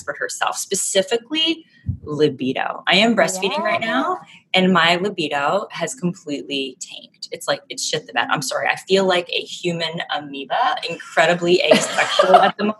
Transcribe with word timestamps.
expert 0.00 0.16
herself, 0.18 0.56
specifically 0.56 1.66
libido. 2.02 2.82
I 2.86 2.96
am 2.96 3.12
oh, 3.12 3.16
breastfeeding 3.16 3.58
yeah. 3.58 3.64
right 3.64 3.80
now, 3.80 4.18
and 4.54 4.72
my 4.72 4.96
libido 4.96 5.68
has 5.70 5.94
completely 5.94 6.76
tanked. 6.80 7.28
It's 7.32 7.46
like 7.46 7.60
it's 7.68 7.86
shit 7.86 8.06
the 8.06 8.12
bed. 8.12 8.28
I'm 8.30 8.42
sorry. 8.42 8.68
I 8.68 8.76
feel 8.76 9.04
like 9.04 9.28
a 9.28 9.40
human 9.40 10.00
amoeba, 10.14 10.76
incredibly 10.88 11.60
asexual 11.62 12.36
at 12.36 12.56
the 12.56 12.64
moment. 12.64 12.78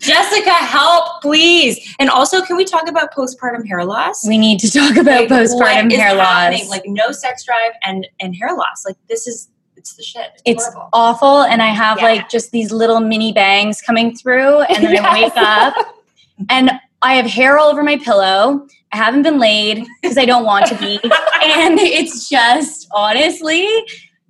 Jessica, 0.00 0.50
help, 0.50 1.20
please. 1.20 1.94
And 1.98 2.08
also, 2.08 2.42
can 2.42 2.56
we 2.56 2.64
talk 2.64 2.88
about 2.88 3.14
postpartum 3.14 3.68
hair 3.68 3.84
loss? 3.84 4.26
We 4.26 4.38
need 4.38 4.58
to 4.60 4.70
talk 4.70 4.96
about 4.96 5.28
like, 5.28 5.28
postpartum 5.28 5.92
hair 5.92 6.16
happening? 6.16 6.60
loss. 6.60 6.70
Like 6.70 6.84
no 6.86 7.12
sex 7.12 7.44
drive 7.44 7.72
and 7.82 8.06
and 8.18 8.34
hair 8.34 8.56
loss. 8.56 8.84
Like 8.86 8.96
this 9.08 9.26
is 9.26 9.48
it's 9.76 9.94
the 9.94 10.02
shit. 10.02 10.32
It's, 10.44 10.66
it's 10.66 10.76
awful. 10.92 11.42
And 11.42 11.62
I 11.62 11.68
have 11.68 11.98
yeah. 11.98 12.04
like 12.04 12.28
just 12.28 12.50
these 12.50 12.72
little 12.72 13.00
mini 13.00 13.32
bangs 13.32 13.80
coming 13.80 14.14
through, 14.16 14.60
and 14.62 14.84
then 14.84 14.94
yes. 14.94 15.04
I 15.04 15.22
wake 15.22 15.36
up 15.36 15.96
and 16.48 16.70
I 17.02 17.14
have 17.14 17.26
hair 17.26 17.58
all 17.58 17.70
over 17.70 17.82
my 17.82 17.96
pillow. 17.98 18.66
I 18.92 18.96
haven't 18.96 19.22
been 19.22 19.38
laid 19.38 19.86
because 20.02 20.18
I 20.18 20.24
don't 20.24 20.44
want 20.44 20.66
to 20.66 20.74
be. 20.76 20.94
and 21.44 21.78
it's 21.78 22.28
just 22.28 22.88
honestly, 22.92 23.66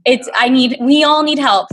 it's 0.05 0.28
I 0.34 0.48
need 0.48 0.77
we 0.80 1.04
all 1.04 1.23
need 1.23 1.38
help. 1.38 1.68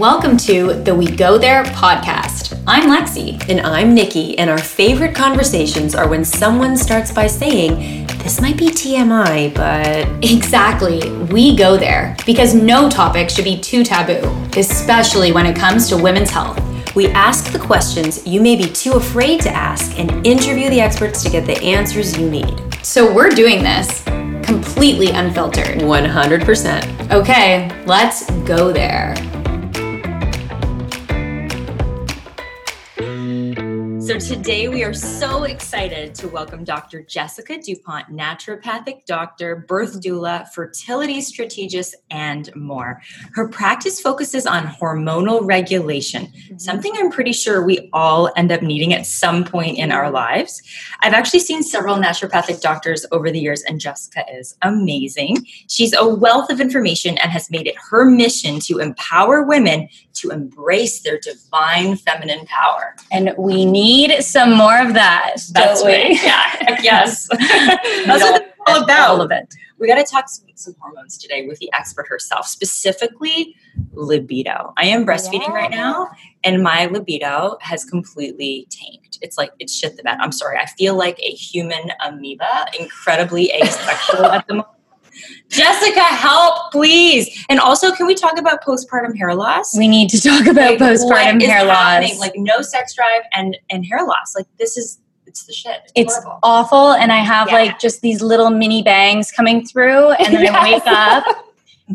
Welcome 0.00 0.38
to 0.38 0.72
the 0.82 0.94
We 0.94 1.14
Go 1.14 1.36
There 1.36 1.62
podcast. 1.62 2.58
I'm 2.66 2.88
Lexi. 2.88 3.38
And 3.50 3.60
I'm 3.60 3.92
Nikki, 3.92 4.38
and 4.38 4.48
our 4.48 4.56
favorite 4.56 5.14
conversations 5.14 5.94
are 5.94 6.08
when 6.08 6.24
someone 6.24 6.74
starts 6.74 7.12
by 7.12 7.26
saying, 7.26 8.06
This 8.06 8.40
might 8.40 8.56
be 8.56 8.68
TMI, 8.68 9.54
but. 9.54 10.08
Exactly. 10.24 11.06
We 11.24 11.54
go 11.54 11.76
there 11.76 12.16
because 12.24 12.54
no 12.54 12.88
topic 12.88 13.28
should 13.28 13.44
be 13.44 13.60
too 13.60 13.84
taboo, 13.84 14.26
especially 14.58 15.32
when 15.32 15.44
it 15.44 15.54
comes 15.54 15.86
to 15.90 15.98
women's 15.98 16.30
health. 16.30 16.58
We 16.96 17.08
ask 17.08 17.52
the 17.52 17.58
questions 17.58 18.26
you 18.26 18.40
may 18.40 18.56
be 18.56 18.70
too 18.70 18.92
afraid 18.92 19.42
to 19.42 19.50
ask 19.50 19.98
and 19.98 20.26
interview 20.26 20.70
the 20.70 20.80
experts 20.80 21.22
to 21.24 21.28
get 21.28 21.44
the 21.44 21.62
answers 21.62 22.16
you 22.16 22.30
need. 22.30 22.58
So 22.82 23.12
we're 23.12 23.28
doing 23.28 23.62
this 23.62 24.02
completely 24.42 25.10
unfiltered. 25.10 25.80
100%. 25.80 27.12
Okay, 27.12 27.84
let's 27.84 28.30
go 28.46 28.72
there. 28.72 29.14
So 34.10 34.18
today 34.18 34.66
we 34.66 34.82
are 34.82 34.92
so 34.92 35.44
excited 35.44 36.16
to 36.16 36.26
welcome 36.26 36.64
Dr. 36.64 37.00
Jessica 37.00 37.58
DuPont, 37.58 38.08
naturopathic 38.08 39.04
doctor, 39.06 39.64
birth 39.68 40.02
doula, 40.02 40.48
fertility 40.48 41.20
strategist, 41.20 41.94
and 42.10 42.52
more. 42.56 43.00
Her 43.34 43.46
practice 43.46 44.00
focuses 44.00 44.48
on 44.48 44.66
hormonal 44.66 45.46
regulation, 45.46 46.26
mm-hmm. 46.26 46.58
something 46.58 46.92
I'm 46.96 47.12
pretty 47.12 47.32
sure 47.32 47.64
we 47.64 47.88
all 47.92 48.32
end 48.34 48.50
up 48.50 48.62
needing 48.62 48.92
at 48.92 49.06
some 49.06 49.44
point 49.44 49.78
in 49.78 49.92
our 49.92 50.10
lives. 50.10 50.60
I've 51.02 51.14
actually 51.14 51.38
seen 51.38 51.62
several 51.62 51.94
naturopathic 51.94 52.60
doctors 52.60 53.06
over 53.12 53.30
the 53.30 53.38
years, 53.38 53.62
and 53.62 53.78
Jessica 53.78 54.24
is 54.34 54.56
amazing. 54.62 55.46
She's 55.68 55.94
a 55.94 56.04
wealth 56.04 56.50
of 56.50 56.60
information 56.60 57.16
and 57.18 57.30
has 57.30 57.48
made 57.48 57.68
it 57.68 57.76
her 57.90 58.04
mission 58.04 58.58
to 58.62 58.80
empower 58.80 59.44
women 59.44 59.88
to 60.20 60.30
embrace 60.30 61.00
their 61.00 61.18
divine 61.18 61.96
feminine 61.96 62.46
power. 62.46 62.94
And 63.10 63.34
we 63.38 63.64
need 63.64 64.22
some 64.22 64.54
more 64.54 64.78
of 64.80 64.94
that. 64.94 65.36
That's 65.52 65.84
right. 65.84 66.22
Yeah. 66.22 66.78
yes. 66.82 67.28
That's 67.28 68.22
what 68.22 68.42
it's 68.42 68.54
all 68.66 68.82
about. 68.84 69.10
All 69.10 69.20
of 69.20 69.30
it. 69.30 69.52
We 69.78 69.86
got 69.86 69.94
to 69.94 70.04
talk 70.04 70.28
some, 70.28 70.46
some, 70.56 70.74
hormones 70.78 71.16
today 71.16 71.46
with 71.46 71.58
the 71.58 71.70
expert 71.72 72.06
herself, 72.06 72.46
specifically 72.46 73.56
libido. 73.92 74.74
I 74.76 74.84
am 74.86 75.06
breastfeeding 75.06 75.48
yeah. 75.48 75.54
right 75.54 75.70
now, 75.70 76.10
and 76.44 76.62
my 76.62 76.84
libido 76.84 77.56
has 77.62 77.86
completely 77.86 78.66
tanked. 78.68 79.18
It's 79.22 79.38
like 79.38 79.52
it's 79.58 79.74
shit 79.74 79.96
the 79.96 80.02
bed. 80.02 80.18
I'm 80.20 80.32
sorry. 80.32 80.58
I 80.58 80.66
feel 80.66 80.96
like 80.96 81.18
a 81.20 81.30
human 81.30 81.92
amoeba, 82.04 82.66
incredibly 82.78 83.50
asexual 83.52 84.26
at 84.26 84.46
the 84.48 84.54
moment 84.54 84.79
Jessica, 85.48 86.00
help, 86.00 86.72
please. 86.72 87.44
And 87.48 87.58
also, 87.60 87.92
can 87.92 88.06
we 88.06 88.14
talk 88.14 88.38
about 88.38 88.64
postpartum 88.64 89.16
hair 89.16 89.34
loss? 89.34 89.76
We 89.76 89.88
need 89.88 90.08
to 90.10 90.20
talk 90.20 90.46
about 90.46 90.78
like, 90.78 90.78
postpartum 90.78 91.42
hair 91.42 91.66
happening? 91.66 92.10
loss. 92.10 92.20
Like 92.20 92.32
no 92.36 92.62
sex 92.62 92.94
drive 92.94 93.22
and 93.32 93.56
and 93.70 93.84
hair 93.84 94.04
loss. 94.04 94.34
Like 94.36 94.46
this 94.58 94.76
is 94.76 94.98
it's 95.26 95.44
the 95.44 95.52
shit. 95.52 95.92
It's, 95.94 96.16
it's 96.16 96.26
awful. 96.42 96.92
And 96.92 97.12
I 97.12 97.18
have 97.18 97.48
yeah. 97.48 97.54
like 97.54 97.78
just 97.78 98.00
these 98.00 98.20
little 98.20 98.50
mini 98.50 98.82
bangs 98.82 99.30
coming 99.30 99.64
through, 99.64 100.10
and 100.10 100.34
then 100.34 100.42
yes. 100.44 100.54
I 100.54 100.70
wake 100.72 100.86
up 100.86 101.46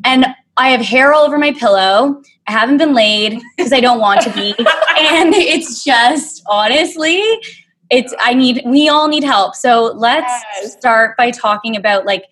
and 0.04 0.26
I 0.58 0.70
have 0.70 0.82
hair 0.82 1.14
all 1.14 1.26
over 1.26 1.38
my 1.38 1.52
pillow. 1.52 2.22
I 2.48 2.52
haven't 2.52 2.78
been 2.78 2.94
laid 2.94 3.42
because 3.58 3.74
I 3.74 3.80
don't 3.80 4.00
want 4.00 4.22
to 4.22 4.30
be. 4.32 4.50
and 4.58 5.34
it's 5.34 5.84
just 5.84 6.44
honestly, 6.48 7.22
it's 7.90 8.14
I 8.20 8.34
need 8.34 8.62
we 8.66 8.88
all 8.90 9.08
need 9.08 9.24
help. 9.24 9.56
So 9.56 9.94
let's 9.96 10.32
yes. 10.62 10.74
start 10.74 11.18
by 11.18 11.32
talking 11.32 11.76
about 11.76 12.06
like 12.06 12.26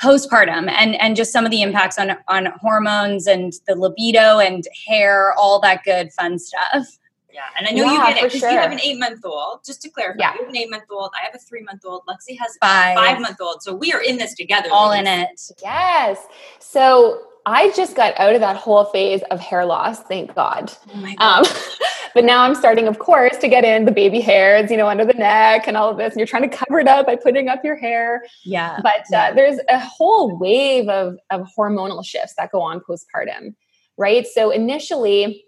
postpartum 0.00 0.70
and 0.70 1.00
and 1.00 1.16
just 1.16 1.32
some 1.32 1.44
of 1.44 1.50
the 1.50 1.62
impacts 1.62 1.98
on 1.98 2.16
on 2.28 2.46
hormones 2.60 3.26
and 3.26 3.52
the 3.66 3.74
libido 3.74 4.38
and 4.38 4.64
hair 4.86 5.34
all 5.34 5.60
that 5.60 5.82
good 5.84 6.12
fun 6.12 6.38
stuff 6.38 6.86
yeah 7.32 7.42
and 7.58 7.66
i 7.66 7.70
know 7.70 7.84
yeah, 7.84 7.92
you 7.92 8.14
get 8.14 8.16
it 8.16 8.24
because 8.24 8.40
sure. 8.40 8.50
you 8.50 8.58
have 8.58 8.72
an 8.72 8.80
eight 8.80 8.98
month 8.98 9.20
old 9.24 9.60
just 9.64 9.82
to 9.82 9.90
clarify 9.90 10.16
yeah. 10.18 10.32
you 10.34 10.40
have 10.40 10.48
an 10.48 10.56
eight 10.56 10.70
month 10.70 10.84
old 10.90 11.10
i 11.20 11.24
have 11.24 11.34
a 11.34 11.38
three 11.38 11.62
month 11.62 11.82
old 11.84 12.02
lexi 12.08 12.38
has 12.38 12.56
five. 12.60 12.96
a 12.96 13.00
five 13.00 13.20
month 13.20 13.36
old 13.40 13.62
so 13.62 13.74
we 13.74 13.92
are 13.92 14.02
in 14.02 14.16
this 14.16 14.34
together 14.34 14.68
all 14.72 14.90
ladies. 14.90 15.12
in 15.12 15.20
it 15.20 15.62
yes 15.62 16.18
so 16.58 17.22
I 17.46 17.72
just 17.72 17.96
got 17.96 18.18
out 18.18 18.34
of 18.34 18.40
that 18.40 18.56
whole 18.56 18.84
phase 18.86 19.22
of 19.30 19.40
hair 19.40 19.64
loss, 19.64 20.00
thank 20.02 20.34
God. 20.34 20.72
Oh 20.94 21.14
um, 21.18 21.44
but 22.14 22.24
now 22.24 22.42
I'm 22.42 22.54
starting, 22.54 22.86
of 22.86 22.98
course, 22.98 23.36
to 23.38 23.48
get 23.48 23.64
in 23.64 23.84
the 23.84 23.92
baby 23.92 24.20
hairs, 24.20 24.70
you 24.70 24.76
know, 24.76 24.88
under 24.88 25.04
the 25.04 25.14
neck 25.14 25.66
and 25.66 25.76
all 25.76 25.88
of 25.88 25.96
this. 25.96 26.12
And 26.12 26.18
you're 26.18 26.26
trying 26.26 26.48
to 26.48 26.56
cover 26.56 26.80
it 26.80 26.88
up 26.88 27.06
by 27.06 27.16
putting 27.16 27.48
up 27.48 27.64
your 27.64 27.76
hair. 27.76 28.24
Yeah. 28.44 28.80
But 28.82 29.12
uh, 29.14 29.32
there's 29.32 29.58
a 29.68 29.78
whole 29.78 30.36
wave 30.36 30.88
of, 30.88 31.16
of 31.30 31.48
hormonal 31.56 32.04
shifts 32.04 32.34
that 32.36 32.52
go 32.52 32.60
on 32.60 32.80
postpartum, 32.80 33.54
right? 33.96 34.26
So 34.26 34.50
initially, 34.50 35.44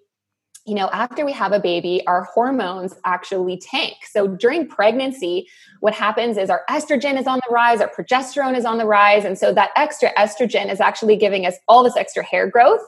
you 0.64 0.74
know, 0.74 0.88
after 0.92 1.24
we 1.24 1.32
have 1.32 1.52
a 1.52 1.58
baby, 1.58 2.06
our 2.06 2.22
hormones 2.22 2.94
actually 3.04 3.56
tank. 3.56 3.96
So 4.08 4.28
during 4.28 4.68
pregnancy, 4.68 5.48
what 5.80 5.92
happens 5.92 6.36
is 6.36 6.50
our 6.50 6.62
estrogen 6.70 7.18
is 7.18 7.26
on 7.26 7.40
the 7.46 7.52
rise, 7.52 7.80
our 7.80 7.90
progesterone 7.90 8.56
is 8.56 8.64
on 8.64 8.78
the 8.78 8.86
rise. 8.86 9.24
And 9.24 9.36
so 9.36 9.52
that 9.54 9.70
extra 9.74 10.12
estrogen 10.14 10.70
is 10.70 10.80
actually 10.80 11.16
giving 11.16 11.46
us 11.46 11.56
all 11.66 11.82
this 11.82 11.96
extra 11.96 12.24
hair 12.24 12.46
growth. 12.46 12.80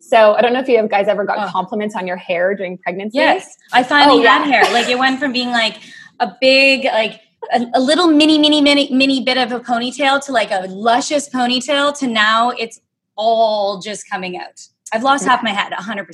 So 0.00 0.34
I 0.34 0.40
don't 0.40 0.52
know 0.52 0.58
if 0.58 0.68
you 0.68 0.76
have 0.78 0.90
guys 0.90 1.06
ever 1.06 1.24
got 1.24 1.38
oh. 1.38 1.52
compliments 1.52 1.94
on 1.94 2.06
your 2.06 2.16
hair 2.16 2.54
during 2.54 2.78
pregnancy. 2.78 3.18
Yes, 3.18 3.56
I 3.72 3.84
finally 3.84 4.26
oh, 4.26 4.28
had 4.28 4.46
hair. 4.46 4.64
Like 4.72 4.88
it 4.88 4.98
went 4.98 5.20
from 5.20 5.32
being 5.32 5.50
like 5.50 5.76
a 6.18 6.34
big, 6.40 6.84
like 6.86 7.20
a, 7.52 7.64
a, 7.74 7.80
little 7.80 8.08
mini, 8.08 8.38
mini, 8.38 8.60
mini, 8.60 8.92
mini 8.92 9.22
bit 9.22 9.36
of 9.36 9.52
a 9.52 9.60
ponytail 9.60 10.24
to 10.24 10.32
like 10.32 10.50
a 10.50 10.66
luscious 10.68 11.28
ponytail 11.28 11.96
to 11.98 12.08
now 12.08 12.50
it's 12.50 12.80
all 13.14 13.80
just 13.80 14.08
coming 14.10 14.36
out. 14.36 14.60
I've 14.92 15.04
lost 15.04 15.24
yeah. 15.24 15.30
half 15.30 15.44
my 15.44 15.50
head, 15.50 15.72
100%. 15.72 16.06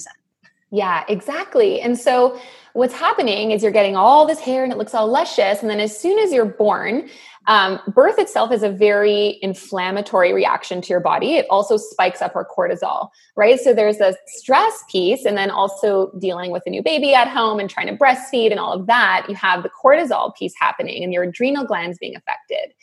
Yeah, 0.73 1.05
exactly. 1.09 1.81
And 1.81 1.97
so 1.99 2.39
what's 2.73 2.95
happening 2.95 3.53
is 3.53 3.63
you're 3.63 3.73
getting 3.73 3.97
all 3.97 4.27
this 4.27 4.41
hair 4.41 4.65
and 4.65 4.73
it 4.73 4.79
looks 4.79 4.95
all 4.95 5.07
luscious. 5.07 5.61
And 5.61 5.71
then 5.71 5.79
as 5.79 5.97
soon 5.97 6.19
as 6.19 6.33
you're 6.33 6.45
born, 6.45 7.09
um, 7.47 7.79
birth 7.87 8.19
itself 8.19 8.51
is 8.51 8.65
a 8.65 8.71
very 8.71 9.39
inflammatory 9.41 10.33
reaction 10.33 10.81
to 10.83 10.89
your 10.89 11.01
body. 11.01 11.37
It 11.37 11.47
also 11.49 11.77
spikes 11.77 12.21
up 12.21 12.35
our 12.35 12.45
cortisol, 12.45 13.11
right? 13.37 13.61
So 13.61 13.73
there's 13.73 14.01
a 14.01 14.17
stress 14.27 14.83
piece, 14.91 15.25
and 15.25 15.39
then 15.39 15.51
also 15.51 16.11
dealing 16.19 16.51
with 16.51 16.65
a 16.67 16.71
new 16.71 16.83
baby 16.83 17.15
at 17.15 17.29
home 17.29 17.61
and 17.61 17.71
trying 17.71 17.87
to 17.87 17.97
breastfeed 17.97 18.51
and 18.51 18.59
all 18.59 18.73
of 18.73 18.89
that. 18.89 19.27
You 19.29 19.37
have 19.37 19.63
the 19.63 19.71
cortisol 19.71 20.35
piece 20.35 20.55
happening 20.59 21.05
and 21.05 21.13
your 21.13 21.23
adrenal 21.23 21.65
glands 21.65 21.99
being 21.99 22.17
affected. 22.17 22.75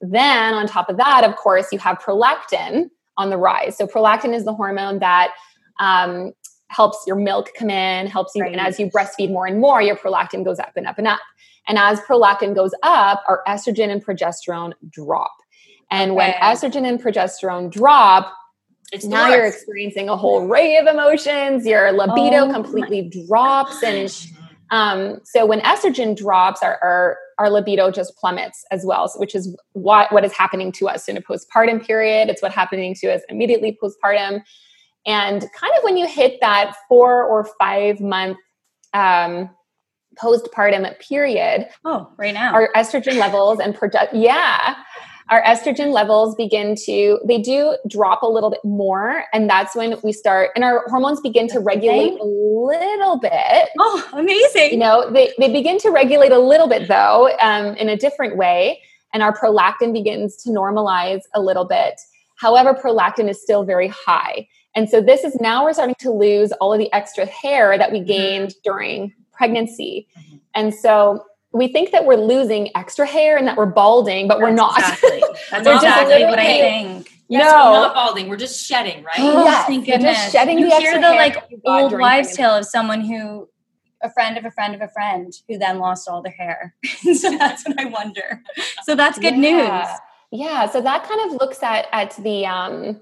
Then, 0.00 0.54
on 0.54 0.66
top 0.66 0.88
of 0.88 0.96
that, 0.96 1.24
of 1.24 1.36
course, 1.36 1.66
you 1.70 1.78
have 1.80 1.98
prolactin 1.98 2.88
on 3.18 3.28
the 3.28 3.36
rise. 3.36 3.76
So, 3.76 3.86
prolactin 3.86 4.34
is 4.34 4.46
the 4.46 4.54
hormone 4.54 4.98
that 5.00 5.32
um, 5.78 6.32
helps 6.68 7.04
your 7.06 7.16
milk 7.16 7.50
come 7.58 7.70
in, 7.70 8.06
helps 8.06 8.34
you, 8.34 8.42
right. 8.42 8.52
and 8.52 8.60
as 8.60 8.78
you 8.78 8.90
breastfeed 8.90 9.30
more 9.30 9.46
and 9.46 9.60
more, 9.60 9.80
your 9.80 9.96
prolactin 9.96 10.44
goes 10.44 10.58
up 10.58 10.72
and 10.76 10.86
up 10.86 10.98
and 10.98 11.06
up. 11.06 11.20
And 11.68 11.78
as 11.78 12.00
prolactin 12.00 12.54
goes 12.54 12.72
up, 12.82 13.22
our 13.28 13.42
estrogen 13.46 13.90
and 13.90 14.04
progesterone 14.04 14.72
drop. 14.90 15.32
And 15.90 16.12
okay. 16.12 16.16
when 16.16 16.32
estrogen 16.34 16.88
and 16.88 17.02
progesterone 17.02 17.70
drop, 17.70 18.32
it's 18.92 19.04
now 19.04 19.28
you're 19.28 19.46
experiencing 19.46 20.08
a 20.08 20.16
whole 20.16 20.46
array 20.46 20.76
of 20.76 20.86
emotions. 20.86 21.66
Your 21.66 21.90
libido 21.90 22.48
oh, 22.48 22.52
completely 22.52 23.10
drops, 23.26 23.82
and 23.82 24.08
um, 24.70 25.20
so 25.24 25.44
when 25.46 25.60
estrogen 25.60 26.16
drops, 26.16 26.62
our, 26.62 26.78
our, 26.82 27.18
our 27.38 27.50
libido 27.50 27.90
just 27.90 28.16
plummets 28.16 28.64
as 28.70 28.84
well, 28.84 29.12
which 29.16 29.34
is 29.34 29.56
what 29.72 30.12
what 30.12 30.24
is 30.24 30.32
happening 30.32 30.70
to 30.72 30.88
us 30.88 31.08
in 31.08 31.16
a 31.16 31.20
postpartum 31.20 31.84
period. 31.84 32.28
It's 32.28 32.42
what 32.42 32.52
happening 32.52 32.94
to 33.00 33.12
us 33.12 33.22
immediately 33.28 33.76
postpartum. 33.82 34.42
And 35.06 35.40
kind 35.52 35.72
of 35.78 35.84
when 35.84 35.96
you 35.96 36.06
hit 36.06 36.38
that 36.40 36.74
four 36.88 37.22
or 37.22 37.48
five 37.58 38.00
month 38.00 38.38
um, 38.92 39.50
postpartum 40.18 40.98
period. 40.98 41.68
Oh, 41.84 42.10
right 42.16 42.34
now. 42.34 42.52
Our 42.52 42.70
estrogen 42.74 43.18
levels 43.18 43.60
and 43.60 43.74
project, 43.74 44.14
yeah. 44.14 44.76
our 45.28 45.42
estrogen 45.42 45.92
levels 45.92 46.34
begin 46.36 46.74
to 46.86 47.18
they 47.26 47.40
do 47.40 47.76
drop 47.88 48.22
a 48.22 48.26
little 48.26 48.50
bit 48.50 48.64
more 48.64 49.24
and 49.32 49.50
that's 49.50 49.74
when 49.74 49.96
we 50.04 50.12
start 50.12 50.50
and 50.54 50.64
our 50.64 50.84
hormones 50.86 51.20
begin 51.20 51.48
to 51.48 51.58
regulate 51.58 52.18
a 52.20 52.24
little 52.24 53.18
bit 53.18 53.68
oh 53.80 54.08
amazing 54.12 54.70
you 54.70 54.76
know 54.76 55.10
they, 55.10 55.32
they 55.38 55.52
begin 55.52 55.78
to 55.78 55.90
regulate 55.90 56.30
a 56.30 56.38
little 56.38 56.68
bit 56.68 56.86
though 56.86 57.36
um, 57.40 57.74
in 57.74 57.88
a 57.88 57.96
different 57.96 58.36
way 58.36 58.80
and 59.12 59.22
our 59.22 59.36
prolactin 59.36 59.92
begins 59.92 60.36
to 60.36 60.50
normalize 60.50 61.22
a 61.34 61.40
little 61.40 61.64
bit 61.64 62.00
however 62.38 62.72
prolactin 62.72 63.28
is 63.28 63.42
still 63.42 63.64
very 63.64 63.88
high 63.88 64.46
and 64.76 64.88
so 64.88 65.00
this 65.00 65.24
is 65.24 65.34
now 65.40 65.64
we're 65.64 65.72
starting 65.72 65.96
to 65.98 66.12
lose 66.12 66.52
all 66.52 66.72
of 66.72 66.78
the 66.78 66.92
extra 66.92 67.26
hair 67.26 67.76
that 67.76 67.90
we 67.90 67.98
mm-hmm. 67.98 68.06
gained 68.06 68.54
during 68.62 69.12
pregnancy 69.32 70.06
mm-hmm. 70.16 70.36
and 70.54 70.72
so 70.72 71.24
we 71.56 71.68
think 71.68 71.90
that 71.92 72.04
we're 72.04 72.16
losing 72.16 72.70
extra 72.76 73.06
hair 73.06 73.36
and 73.36 73.46
that 73.46 73.56
we're 73.56 73.66
balding, 73.66 74.28
but 74.28 74.34
That's 74.38 74.42
we're 74.42 74.54
not. 74.54 74.78
Exactly. 74.78 75.22
That's 75.50 75.66
exactly 75.66 76.24
what 76.24 76.38
I 76.38 76.44
think. 76.44 77.12
Yes, 77.28 77.50
no. 77.50 77.72
we're 77.72 77.80
not 77.80 77.94
balding. 77.94 78.28
We're 78.28 78.36
just 78.36 78.64
shedding, 78.64 79.02
right? 79.02 79.18
Oh, 79.18 79.44
yes, 79.44 79.66
thank 79.66 79.86
goodness. 79.86 80.16
Just 80.16 80.32
shedding 80.32 80.58
you 80.58 80.68
the 80.68 80.76
hear 80.76 80.94
the 80.94 81.00
like 81.00 81.36
old 81.64 81.98
wives' 81.98 82.36
tale 82.36 82.54
of 82.54 82.66
someone 82.66 83.00
who, 83.00 83.48
a 84.02 84.10
friend 84.10 84.38
of 84.38 84.44
a 84.44 84.50
friend 84.50 84.74
of 84.74 84.80
a 84.80 84.88
friend, 84.88 85.32
who 85.48 85.58
then 85.58 85.78
lost 85.78 86.08
all 86.08 86.22
their 86.22 86.32
hair. 86.32 86.74
so 87.14 87.36
that's 87.36 87.66
what 87.66 87.80
I 87.80 87.86
wonder. 87.86 88.42
So 88.84 88.94
that's 88.94 89.18
good 89.18 89.36
yeah. 89.36 89.80
news. 89.80 89.88
Yeah. 90.30 90.66
So 90.70 90.80
that 90.82 91.08
kind 91.08 91.30
of 91.30 91.40
looks 91.40 91.62
at 91.62 91.86
at 91.92 92.14
the 92.22 92.46
um 92.46 93.00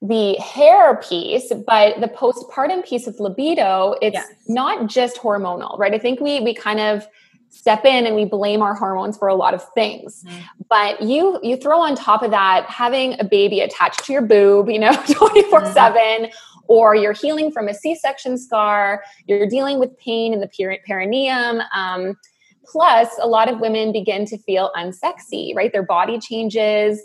the 0.00 0.34
hair 0.34 0.96
piece, 0.96 1.52
but 1.66 2.00
the 2.00 2.08
postpartum 2.08 2.86
piece 2.86 3.06
of 3.06 3.18
libido, 3.18 3.96
it's 4.00 4.14
yes. 4.14 4.28
not 4.46 4.86
just 4.86 5.16
hormonal, 5.16 5.78
right? 5.78 5.92
I 5.92 5.98
think 5.98 6.20
we 6.20 6.40
we 6.40 6.54
kind 6.54 6.80
of 6.80 7.06
step 7.50 7.84
in 7.84 8.06
and 8.06 8.14
we 8.14 8.24
blame 8.24 8.62
our 8.62 8.74
hormones 8.74 9.16
for 9.16 9.28
a 9.28 9.34
lot 9.34 9.54
of 9.54 9.66
things 9.72 10.22
mm-hmm. 10.26 10.38
but 10.68 11.00
you 11.02 11.40
you 11.42 11.56
throw 11.56 11.80
on 11.80 11.94
top 11.94 12.22
of 12.22 12.30
that 12.30 12.66
having 12.68 13.18
a 13.20 13.24
baby 13.24 13.60
attached 13.60 14.04
to 14.04 14.12
your 14.12 14.22
boob 14.22 14.68
you 14.68 14.78
know 14.78 14.92
24 15.10 15.60
mm-hmm. 15.62 15.72
7 15.72 16.30
or 16.66 16.94
you're 16.94 17.14
healing 17.14 17.50
from 17.50 17.68
a 17.68 17.74
c-section 17.74 18.36
scar 18.36 19.02
you're 19.26 19.46
dealing 19.46 19.78
with 19.78 19.96
pain 19.98 20.32
in 20.32 20.40
the 20.40 20.78
perineum 20.86 21.60
um, 21.74 22.16
plus 22.64 23.08
a 23.20 23.26
lot 23.26 23.50
of 23.50 23.60
women 23.60 23.92
begin 23.92 24.26
to 24.26 24.36
feel 24.36 24.70
unsexy 24.76 25.54
right 25.54 25.72
their 25.72 25.82
body 25.82 26.18
changes 26.18 27.00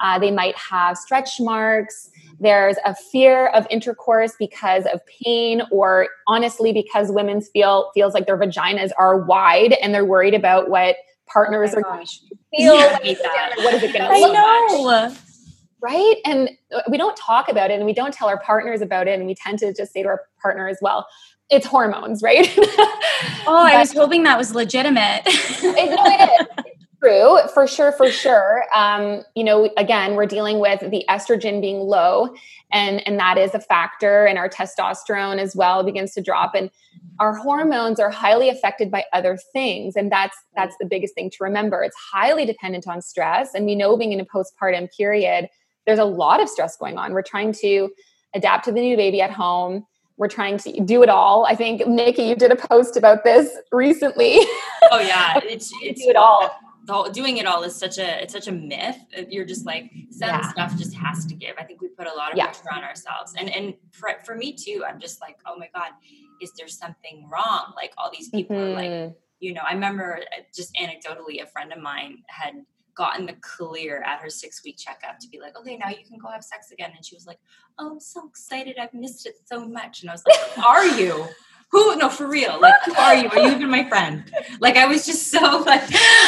uh, 0.00 0.16
they 0.18 0.30
might 0.30 0.56
have 0.56 0.96
stretch 0.96 1.40
marks 1.40 2.10
there's 2.40 2.76
a 2.84 2.94
fear 2.94 3.48
of 3.48 3.66
intercourse 3.70 4.34
because 4.38 4.84
of 4.92 5.00
pain 5.24 5.62
or 5.70 6.08
honestly 6.26 6.72
because 6.72 7.10
women 7.10 7.40
feel 7.40 7.90
feels 7.94 8.14
like 8.14 8.26
their 8.26 8.38
vaginas 8.38 8.90
are 8.98 9.18
wide 9.18 9.74
and 9.82 9.94
they're 9.94 10.04
worried 10.04 10.34
about 10.34 10.70
what 10.70 10.96
partners 11.26 11.70
oh 11.74 11.78
are 11.78 11.82
going 11.82 12.06
to 12.06 12.12
feel 12.56 12.74
yeah, 12.76 12.92
what 13.56 13.74
is 13.74 13.82
it 13.82 13.92
going 13.92 14.10
to 14.10 14.20
look 14.20 15.12
like? 15.12 15.18
right? 15.80 16.16
And 16.24 16.50
uh, 16.74 16.80
we 16.90 16.98
don't 16.98 17.16
talk 17.16 17.48
about 17.48 17.70
it 17.70 17.74
and 17.74 17.84
we 17.84 17.92
don't 17.92 18.12
tell 18.12 18.28
our 18.28 18.40
partners 18.40 18.80
about 18.80 19.06
it 19.06 19.18
and 19.18 19.26
we 19.26 19.34
tend 19.34 19.58
to 19.60 19.72
just 19.72 19.92
say 19.92 20.02
to 20.02 20.08
our 20.08 20.22
partner 20.42 20.68
as 20.68 20.78
well 20.80 21.06
it's 21.50 21.66
hormones 21.66 22.22
right? 22.22 22.56
Oh 23.50 23.64
i 23.64 23.78
was 23.78 23.92
hoping 23.92 24.24
that 24.24 24.36
was 24.38 24.54
legitimate. 24.54 25.22
It, 25.26 25.90
no, 25.90 26.04
it 26.06 26.46
is 26.58 26.64
True, 27.00 27.38
for 27.54 27.68
sure, 27.68 27.92
for 27.92 28.10
sure. 28.10 28.64
Um, 28.74 29.22
you 29.36 29.44
know, 29.44 29.70
again, 29.76 30.16
we're 30.16 30.26
dealing 30.26 30.58
with 30.58 30.80
the 30.80 31.04
estrogen 31.08 31.60
being 31.60 31.78
low, 31.78 32.34
and 32.72 33.06
and 33.06 33.18
that 33.20 33.38
is 33.38 33.54
a 33.54 33.60
factor, 33.60 34.26
and 34.26 34.36
our 34.36 34.48
testosterone 34.48 35.38
as 35.38 35.54
well 35.54 35.84
begins 35.84 36.12
to 36.14 36.20
drop, 36.20 36.56
and 36.56 36.70
our 37.20 37.36
hormones 37.36 38.00
are 38.00 38.10
highly 38.10 38.48
affected 38.48 38.90
by 38.90 39.04
other 39.12 39.38
things, 39.52 39.94
and 39.94 40.10
that's 40.10 40.36
that's 40.56 40.74
the 40.80 40.86
biggest 40.86 41.14
thing 41.14 41.30
to 41.30 41.36
remember. 41.40 41.84
It's 41.84 41.96
highly 41.96 42.44
dependent 42.44 42.88
on 42.88 43.00
stress, 43.00 43.54
and 43.54 43.64
we 43.64 43.76
know 43.76 43.96
being 43.96 44.12
in 44.12 44.18
a 44.18 44.24
postpartum 44.24 44.88
period, 44.96 45.48
there's 45.86 46.00
a 46.00 46.04
lot 46.04 46.42
of 46.42 46.48
stress 46.48 46.76
going 46.76 46.98
on. 46.98 47.12
We're 47.12 47.22
trying 47.22 47.52
to 47.60 47.90
adapt 48.34 48.64
to 48.64 48.72
the 48.72 48.80
new 48.80 48.96
baby 48.96 49.22
at 49.22 49.30
home 49.30 49.86
we're 50.16 50.26
trying 50.26 50.58
to 50.58 50.80
do 50.80 51.04
it 51.04 51.08
all. 51.08 51.46
I 51.46 51.54
think 51.54 51.86
Nikki, 51.86 52.24
you 52.24 52.34
did 52.34 52.50
a 52.50 52.56
post 52.56 52.96
about 52.96 53.22
this 53.22 53.56
recently. 53.70 54.38
Oh 54.90 54.98
yeah, 54.98 55.38
it's, 55.44 55.72
it's 55.80 56.02
do 56.02 56.10
it 56.10 56.16
all 56.16 56.50
the, 56.88 57.10
doing 57.12 57.36
it 57.36 57.46
all 57.46 57.62
is 57.62 57.76
such 57.76 57.98
a 57.98 58.22
it's 58.22 58.32
such 58.32 58.48
a 58.48 58.52
myth. 58.52 58.98
You're 59.28 59.44
just 59.44 59.66
like 59.66 59.90
some 60.10 60.28
yeah. 60.28 60.50
stuff 60.50 60.76
just 60.76 60.94
has 60.94 61.26
to 61.26 61.34
give. 61.34 61.54
I 61.58 61.64
think 61.64 61.80
we 61.80 61.88
put 61.88 62.06
a 62.06 62.14
lot 62.14 62.32
of 62.32 62.38
yeah. 62.38 62.46
pressure 62.46 62.72
on 62.72 62.82
ourselves, 62.82 63.34
and 63.36 63.54
and 63.54 63.74
for, 63.92 64.10
for 64.24 64.34
me 64.34 64.52
too. 64.52 64.84
I'm 64.86 65.00
just 65.00 65.20
like, 65.20 65.38
oh 65.46 65.56
my 65.56 65.68
god, 65.74 65.92
is 66.40 66.52
there 66.52 66.68
something 66.68 67.28
wrong? 67.30 67.72
Like 67.76 67.92
all 67.98 68.10
these 68.12 68.30
people 68.30 68.56
mm-hmm. 68.56 68.70
are 68.70 68.74
like, 68.74 68.90
mm-hmm. 68.90 69.12
you 69.40 69.52
know. 69.52 69.62
I 69.68 69.74
remember 69.74 70.20
uh, 70.36 70.42
just 70.54 70.74
anecdotally, 70.74 71.42
a 71.42 71.46
friend 71.46 71.72
of 71.72 71.80
mine 71.80 72.22
had 72.28 72.54
gotten 72.98 73.26
the 73.26 73.36
clear 73.40 74.02
at 74.02 74.20
her 74.20 74.28
six 74.28 74.62
week 74.64 74.76
checkup 74.76 75.20
to 75.20 75.28
be 75.28 75.38
like, 75.38 75.56
okay, 75.56 75.76
now 75.76 75.88
you 75.88 76.04
can 76.06 76.18
go 76.18 76.28
have 76.28 76.42
sex 76.42 76.72
again. 76.72 76.90
And 76.96 77.04
she 77.04 77.14
was 77.14 77.26
like, 77.26 77.38
oh, 77.78 77.92
I'm 77.92 78.00
so 78.00 78.26
excited. 78.28 78.76
I've 78.78 78.92
missed 78.92 79.24
it 79.24 79.36
so 79.44 79.66
much. 79.66 80.02
And 80.02 80.10
I 80.10 80.14
was 80.14 80.24
like, 80.26 80.58
are 80.68 80.84
you? 80.84 81.26
Who 81.70 81.96
no 81.96 82.08
for 82.08 82.26
real 82.26 82.58
like 82.60 82.74
who 82.84 82.94
are 82.94 83.14
you 83.14 83.28
are 83.30 83.38
you 83.40 83.50
even 83.50 83.70
my 83.70 83.88
friend 83.88 84.32
like 84.60 84.76
i 84.76 84.86
was 84.86 85.06
just 85.06 85.26
so 85.30 85.40
like 85.66 85.82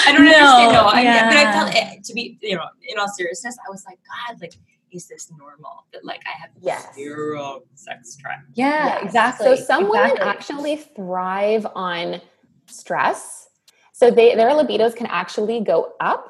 i 0.07 0.13
don't 0.13 0.25
no, 0.25 0.33
understand 0.33 0.73
no 0.73 0.85
I, 0.87 1.03
yeah. 1.03 1.29
but 1.29 1.37
i 1.37 1.53
felt 1.53 1.75
it, 1.75 2.05
to 2.05 2.15
be 2.15 2.39
you 2.43 2.57
know 2.57 2.67
in 2.83 2.99
all 2.99 3.09
seriousness 3.09 3.57
i 3.67 3.71
was 3.71 3.85
like 3.87 3.99
god 4.07 4.41
like 4.41 4.55
is 4.91 5.07
this 5.07 5.31
normal 5.39 5.85
that 5.93 6.05
like 6.05 6.21
i 6.27 6.41
have 6.41 6.51
yes. 6.61 6.95
zero 6.95 7.63
sex 7.75 8.17
drive 8.17 8.41
yeah 8.55 8.87
yes. 8.87 9.05
exactly 9.05 9.47
so 9.47 9.55
some 9.55 9.87
exactly. 9.87 10.01
women 10.01 10.19
actually 10.23 10.77
thrive 10.77 11.67
on 11.75 12.21
stress 12.67 13.49
so 13.93 14.11
they 14.11 14.35
their 14.35 14.51
libidos 14.51 14.95
can 14.97 15.07
actually 15.07 15.61
go 15.61 15.93
up 16.01 16.27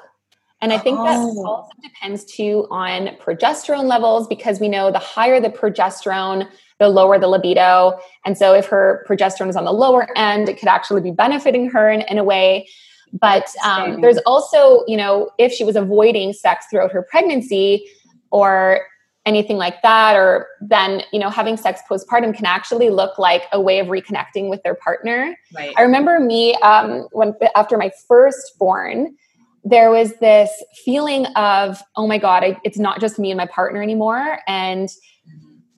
and 0.62 0.72
I 0.72 0.78
think 0.78 0.98
oh. 0.98 1.04
that 1.04 1.18
also 1.18 1.70
depends 1.82 2.24
too 2.24 2.66
on 2.70 3.16
progesterone 3.16 3.84
levels 3.84 4.26
because 4.26 4.60
we 4.60 4.68
know 4.68 4.90
the 4.90 4.98
higher 4.98 5.40
the 5.40 5.48
progesterone, 5.48 6.48
the 6.80 6.88
lower 6.88 7.18
the 7.18 7.28
libido. 7.28 8.00
And 8.24 8.36
so 8.36 8.52
if 8.54 8.66
her 8.66 9.06
progesterone 9.08 9.50
is 9.50 9.54
on 9.54 9.64
the 9.64 9.72
lower 9.72 10.08
end, 10.18 10.48
it 10.48 10.58
could 10.58 10.68
actually 10.68 11.02
be 11.02 11.12
benefiting 11.12 11.70
her 11.70 11.88
in, 11.88 12.00
in 12.02 12.18
a 12.18 12.24
way. 12.24 12.66
But 13.12 13.48
um, 13.64 14.00
there's 14.00 14.18
also, 14.26 14.82
you 14.88 14.96
know, 14.96 15.30
if 15.38 15.52
she 15.52 15.62
was 15.62 15.76
avoiding 15.76 16.32
sex 16.32 16.66
throughout 16.70 16.90
her 16.92 17.02
pregnancy 17.02 17.86
or 18.30 18.80
anything 19.26 19.58
like 19.58 19.82
that, 19.82 20.16
or 20.16 20.46
then, 20.60 21.02
you 21.12 21.18
know, 21.18 21.28
having 21.28 21.56
sex 21.56 21.80
postpartum 21.88 22.34
can 22.34 22.46
actually 22.46 22.88
look 22.88 23.18
like 23.18 23.42
a 23.52 23.60
way 23.60 23.78
of 23.78 23.88
reconnecting 23.88 24.48
with 24.48 24.62
their 24.62 24.74
partner. 24.74 25.36
Right. 25.54 25.74
I 25.76 25.82
remember 25.82 26.18
me 26.18 26.54
um, 26.56 27.08
when 27.12 27.34
after 27.54 27.76
my 27.76 27.90
firstborn, 28.08 29.14
there 29.62 29.90
was 29.90 30.14
this 30.20 30.50
feeling 30.84 31.26
of, 31.36 31.82
oh 31.96 32.06
my 32.06 32.16
God, 32.16 32.42
I, 32.42 32.58
it's 32.64 32.78
not 32.78 32.98
just 33.00 33.18
me 33.18 33.30
and 33.30 33.36
my 33.36 33.46
partner 33.46 33.82
anymore. 33.82 34.38
And 34.48 34.88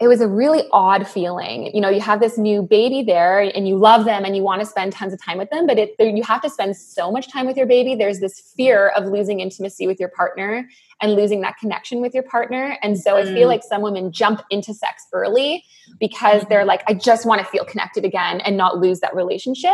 it 0.03 0.09
was 0.09 0.21
a 0.21 0.27
really 0.27 0.65
odd 0.73 1.07
feeling. 1.07 1.73
You 1.73 1.81
know, 1.81 1.89
you 1.89 2.01
have 2.01 2.19
this 2.19 2.37
new 2.37 2.61
baby 2.61 3.05
there 3.05 3.39
and 3.39 3.69
you 3.69 3.77
love 3.77 4.05
them 4.05 4.25
and 4.25 4.35
you 4.35 4.43
want 4.43 4.61
to 4.61 4.67
spend 4.67 4.93
tons 4.93 5.13
of 5.13 5.23
time 5.23 5.39
with 5.39 5.49
them, 5.51 5.65
but 5.65 5.79
it, 5.79 5.95
you 6.01 6.25
have 6.25 6.43
to 6.43 6.51
spend 6.51 6.77
so 6.77 7.13
much 7.13 7.31
time 7.31 7.47
with 7.47 7.57
your 7.57 7.67
baby. 7.67 7.95
There's 7.95 8.19
this 8.19 8.41
fear 8.57 8.89
of 8.89 9.07
losing 9.07 9.39
intimacy 9.39 9.87
with 9.87 10.01
your 10.01 10.09
partner 10.09 10.69
and 11.01 11.15
losing 11.15 11.41
that 11.43 11.57
connection 11.57 12.01
with 12.01 12.15
your 12.15 12.25
partner. 12.25 12.77
And 12.83 12.99
so 12.99 13.15
mm. 13.15 13.23
I 13.23 13.25
feel 13.27 13.47
mm. 13.47 13.53
like 13.53 13.63
some 13.63 13.81
women 13.81 14.11
jump 14.11 14.43
into 14.51 14.75
sex 14.75 15.07
early 15.13 15.65
because 16.01 16.43
they're 16.49 16.65
like, 16.65 16.83
I 16.89 16.95
just 16.95 17.25
want 17.25 17.41
to 17.41 17.47
feel 17.47 17.65
connected 17.65 18.05
again 18.05 18.41
and 18.41 18.57
not 18.57 18.79
lose 18.79 18.99
that 19.01 19.15
relationship. 19.15 19.71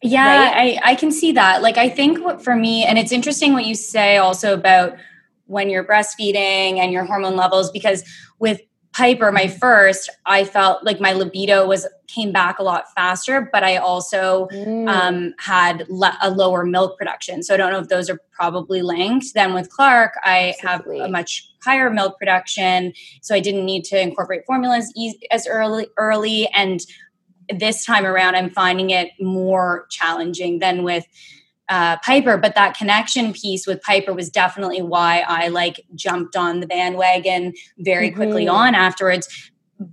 Yeah, 0.00 0.24
right? 0.24 0.78
I, 0.82 0.92
I 0.92 0.94
can 0.94 1.12
see 1.12 1.32
that. 1.32 1.60
Like, 1.60 1.76
I 1.76 1.90
think 1.90 2.24
what 2.24 2.42
for 2.42 2.56
me, 2.56 2.86
and 2.86 2.98
it's 2.98 3.12
interesting 3.12 3.52
what 3.52 3.66
you 3.66 3.74
say 3.74 4.16
also 4.16 4.54
about 4.54 4.96
when 5.44 5.68
you're 5.68 5.84
breastfeeding 5.84 6.78
and 6.78 6.92
your 6.92 7.04
hormone 7.04 7.36
levels, 7.36 7.70
because 7.70 8.04
with 8.38 8.60
Piper, 8.98 9.30
my 9.30 9.46
first, 9.46 10.10
I 10.26 10.42
felt 10.42 10.84
like 10.84 11.00
my 11.00 11.12
libido 11.12 11.68
was 11.68 11.86
came 12.08 12.32
back 12.32 12.58
a 12.58 12.64
lot 12.64 12.92
faster, 12.96 13.48
but 13.52 13.62
I 13.62 13.76
also 13.76 14.48
mm. 14.50 14.88
um, 14.88 15.34
had 15.38 15.86
le- 15.88 16.18
a 16.20 16.30
lower 16.30 16.64
milk 16.64 16.98
production. 16.98 17.44
So 17.44 17.54
I 17.54 17.58
don't 17.58 17.70
know 17.70 17.78
if 17.78 17.86
those 17.86 18.10
are 18.10 18.18
probably 18.32 18.82
linked. 18.82 19.34
Then 19.34 19.54
with 19.54 19.70
Clark, 19.70 20.14
I 20.24 20.52
Absolutely. 20.64 20.98
have 20.98 21.08
a 21.10 21.12
much 21.12 21.48
higher 21.62 21.90
milk 21.90 22.18
production, 22.18 22.92
so 23.22 23.36
I 23.36 23.40
didn't 23.40 23.64
need 23.64 23.84
to 23.84 24.00
incorporate 24.00 24.42
formulas 24.48 24.92
e- 24.96 25.14
as 25.30 25.46
early. 25.46 25.86
Early, 25.96 26.48
and 26.48 26.80
this 27.56 27.84
time 27.84 28.04
around, 28.04 28.34
I'm 28.34 28.50
finding 28.50 28.90
it 28.90 29.10
more 29.20 29.86
challenging 29.90 30.58
than 30.58 30.82
with 30.82 31.04
uh, 31.68 31.96
Piper, 31.98 32.36
but 32.36 32.54
that 32.54 32.76
connection 32.76 33.32
piece 33.32 33.66
with 33.66 33.82
Piper 33.82 34.14
was 34.14 34.30
definitely 34.30 34.82
why 34.82 35.24
I 35.26 35.48
like 35.48 35.84
jumped 35.94 36.36
on 36.36 36.60
the 36.60 36.66
bandwagon 36.66 37.54
very 37.78 38.10
quickly 38.10 38.46
mm-hmm. 38.46 38.56
on 38.56 38.74
afterwards. 38.74 39.50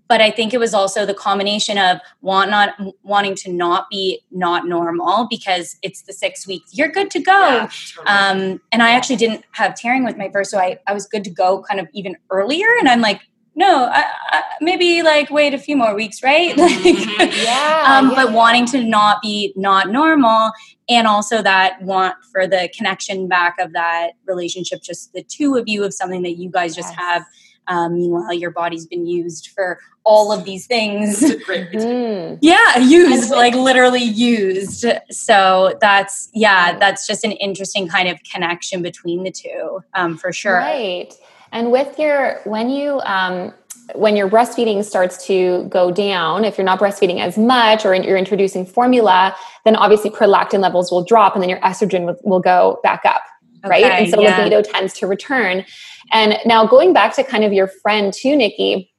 But 0.08 0.20
I 0.20 0.32
think 0.32 0.52
it 0.52 0.58
was 0.58 0.74
also 0.74 1.06
the 1.06 1.14
combination 1.14 1.78
of 1.78 2.00
want 2.22 2.50
not 2.50 2.74
wanting 3.04 3.36
to 3.36 3.52
not 3.52 3.88
be 3.92 4.20
not 4.32 4.68
normal 4.68 5.28
because 5.30 5.78
it's 5.84 6.02
the 6.02 6.14
six 6.14 6.48
weeks. 6.48 6.76
You're 6.76 6.88
good 6.90 7.12
to 7.12 7.20
go. 7.20 7.40
Yeah, 7.40 7.70
totally. 7.96 8.08
um, 8.08 8.62
and 8.72 8.82
I 8.82 8.92
actually 8.92 9.18
didn't 9.18 9.46
have 9.52 9.76
tearing 9.76 10.04
with 10.04 10.18
my 10.18 10.32
first, 10.32 10.50
so 10.50 10.58
I, 10.58 10.80
I 10.88 10.94
was 10.94 11.06
good 11.06 11.24
to 11.26 11.30
go 11.30 11.62
kind 11.62 11.80
of 11.80 11.88
even 11.94 12.16
earlier. 12.32 12.66
And 12.80 12.90
I'm 12.90 13.02
like, 13.02 13.22
no, 13.56 13.86
I, 13.86 14.04
I, 14.32 14.44
maybe 14.60 15.02
like 15.02 15.30
wait 15.30 15.54
a 15.54 15.58
few 15.58 15.78
more 15.78 15.96
weeks, 15.96 16.22
right? 16.22 16.56
Like, 16.66 16.72
mm-hmm. 16.72 17.44
yeah, 17.44 17.86
um, 17.88 18.10
yeah, 18.10 18.16
But 18.16 18.34
wanting 18.34 18.66
to 18.68 18.84
not 18.84 19.22
be 19.22 19.54
not 19.56 19.90
normal 19.90 20.52
and 20.90 21.08
also 21.08 21.42
that 21.42 21.82
want 21.82 22.16
for 22.32 22.48
the 22.48 22.70
connection 22.76 23.28
back 23.28 23.56
of 23.60 23.74
that 23.74 24.12
relationship, 24.26 24.82
just 24.82 25.14
the 25.14 25.24
two 25.24 25.56
of 25.56 25.68
you 25.68 25.84
of 25.84 25.94
something 25.94 26.24
that 26.24 26.38
you 26.38 26.50
guys 26.50 26.76
just 26.76 26.94
have. 26.96 27.24
Um, 27.68 27.96
meanwhile, 27.96 28.34
your 28.34 28.52
body's 28.52 28.86
been 28.86 29.08
used 29.08 29.48
for 29.48 29.80
all 30.04 30.32
of 30.32 30.44
these 30.46 30.68
things. 30.68 31.20
mm. 31.22 32.38
Yeah, 32.42 32.78
used, 32.78 33.32
like 33.32 33.56
literally 33.56 34.04
used. 34.04 34.86
So 35.10 35.76
that's, 35.82 36.30
yeah, 36.34 36.78
that's 36.78 37.08
just 37.08 37.24
an 37.24 37.32
interesting 37.34 37.88
kind 37.88 38.08
of 38.08 38.20
connection 38.32 38.84
between 38.84 39.24
the 39.24 39.32
two 39.32 39.84
um, 39.96 40.18
for 40.18 40.32
sure. 40.32 40.58
Right. 40.58 41.14
And 41.56 41.72
with 41.72 41.98
your, 41.98 42.42
when 42.44 42.70
you, 42.70 43.00
um, 43.06 43.54
when 43.94 44.18
your 44.18 44.30
breastfeeding 44.30 44.84
starts 44.84 45.26
to 45.28 45.64
go 45.70 45.90
down, 45.90 46.44
if 46.44 46.58
you're 46.58 46.66
not 46.66 46.80
breastfeeding 46.80 47.22
as 47.22 47.38
much 47.38 47.86
or 47.86 47.96
you're 47.96 48.18
introducing 48.18 48.66
formula, 48.66 49.34
then 49.64 49.78
obviously 49.78 50.10
prolactin 50.10 50.60
levels 50.60 50.92
will 50.92 51.06
drop 51.06 51.34
and 51.34 51.42
then 51.42 51.50
your 51.50 51.62
estrogen 51.62 52.06
will, 52.06 52.18
will 52.24 52.40
go 52.42 52.82
back 52.84 53.04
up, 53.06 53.22
okay, 53.64 53.70
right? 53.70 53.84
And 53.86 54.10
so 54.10 54.22
yeah. 54.22 54.38
libido 54.38 54.64
tends 54.64 54.94
to 54.96 55.08
return. 55.08 55.64
And 56.12 56.38
now 56.46 56.68
going 56.68 56.92
back 56.92 57.16
to 57.16 57.24
kind 57.24 57.46
of 57.46 57.54
your 57.54 57.68
friend 57.68 58.12
too, 58.12 58.36
Nikki, 58.36 58.92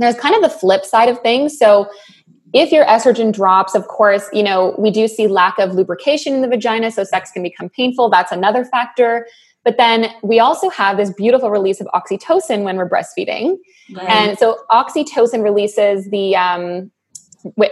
there's 0.00 0.16
kind 0.16 0.34
of 0.34 0.42
the 0.42 0.50
flip 0.50 0.84
side 0.84 1.08
of 1.08 1.20
things. 1.20 1.56
So 1.56 1.88
if 2.52 2.72
your 2.72 2.84
estrogen 2.86 3.32
drops, 3.32 3.76
of 3.76 3.86
course, 3.86 4.28
you 4.32 4.42
know, 4.42 4.74
we 4.76 4.90
do 4.90 5.06
see 5.06 5.28
lack 5.28 5.60
of 5.60 5.74
lubrication 5.74 6.34
in 6.34 6.40
the 6.42 6.48
vagina, 6.48 6.90
so 6.90 7.04
sex 7.04 7.30
can 7.30 7.44
become 7.44 7.68
painful. 7.68 8.10
That's 8.10 8.32
another 8.32 8.64
factor. 8.64 9.28
But 9.64 9.76
then 9.76 10.10
we 10.22 10.38
also 10.38 10.70
have 10.70 10.96
this 10.96 11.10
beautiful 11.12 11.50
release 11.50 11.80
of 11.80 11.86
oxytocin 11.88 12.62
when 12.62 12.76
we're 12.76 12.88
breastfeeding. 12.88 13.58
Right. 13.92 14.08
And 14.08 14.38
so 14.38 14.58
oxytocin 14.70 15.42
releases 15.42 16.08
the 16.10 16.34
um, 16.36 16.90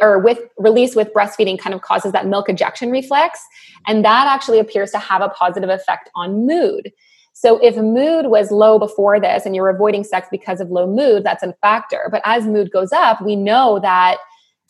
or 0.00 0.18
with 0.18 0.40
release 0.56 0.94
with 0.94 1.12
breastfeeding 1.12 1.58
kind 1.58 1.74
of 1.74 1.82
causes 1.82 2.12
that 2.12 2.26
milk 2.26 2.48
ejection 2.48 2.90
reflex 2.90 3.40
and 3.86 4.04
that 4.04 4.26
actually 4.26 4.58
appears 4.58 4.90
to 4.90 4.98
have 4.98 5.20
a 5.20 5.28
positive 5.30 5.68
effect 5.70 6.08
on 6.14 6.46
mood 6.46 6.90
so 7.34 7.58
if 7.58 7.76
mood 7.76 8.26
was 8.26 8.50
low 8.50 8.78
before 8.78 9.20
this 9.20 9.44
and 9.44 9.54
you're 9.54 9.68
avoiding 9.68 10.04
sex 10.04 10.28
because 10.30 10.60
of 10.60 10.70
low 10.70 10.86
mood 10.86 11.22
that's 11.24 11.42
a 11.42 11.52
factor 11.60 12.08
but 12.10 12.22
as 12.24 12.46
mood 12.46 12.70
goes 12.70 12.92
up 12.92 13.20
we 13.22 13.36
know 13.36 13.78
that 13.80 14.16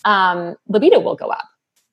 um, 0.05 0.57
libido 0.69 0.99
will 0.99 1.17
go 1.17 1.29
up 1.29 1.49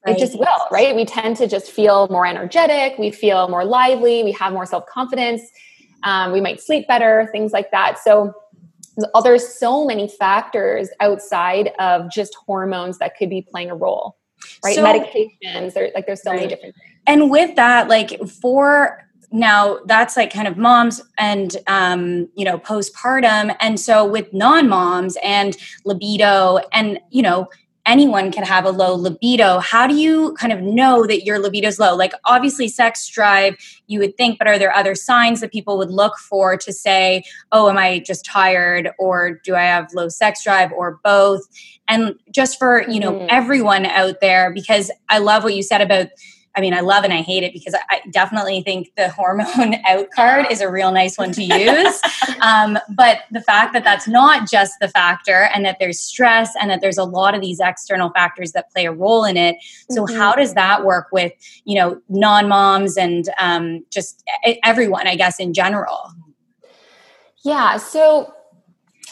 Right. 0.06 0.16
It 0.16 0.20
just 0.20 0.38
will, 0.38 0.68
right? 0.72 0.96
We 0.96 1.04
tend 1.04 1.38
to 1.38 1.48
just 1.48 1.72
feel 1.72 2.08
more 2.10 2.28
energetic. 2.28 3.00
We 3.00 3.10
feel 3.10 3.48
more 3.48 3.66
lively. 3.66 4.24
We 4.24 4.32
have 4.34 4.54
more 4.54 4.66
self 4.66 4.86
confidence. 4.86 5.42
Um, 6.04 6.32
we 6.32 6.42
might 6.42 6.62
sleep 6.62 6.88
better, 6.88 7.28
things 7.32 7.52
like 7.52 7.72
that. 7.72 7.98
So 7.98 8.34
there's 9.24 9.48
so 9.48 9.86
many 9.86 10.08
factors 10.08 10.90
outside 11.00 11.72
of 11.80 12.12
just 12.12 12.36
hormones 12.36 13.00
that 13.00 13.18
could 13.18 13.30
be 13.30 13.42
playing 13.42 13.72
a 13.72 13.76
role, 13.76 14.18
right? 14.64 14.76
So, 14.76 14.84
Medications, 14.84 15.74
there, 15.74 15.92
like 15.96 16.06
there's 16.06 16.22
so 16.22 16.32
right. 16.32 16.38
many 16.38 16.50
different 16.50 16.76
things. 16.76 16.86
And 17.08 17.30
with 17.30 17.56
that, 17.56 17.88
like 17.88 18.20
for 18.28 19.06
now 19.32 19.80
that's 19.86 20.16
like 20.16 20.32
kind 20.32 20.48
of 20.48 20.58
moms 20.58 21.02
and 21.18 21.58
um, 21.68 22.30
you 22.36 22.46
know 22.46 22.58
postpartum 22.60 23.56
and 23.60 23.80
so 23.80 24.06
with 24.06 24.32
non-moms 24.34 25.18
and 25.22 25.58
libido 25.84 26.60
and 26.72 27.00
you 27.10 27.22
know 27.22 27.50
anyone 27.86 28.32
can 28.32 28.44
have 28.44 28.66
a 28.66 28.72
low 28.72 28.96
libido. 28.96 29.60
How 29.60 29.88
do 29.88 29.96
you 29.96 30.34
kind 30.34 30.52
of 30.52 30.62
know 30.62 31.06
that 31.06 31.24
your 31.24 31.40
libido 31.40 31.68
is 31.68 31.80
low? 31.80 31.96
Like, 31.96 32.14
obviously, 32.26 32.68
sex 32.68 33.08
drive, 33.08 33.56
you 33.88 34.00
would 34.00 34.18
think, 34.18 34.40
but 34.40 34.48
are 34.48 34.58
there 34.58 34.76
other 34.76 34.96
signs 34.96 35.42
that 35.42 35.52
people 35.52 35.78
would 35.78 35.92
look 35.92 36.18
for 36.18 36.58
to 36.58 36.74
say, 36.74 37.24
oh, 37.52 37.70
am 37.70 37.78
I 37.78 38.00
just 38.00 38.26
tired 38.26 38.90
or 38.98 39.40
do 39.44 39.56
I 39.56 39.62
have 39.62 39.94
low 39.94 40.10
sex 40.10 40.44
drive 40.44 40.72
or 40.72 41.00
both? 41.04 41.42
And 41.88 42.16
just 42.32 42.58
for, 42.58 42.84
you 42.90 43.00
know, 43.00 43.14
mm. 43.14 43.28
everyone 43.30 43.86
out 43.86 44.20
there, 44.20 44.52
because 44.52 44.92
I 45.10 45.20
love 45.20 45.44
what 45.44 45.56
you 45.56 45.64
said 45.64 45.82
about 45.82 46.08
I 46.56 46.62
mean, 46.62 46.74
I 46.74 46.80
love 46.80 47.04
and 47.04 47.12
I 47.12 47.22
hate 47.22 47.44
it 47.44 47.54
because 47.54 47.76
I 47.90 48.02
definitely 48.12 48.62
think 48.62 48.94
the 48.96 49.10
hormone 49.16 49.76
out 49.88 50.10
card 50.12 50.46
is 50.50 50.62
a 50.62 50.70
real 50.70 50.92
nice 50.92 51.18
one 51.18 51.32
to 51.34 51.44
use. 51.44 52.02
um, 52.42 52.78
but 52.90 53.20
the 53.32 53.42
fact 53.42 53.74
that 53.74 53.84
that's 53.84 54.08
not 54.08 54.50
just 54.50 54.74
the 54.80 54.88
factor 54.88 55.50
and 55.54 55.66
that 55.66 55.78
there's 55.80 56.00
stress 56.00 56.54
and 56.60 56.70
that 56.70 56.82
there's 56.82 56.98
a 56.98 57.04
lot 57.04 57.36
of 57.36 57.42
these 57.42 57.60
external 57.60 58.10
factors 58.12 58.54
that 58.54 58.72
play 58.72 58.86
a 58.86 58.92
role 58.92 59.26
in 59.26 59.38
it. 59.38 59.58
So, 59.90 60.06
mm-hmm. 60.06 60.16
how 60.16 60.34
does 60.34 60.54
that 60.54 60.86
work 60.86 61.08
with, 61.12 61.34
you 61.66 61.76
know, 61.76 62.02
non 62.10 62.48
moms 62.48 62.98
and 62.98 63.30
um, 63.40 63.86
just 63.92 64.24
everyone, 64.64 65.08
I 65.08 65.16
guess, 65.16 65.40
in 65.40 65.54
general? 65.54 66.12
Yeah. 67.44 67.78
So, 67.78 68.34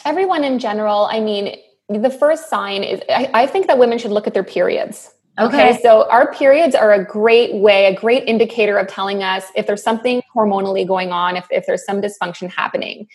everyone 0.06 0.44
in 0.44 0.60
general, 0.60 1.08
I 1.12 1.20
mean, 1.20 1.56
the 1.90 2.10
first 2.10 2.50
sign 2.50 2.84
is 2.84 3.02
I, 3.10 3.30
I 3.34 3.48
think 3.48 3.68
that 3.68 3.78
women 3.78 3.98
should 3.98 4.12
look 4.12 4.28
at 4.28 4.34
their 4.34 4.44
periods 4.44 5.13
Okay. 5.40 5.72
okay. 5.72 5.82
so 5.82 6.08
our 6.10 6.32
periods 6.32 6.76
are 6.76 6.92
a 6.92 7.04
great 7.04 7.56
way, 7.56 7.86
a 7.86 7.96
great 7.96 8.28
indicator 8.28 8.78
of 8.78 8.88
telling 8.88 9.24
us 9.24 9.46
if 9.56 9.66
there's 9.66 9.82
something 9.82 10.22
hormonally 10.36 10.88
going 10.88 11.12
on, 11.12 11.36
if, 11.36 11.48
if 11.50 11.66
there's 11.66 11.84
some 11.86 12.02
dysfunction 12.02 12.52
happening, 12.52 13.08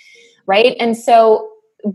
right? 0.46 0.76
And 0.80 0.96
so 0.96 1.48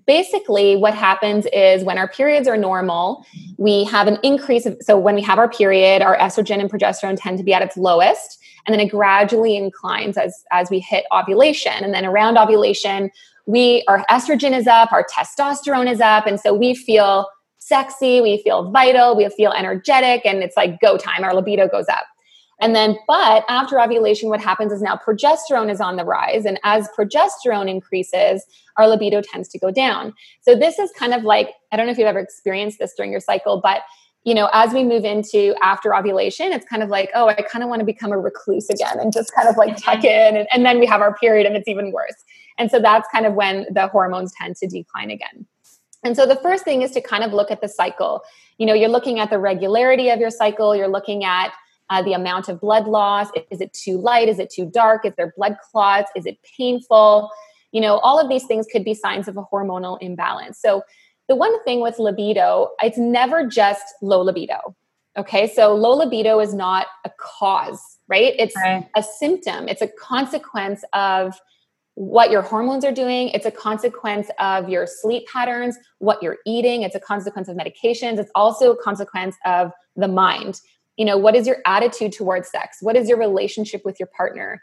basically 0.06 0.75
what 0.77 0.94
happens 0.94 1.46
is 1.48 1.84
when 1.84 1.98
our 1.98 2.08
periods 2.08 2.48
are 2.48 2.56
normal, 2.56 3.25
we 3.58 3.84
have 3.86 4.08
an 4.08 4.18
increase 4.24 4.65
of, 4.65 4.77
so 4.80 4.98
when 4.98 5.15
we 5.15 5.22
have 5.22 5.38
our 5.38 5.50
period, 5.50 6.01
our 6.01 6.18
estrogen 6.18 6.60
and 6.60 6.72
progesterone 6.72 7.18
tend 7.20 7.38
to 7.38 7.44
be 7.44 7.53
at 7.53 7.62
its 7.62 7.75
lowest, 7.75 8.39
and 8.65 8.74
then 8.74 8.80
it 8.80 8.89
gradually 8.89 9.58
inclines 9.58 10.18
as, 10.18 10.44
as 10.51 10.70
we 10.70 10.80
hit 10.80 11.03
ovulation. 11.12 11.84
And 11.84 11.94
then 11.94 12.06
around 12.06 12.38
ovulation, 12.38 13.12
we, 13.46 13.84
our 13.89 14.06
estrogen 14.10 14.58
is 14.58 14.68
up, 14.68 14.94
our 14.94 15.06
testosterone 15.06 15.92
is 15.92 16.00
up, 16.00 16.25
and 16.27 16.39
so 16.39 16.53
we 16.53 16.74
feel 16.74 17.27
sexy, 17.67 18.22
we 18.22 18.41
feel 18.43 18.72
vital, 18.72 19.15
we 19.15 19.27
feel 19.29 19.51
energetic, 19.51 20.25
and 20.25 20.43
it's 20.43 20.58
like 20.58 20.79
go 20.79 20.98
time. 20.98 21.24
Our 21.24 21.34
libido 21.34 21.67
goes 21.67 21.88
up. 21.89 22.05
And 22.62 22.75
then, 22.75 22.98
but 23.08 23.43
after 23.50 23.79
ovulation, 23.82 24.29
what 24.29 24.39
happens 24.39 24.72
is 24.72 24.82
now 24.82 24.96
progesterone 24.96 25.72
is 25.72 25.82
on 25.82 25.98
the 25.98 26.05
rise. 26.05 26.46
And 26.46 26.60
as 26.63 26.88
progesterone 26.98 27.70
increases, 27.70 28.46
our 28.77 28.88
libido 28.88 29.22
tends 29.22 29.50
to 29.50 29.60
go 29.60 29.72
down. 29.72 30.13
So, 30.41 30.55
this 30.55 30.79
is 30.79 30.91
kind 30.98 31.13
of 31.13 31.24
like 31.24 31.50
I 31.72 31.77
don't 31.77 31.86
know 31.86 31.91
if 31.91 31.98
you've 31.98 32.08
ever 32.08 32.20
experienced 32.20 32.79
this 32.79 32.93
during 32.96 33.12
your 33.12 33.22
cycle, 33.22 33.60
but 33.62 33.82
you 34.24 34.34
know, 34.34 34.50
as 34.53 34.74
we 34.74 34.84
move 34.84 35.03
into 35.03 35.53
after 35.62 35.93
ovulation, 35.93 36.53
it's 36.53 36.65
kind 36.65 36.82
of 36.82 36.89
like, 36.89 37.10
oh, 37.13 37.27
I 37.27 37.34
kind 37.34 37.62
of 37.62 37.70
want 37.70 37.82
to 37.82 37.86
become 37.86 38.13
a 38.13 38.17
recluse 38.17 38.70
again 38.70 38.98
and 38.98 39.12
just 39.12 39.34
kind 39.36 39.50
of 39.50 39.58
like 39.58 39.75
tuck 39.75 40.03
in. 40.05 40.38
And, 40.38 40.48
and 40.53 40.65
then 40.65 40.79
we 40.79 40.86
have 40.86 41.01
our 41.01 41.13
period 41.15 41.46
and 41.46 41.58
it's 41.58 41.67
even 41.67 41.91
worse. 41.91 42.15
And 42.58 42.72
so 42.72 42.79
that's 42.79 43.08
kind 43.12 43.25
of 43.25 43.34
when 43.34 43.65
the 43.74 43.88
hormones 43.88 44.32
tend 44.39 44.55
to 44.58 44.67
decline 44.67 45.12
again. 45.12 45.46
And 46.04 46.16
so 46.16 46.26
the 46.26 46.36
first 46.36 46.64
thing 46.64 46.82
is 46.82 46.92
to 46.92 47.02
kind 47.02 47.24
of 47.24 47.34
look 47.34 47.52
at 47.52 47.62
the 47.62 47.68
cycle. 47.68 48.22
You 48.58 48.66
know, 48.66 48.74
you're 48.74 48.90
looking 48.90 49.20
at 49.20 49.30
the 49.30 49.40
regularity 49.40 50.10
of 50.10 50.20
your 50.20 50.30
cycle, 50.30 50.76
you're 50.76 50.88
looking 50.88 51.24
at 51.24 51.54
uh, 51.90 52.02
the 52.02 52.14
amount 52.14 52.50
of 52.50 52.60
blood 52.60 52.88
loss. 52.88 53.28
Is 53.50 53.62
it 53.62 53.74
too 53.74 53.98
light? 53.98 54.28
Is 54.28 54.40
it 54.40 54.50
too 54.50 54.66
dark? 54.66 55.06
Is 55.06 55.14
there 55.16 55.34
blood 55.38 55.58
clots? 55.72 56.12
Is 56.16 56.26
it 56.26 56.38
painful? 56.58 57.30
You 57.72 57.82
know, 57.82 57.98
all 58.00 58.20
of 58.20 58.30
these 58.30 58.46
things 58.46 58.68
could 58.72 58.84
be 58.84 58.94
signs 58.94 59.28
of 59.28 59.38
a 59.38 59.44
hormonal 59.44 59.98
imbalance. 60.02 60.60
So, 60.60 60.84
the 61.30 61.36
one 61.36 61.64
thing 61.64 61.80
with 61.80 62.00
libido, 62.00 62.72
it's 62.82 62.98
never 62.98 63.48
just 63.48 63.84
low 64.02 64.22
libido. 64.22 64.76
Okay, 65.16 65.48
so 65.48 65.74
low 65.74 65.96
libido 65.96 66.40
is 66.40 66.54
not 66.54 66.88
a 67.06 67.12
cause, 67.18 67.98
right? 68.10 68.34
It's 68.38 68.56
right. 68.58 68.90
a 68.96 69.02
symptom, 69.02 69.70
it's 69.70 69.82
a 69.82 69.88
consequence 69.88 70.84
of 70.92 71.40
what 71.96 72.32
your 72.32 72.42
hormones 72.42 72.84
are 72.84 72.92
doing. 72.92 73.30
It's 73.30 73.46
a 73.46 73.52
consequence 73.52 74.28
of 74.40 74.68
your 74.68 74.88
sleep 74.88 75.28
patterns, 75.28 75.78
what 76.00 76.24
you're 76.24 76.38
eating. 76.46 76.82
It's 76.82 76.96
a 76.96 77.00
consequence 77.00 77.48
of 77.48 77.56
medications. 77.56 78.18
It's 78.18 78.32
also 78.34 78.72
a 78.72 78.82
consequence 78.82 79.36
of 79.46 79.72
the 79.96 80.08
mind. 80.08 80.60
You 80.98 81.06
know, 81.06 81.18
what 81.18 81.36
is 81.36 81.46
your 81.46 81.58
attitude 81.66 82.12
towards 82.12 82.50
sex? 82.50 82.78
What 82.82 82.96
is 82.96 83.08
your 83.08 83.18
relationship 83.18 83.84
with 83.86 84.00
your 84.00 84.10
partner? 84.16 84.62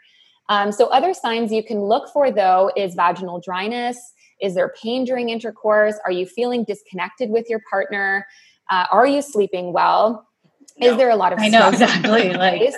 Um, 0.49 0.71
so, 0.71 0.87
other 0.87 1.13
signs 1.13 1.51
you 1.51 1.63
can 1.63 1.81
look 1.81 2.09
for 2.11 2.31
though 2.31 2.71
is 2.75 2.95
vaginal 2.95 3.39
dryness. 3.39 3.97
Is 4.41 4.55
there 4.55 4.73
pain 4.81 5.05
during 5.05 5.29
intercourse? 5.29 5.95
Are 6.03 6.11
you 6.11 6.25
feeling 6.25 6.63
disconnected 6.63 7.29
with 7.29 7.49
your 7.49 7.61
partner? 7.69 8.25
Uh, 8.69 8.85
are 8.91 9.05
you 9.05 9.21
sleeping 9.21 9.71
well? 9.71 10.27
No. 10.79 10.91
Is 10.91 10.97
there 10.97 11.09
a 11.09 11.15
lot 11.15 11.31
of 11.31 11.39
I 11.39 11.49
know 11.49 11.69
exactly 11.69 12.33
like 12.33 12.73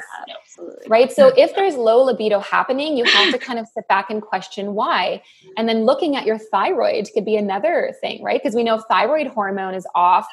Absolutely. 0.53 0.87
Right. 0.87 1.11
So 1.11 1.33
if 1.35 1.55
there's 1.55 1.75
low 1.75 2.03
libido 2.03 2.39
happening, 2.39 2.95
you 2.95 3.05
have 3.05 3.31
to 3.31 3.39
kind 3.39 3.57
of 3.57 3.67
sit 3.67 3.87
back 3.87 4.09
and 4.09 4.21
question 4.21 4.75
why. 4.75 5.23
And 5.57 5.67
then 5.67 5.85
looking 5.85 6.15
at 6.15 6.25
your 6.25 6.37
thyroid 6.37 7.09
could 7.13 7.25
be 7.25 7.35
another 7.35 7.93
thing, 8.01 8.23
right? 8.23 8.39
Because 8.41 8.55
we 8.55 8.63
know 8.63 8.75
if 8.75 8.83
thyroid 8.89 9.27
hormone 9.27 9.73
is 9.73 9.87
off, 9.95 10.27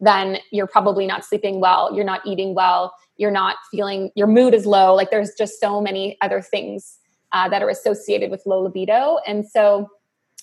then 0.00 0.38
you're 0.50 0.66
probably 0.66 1.06
not 1.06 1.24
sleeping 1.24 1.60
well, 1.60 1.94
you're 1.94 2.04
not 2.04 2.20
eating 2.26 2.54
well, 2.54 2.94
you're 3.18 3.30
not 3.30 3.56
feeling, 3.70 4.10
your 4.14 4.26
mood 4.26 4.54
is 4.54 4.64
low. 4.64 4.94
Like 4.94 5.10
there's 5.10 5.32
just 5.34 5.60
so 5.60 5.80
many 5.80 6.16
other 6.22 6.40
things 6.40 6.98
uh, 7.32 7.48
that 7.50 7.62
are 7.62 7.68
associated 7.68 8.30
with 8.30 8.42
low 8.46 8.60
libido. 8.62 9.18
And 9.26 9.46
so, 9.46 9.90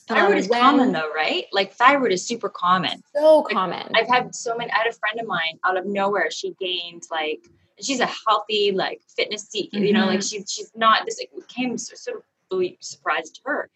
Thyroid 0.08 0.34
um, 0.34 0.38
is 0.38 0.50
when, 0.50 0.60
common 0.60 0.92
though, 0.92 1.10
right? 1.16 1.46
Like 1.54 1.74
thyroid 1.74 2.12
is 2.12 2.28
super 2.28 2.50
common. 2.50 3.02
So 3.16 3.44
common. 3.44 3.90
I've 3.96 4.10
had 4.10 4.36
so 4.36 4.54
many. 4.56 4.70
I 4.70 4.80
had 4.80 4.88
a 4.88 4.92
friend 4.92 5.18
of 5.20 5.26
mine 5.26 5.60
out 5.66 5.78
of 5.78 5.86
nowhere. 5.86 6.30
She 6.30 6.54
gained 6.60 7.04
like 7.10 7.48
she's 7.82 8.00
a 8.00 8.10
healthy 8.28 8.72
like 8.72 9.02
fitness 9.16 9.48
seek 9.50 9.72
mm-hmm. 9.72 9.84
you 9.84 9.94
know 9.94 10.06
like 10.06 10.20
mm-hmm. 10.20 10.38
she's 10.38 10.52
she's 10.52 10.72
not 10.76 11.06
this 11.06 11.20
it 11.20 11.30
came 11.48 11.78
sort 11.78 12.18
of 12.18 12.24
really 12.52 12.78
surprised 12.82 13.42
her 13.46 13.70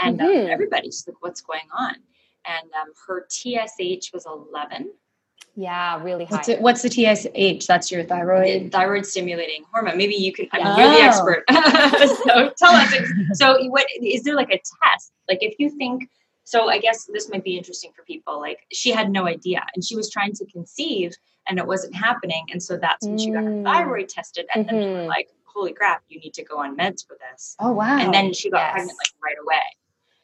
and 0.00 0.20
um, 0.20 0.26
mm-hmm. 0.26 0.44
um, 0.46 0.50
everybody's 0.50 1.04
like 1.06 1.16
what's 1.20 1.40
going 1.40 1.68
on 1.76 1.94
and 2.46 2.70
um, 2.80 2.92
her 3.06 3.26
tsh 3.28 4.12
was 4.12 4.26
11 4.26 4.90
Yeah, 5.54 6.02
really 6.02 6.24
high. 6.24 6.36
What's, 6.36 6.48
it, 6.48 6.60
what's 6.62 6.82
the 6.82 6.88
TSH? 6.88 7.66
That's 7.66 7.90
your 7.90 8.04
thyroid. 8.04 8.64
The 8.64 8.70
thyroid 8.70 9.04
stimulating 9.04 9.64
hormone. 9.70 9.98
Maybe 9.98 10.14
you 10.14 10.32
can. 10.32 10.48
I 10.50 10.58
mean, 10.64 10.78
you're 10.78 10.94
the 10.96 11.02
expert. 11.02 11.44
so 12.24 12.52
tell 12.56 12.74
us. 12.74 12.94
So, 13.34 13.62
what 13.68 13.86
is 14.00 14.22
there 14.22 14.34
like 14.34 14.48
a 14.48 14.58
test? 14.58 15.12
Like, 15.28 15.38
if 15.42 15.56
you 15.58 15.68
think. 15.68 16.08
So, 16.44 16.70
I 16.70 16.78
guess 16.78 17.04
this 17.12 17.28
might 17.30 17.44
be 17.44 17.58
interesting 17.58 17.92
for 17.94 18.02
people. 18.04 18.40
Like, 18.40 18.60
she 18.72 18.90
had 18.90 19.10
no 19.10 19.26
idea, 19.26 19.62
and 19.74 19.84
she 19.84 19.94
was 19.94 20.10
trying 20.10 20.32
to 20.34 20.46
conceive, 20.46 21.12
and 21.48 21.58
it 21.58 21.66
wasn't 21.66 21.94
happening, 21.94 22.46
and 22.52 22.62
so 22.62 22.76
that's 22.76 23.06
when 23.06 23.18
she 23.18 23.30
got 23.30 23.44
her 23.44 23.50
Mm. 23.50 23.64
thyroid 23.64 24.08
tested, 24.08 24.46
and 24.54 24.66
then 24.68 24.76
they 24.80 24.86
were 24.90 25.04
like, 25.04 25.28
"Holy 25.44 25.72
crap, 25.72 26.02
you 26.08 26.20
need 26.20 26.34
to 26.34 26.44
go 26.44 26.58
on 26.58 26.76
meds 26.76 27.06
for 27.06 27.16
this." 27.30 27.56
Oh 27.58 27.72
wow! 27.72 27.98
And 27.98 28.12
then 28.14 28.32
she 28.32 28.50
got 28.50 28.58
Yes. 28.58 28.72
pregnant 28.72 28.98
like 28.98 29.22
right 29.22 29.36
away 29.42 29.62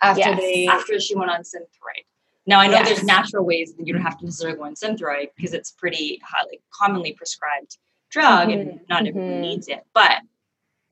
after 0.01 0.21
Yes. 0.21 0.41
they 0.41 0.67
after 0.69 1.01
she 1.01 1.15
went 1.15 1.31
on 1.31 1.41
Synthroid. 1.43 2.05
Now 2.47 2.61
I 2.61 2.67
know 2.67 2.75
Yes. 2.75 2.89
there's 2.89 3.05
natural 3.05 3.45
ways 3.45 3.75
that 3.75 3.87
you 3.87 3.93
don't 3.93 4.03
have 4.03 4.19
to 4.19 4.25
necessarily 4.25 4.57
go 4.57 4.65
on 4.65 4.75
Synthroid 4.75 5.31
because 5.37 5.53
it's 5.53 5.71
pretty 5.73 6.21
highly 6.25 6.61
commonly 6.71 7.13
prescribed 7.13 7.77
drug 8.11 8.51
and 8.51 8.81
not 8.89 9.07
everyone 9.07 9.37
Mhm. 9.37 9.41
needs 9.41 9.69
it. 9.69 9.85
But 9.93 10.23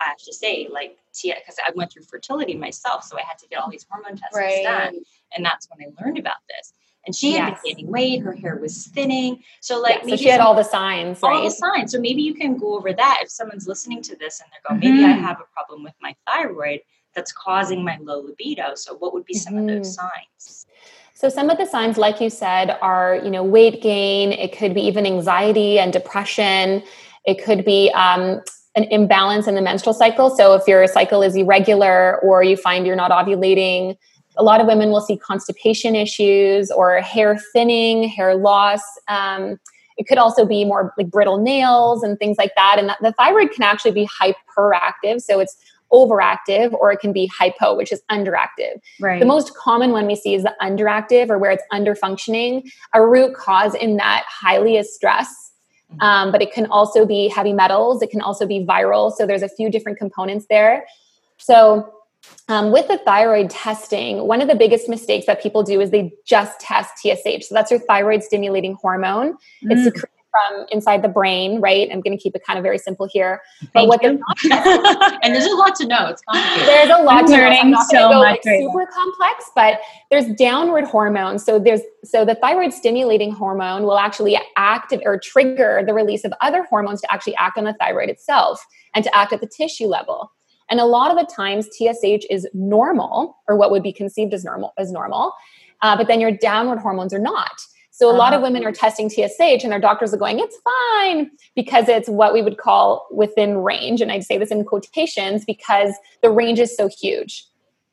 I 0.00 0.04
have 0.04 0.18
to 0.18 0.35
say, 0.35 0.68
like, 0.68 0.99
because 1.23 1.56
I 1.66 1.71
went 1.75 1.90
through 1.90 2.02
fertility 2.02 2.54
myself, 2.54 3.04
so 3.04 3.16
I 3.16 3.23
had 3.23 3.38
to 3.38 3.49
get 3.49 3.56
all 3.56 3.71
these 3.71 3.87
hormone 3.88 4.18
tests 4.18 4.37
Right. 4.37 4.62
done, 4.62 5.02
and 5.35 5.42
that's 5.42 5.66
when 5.71 5.80
I 5.88 6.02
learned 6.02 6.18
about 6.18 6.37
this. 6.50 6.75
And 7.07 7.15
she 7.15 7.33
had 7.33 7.47
Yes. 7.47 7.61
been 7.63 7.77
gaining 7.77 7.91
weight, 7.91 8.23
her 8.23 8.33
hair 8.33 8.57
was 8.57 8.89
thinning, 8.89 9.43
so 9.61 9.81
like 9.81 10.01
Yeah, 10.05 10.11
so 10.11 10.17
she 10.17 10.29
had 10.29 10.41
all 10.41 10.55
the 10.55 10.65
signs, 10.65 11.23
all 11.23 11.31
right? 11.31 11.45
the 11.45 11.51
signs. 11.51 11.93
So 11.93 12.01
maybe 12.01 12.21
you 12.23 12.35
can 12.35 12.57
go 12.57 12.77
over 12.77 12.93
that 12.93 13.21
if 13.23 13.31
someone's 13.31 13.69
listening 13.69 14.03
to 14.03 14.17
this 14.17 14.41
and 14.41 14.51
they're 14.53 14.61
going, 14.69 14.81
maybe 14.81 15.05
I 15.05 15.17
Mhm. 15.17 15.23
have 15.23 15.41
a 15.41 15.45
problem 15.55 15.83
with 15.85 15.95
my 16.01 16.15
thyroid 16.27 16.81
that's 17.15 17.33
causing 17.33 17.85
my 17.85 17.97
low 18.03 18.21
libido. 18.21 18.75
So 18.75 18.95
what 18.97 19.15
would 19.15 19.25
be 19.25 19.35
some 19.35 19.57
of 19.57 19.67
those 19.67 19.95
signs? 19.95 20.67
So 21.15 21.29
some 21.31 21.49
of 21.49 21.57
the 21.57 21.65
signs, 21.65 21.97
like 21.97 22.21
you 22.21 22.29
said, 22.29 22.77
are 22.83 23.17
you 23.25 23.31
know 23.31 23.43
weight 23.43 23.81
gain. 23.83 24.33
It 24.33 24.53
could 24.57 24.75
be 24.75 24.83
even 24.83 25.07
anxiety 25.07 25.79
and 25.79 25.93
depression. 25.93 26.83
It 27.25 27.43
could 27.43 27.65
be 27.65 27.91
um, 27.93 28.43
an 28.75 28.85
imbalance 28.85 29.47
in 29.47 29.55
the 29.55 29.63
menstrual 29.63 29.95
cycle. 29.95 30.29
So 30.29 30.53
if 30.55 30.69
your 30.69 30.87
cycle 30.87 31.23
is 31.23 31.35
irregular 31.35 32.21
or 32.23 32.43
you 32.43 32.57
find 32.57 32.87
you're 32.87 32.97
not 32.97 33.11
ovulating, 33.11 33.97
a 34.37 34.43
lot 34.43 34.61
of 34.61 34.66
women 34.66 34.90
will 34.90 35.00
see 35.00 35.16
constipation 35.16 35.95
issues 35.95 36.71
or 36.71 37.00
hair 37.00 37.38
thinning, 37.52 38.09
hair 38.09 38.35
loss. 38.35 38.83
Um, 39.09 39.59
it 39.97 40.07
could 40.07 40.19
also 40.19 40.45
be 40.45 40.64
more 40.64 40.93
like 40.99 41.11
brittle 41.11 41.38
nails 41.38 42.02
and 42.02 42.19
things 42.19 42.37
like 42.37 42.55
that. 42.55 42.76
And 42.78 42.88
that, 42.88 42.99
the 43.00 43.12
thyroid 43.12 43.50
can 43.52 43.62
actually 43.62 43.93
be 43.93 44.07
hyperactive, 44.07 45.23
so 45.23 45.40
it's 45.40 45.57
overactive, 45.93 46.73
or 46.75 46.93
it 46.93 46.99
can 46.99 47.12
be 47.12 47.26
hypo, 47.26 47.75
which 47.75 47.93
is 47.93 48.02
underactive. 48.11 48.81
right. 49.00 49.21
The 49.21 49.26
most 49.26 49.57
common 49.57 49.93
one 49.93 50.07
we 50.07 50.16
see 50.16 50.35
is 50.35 50.43
the 50.43 50.55
underactive 50.61 51.31
or 51.31 51.38
where 51.38 51.50
it's 51.50 51.62
underfunctioning. 51.73 52.69
A 52.93 53.07
root 53.07 53.35
cause 53.35 53.75
in 53.75 53.97
that 53.97 54.25
highly 54.28 54.76
is 54.76 54.93
stress, 54.95 55.52
um, 56.00 56.33
but 56.33 56.43
it 56.43 56.52
can 56.52 56.66
also 56.66 57.07
be 57.07 57.28
heavy 57.28 57.52
metals. 57.52 58.02
It 58.02 58.11
can 58.11 58.21
also 58.21 58.47
be 58.47 58.66
viral. 58.66 59.12
So 59.12 59.26
there's 59.26 59.43
a 59.43 59.49
few 59.49 59.71
different 59.71 59.97
components 59.97 60.47
there. 60.50 60.85
So 61.38 61.96
um, 62.49 62.71
with 62.73 62.87
the 62.88 62.99
thyroid 62.99 63.50
testing, 63.50 64.26
one 64.26 64.40
of 64.40 64.49
the 64.49 64.54
biggest 64.54 64.88
mistakes 64.88 65.26
that 65.26 65.42
people 65.42 65.62
do 65.62 65.80
is 65.80 65.90
they 65.90 66.12
just 66.26 66.61
test 66.61 66.95
TSH. 66.99 67.47
So 67.49 67.54
that's 67.54 67.71
your 67.71 67.80
thyroid 67.80 68.23
stimulating 68.23 68.75
hormone. 68.80 69.37
It's 69.62 69.80
Mm. 69.80 69.85
secreted 69.85 70.11
from 70.30 70.66
inside 70.71 71.00
the 71.02 71.09
brain, 71.09 71.62
right? 71.62 71.88
I'm 71.90 72.02
going 72.02 72.14
to 72.16 72.23
keep 72.23 72.37
it 72.37 72.42
kind 72.47 72.59
of 72.59 72.62
very 72.62 72.76
simple 72.76 73.09
here. 73.11 73.40
But 73.62 73.71
Thank 73.73 73.88
what 73.88 74.02
you. 74.02 74.23
they're 74.42 74.52
not 74.52 75.18
and 75.25 75.35
there's 75.35 75.47
a 75.47 75.54
lot 75.56 75.75
to 75.76 75.87
know. 75.87 76.09
It's 76.09 76.21
complicated. 76.30 76.68
there's 76.68 76.90
a 76.90 77.02
lot 77.02 77.21
I'm 77.21 77.26
to 77.28 77.37
know. 77.38 77.47
I'm 77.47 77.71
not 77.71 77.87
so 77.87 77.97
gonna 77.97 78.14
go 78.14 78.18
much 78.21 78.30
like 78.33 78.45
right 78.45 78.61
now. 78.61 78.66
super 78.68 78.87
complex, 78.92 79.50
but 79.54 79.80
there's 80.11 80.26
downward 80.35 80.85
hormones. 80.85 81.42
So 81.42 81.59
there's 81.59 81.80
so 82.04 82.26
the 82.26 82.35
thyroid 82.35 82.75
stimulating 82.75 83.33
hormone 83.33 83.85
will 83.85 83.99
actually 83.99 84.38
active 84.59 85.00
or 85.06 85.18
trigger 85.18 85.83
the 85.87 85.95
release 85.95 86.23
of 86.25 86.35
other 86.42 86.64
hormones 86.64 87.00
to 87.00 87.11
actually 87.12 87.35
act 87.37 87.56
on 87.56 87.64
the 87.64 87.73
thyroid 87.80 88.11
itself 88.11 88.62
and 88.95 89.02
to 89.04 89.16
act 89.16 89.33
at 89.33 89.40
the 89.40 89.49
tissue 89.49 89.87
level. 89.87 90.30
And 90.70 90.80
a 90.80 90.85
lot 90.85 91.11
of 91.11 91.16
the 91.16 91.32
times 91.32 91.66
TSH 91.70 92.26
is 92.30 92.46
normal 92.54 93.37
or 93.49 93.56
what 93.56 93.70
would 93.70 93.82
be 93.82 93.92
conceived 93.92 94.35
as 94.35 94.44
normal 94.44 94.73
as 94.78 94.90
normal, 94.90 95.32
uh, 95.82 95.96
but 95.96 96.08
then 96.08 96.20
your 96.20 96.32
downward 96.32 96.78
hormones 96.78 97.12
are 97.14 97.18
not. 97.18 97.61
So 97.92 98.11
a 98.11 98.12
lot 98.12 98.35
of 98.35 98.38
Uh-huh. 98.42 98.49
women 98.52 98.66
are 98.66 98.73
testing 98.73 99.08
TSH 99.08 99.62
and 99.62 99.73
their 99.73 99.80
doctors 99.80 100.12
are 100.12 100.18
going, 100.18 100.38
it's 100.38 100.58
fine 100.62 101.30
because 101.54 101.88
it's 101.88 102.08
what 102.11 102.35
we 102.35 102.42
would 102.42 102.58
call 102.58 103.06
within 103.11 103.58
range. 103.58 104.02
And 104.02 104.12
I'd 104.12 104.25
say 104.25 104.37
this 104.37 104.50
in 104.50 104.64
quotations 104.64 105.44
because 105.46 105.94
the 106.22 106.31
range 106.31 106.59
is 106.59 106.76
so 106.76 106.88
huge, 106.88 107.44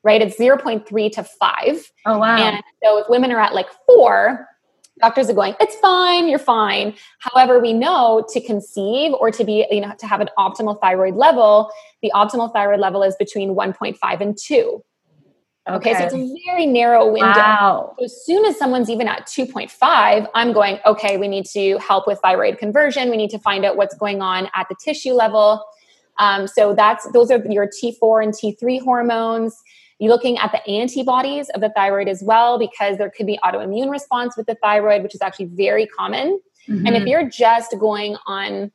right? 0.04 0.22
It's 0.22 0.38
0.3 0.38 1.10
to 1.14 1.24
5. 1.24 1.92
oh 2.06 2.18
wow! 2.18 2.36
And 2.38 2.62
so 2.84 2.98
if 3.00 3.08
women 3.08 3.32
are 3.32 3.40
at 3.40 3.54
like 3.54 3.68
four, 3.86 4.46
doctors 5.00 5.30
are 5.30 5.34
going, 5.34 5.56
it's 5.60 5.76
fine, 5.78 6.28
you're 6.28 6.40
fine. 6.40 6.96
However, 7.20 7.60
we 7.60 7.74
know 7.74 8.26
to 8.30 8.42
conceive 8.42 9.14
or 9.14 9.32
to 9.32 9.44
be, 9.44 9.66
you 9.72 9.82
know, 9.82 9.94
to 10.00 10.08
have 10.08 10.22
an 10.22 10.30
optimal 10.38 10.80
thyroid 10.80 11.16
level, 11.16 11.72
the 12.02 12.12
optimal 12.14 12.52
thyroid 12.54 12.80
level 12.80 13.04
is 13.04 13.16
between 13.16 13.56
1.5 13.56 14.22
and 14.22 14.38
2. 14.38 14.84
Okay, 15.70 15.94
so 15.94 16.04
it's 16.04 16.14
a 16.14 16.36
very 16.46 16.66
narrow 16.66 17.06
window. 17.10 17.28
Wow. 17.28 17.96
So 17.98 18.06
as 18.06 18.26
soon 18.26 18.46
as 18.46 18.58
someone's 18.58 18.90
even 18.90 19.08
at 19.08 19.28
2.5, 19.28 20.28
I'm 20.36 20.52
going, 20.52 20.80
okay, 20.86 21.16
we 21.16 21.30
need 21.30 21.46
to 21.54 21.78
help 21.78 22.06
with 22.06 22.20
thyroid 22.20 22.58
conversion. 22.58 23.10
We 23.10 23.16
need 23.16 23.30
to 23.30 23.40
find 23.40 23.64
out 23.64 23.78
what's 23.78 23.96
going 23.96 24.22
on 24.22 24.50
at 24.56 24.68
the 24.68 24.76
tissue 24.84 25.14
level. 25.14 25.64
Um, 26.20 26.48
so 26.48 26.76
that's 26.76 27.10
those 27.14 27.32
are 27.32 27.42
your 27.50 27.68
T4 27.68 28.24
and 28.24 28.34
T3 28.34 28.82
hormones. 28.82 29.56
You're 30.00 30.12
looking 30.12 30.38
at 30.38 30.52
the 30.52 30.66
antibodies 30.70 31.50
of 31.50 31.62
the 31.62 31.70
thyroid 31.70 32.08
as 32.08 32.24
well, 32.24 32.60
because 32.60 32.98
there 32.98 33.10
could 33.10 33.26
be 33.26 33.40
autoimmune 33.44 33.90
response 33.90 34.36
with 34.36 34.48
the 34.48 34.56
thyroid, 34.56 35.04
which 35.04 35.16
is 35.16 35.22
actually 35.22 35.46
very 35.46 35.86
common. 35.86 36.40
And 36.68 36.88
Mm-hmm. 36.88 36.96
if 36.96 37.08
you're 37.08 37.30
just 37.30 37.76
going 37.78 38.16
on 38.26 38.72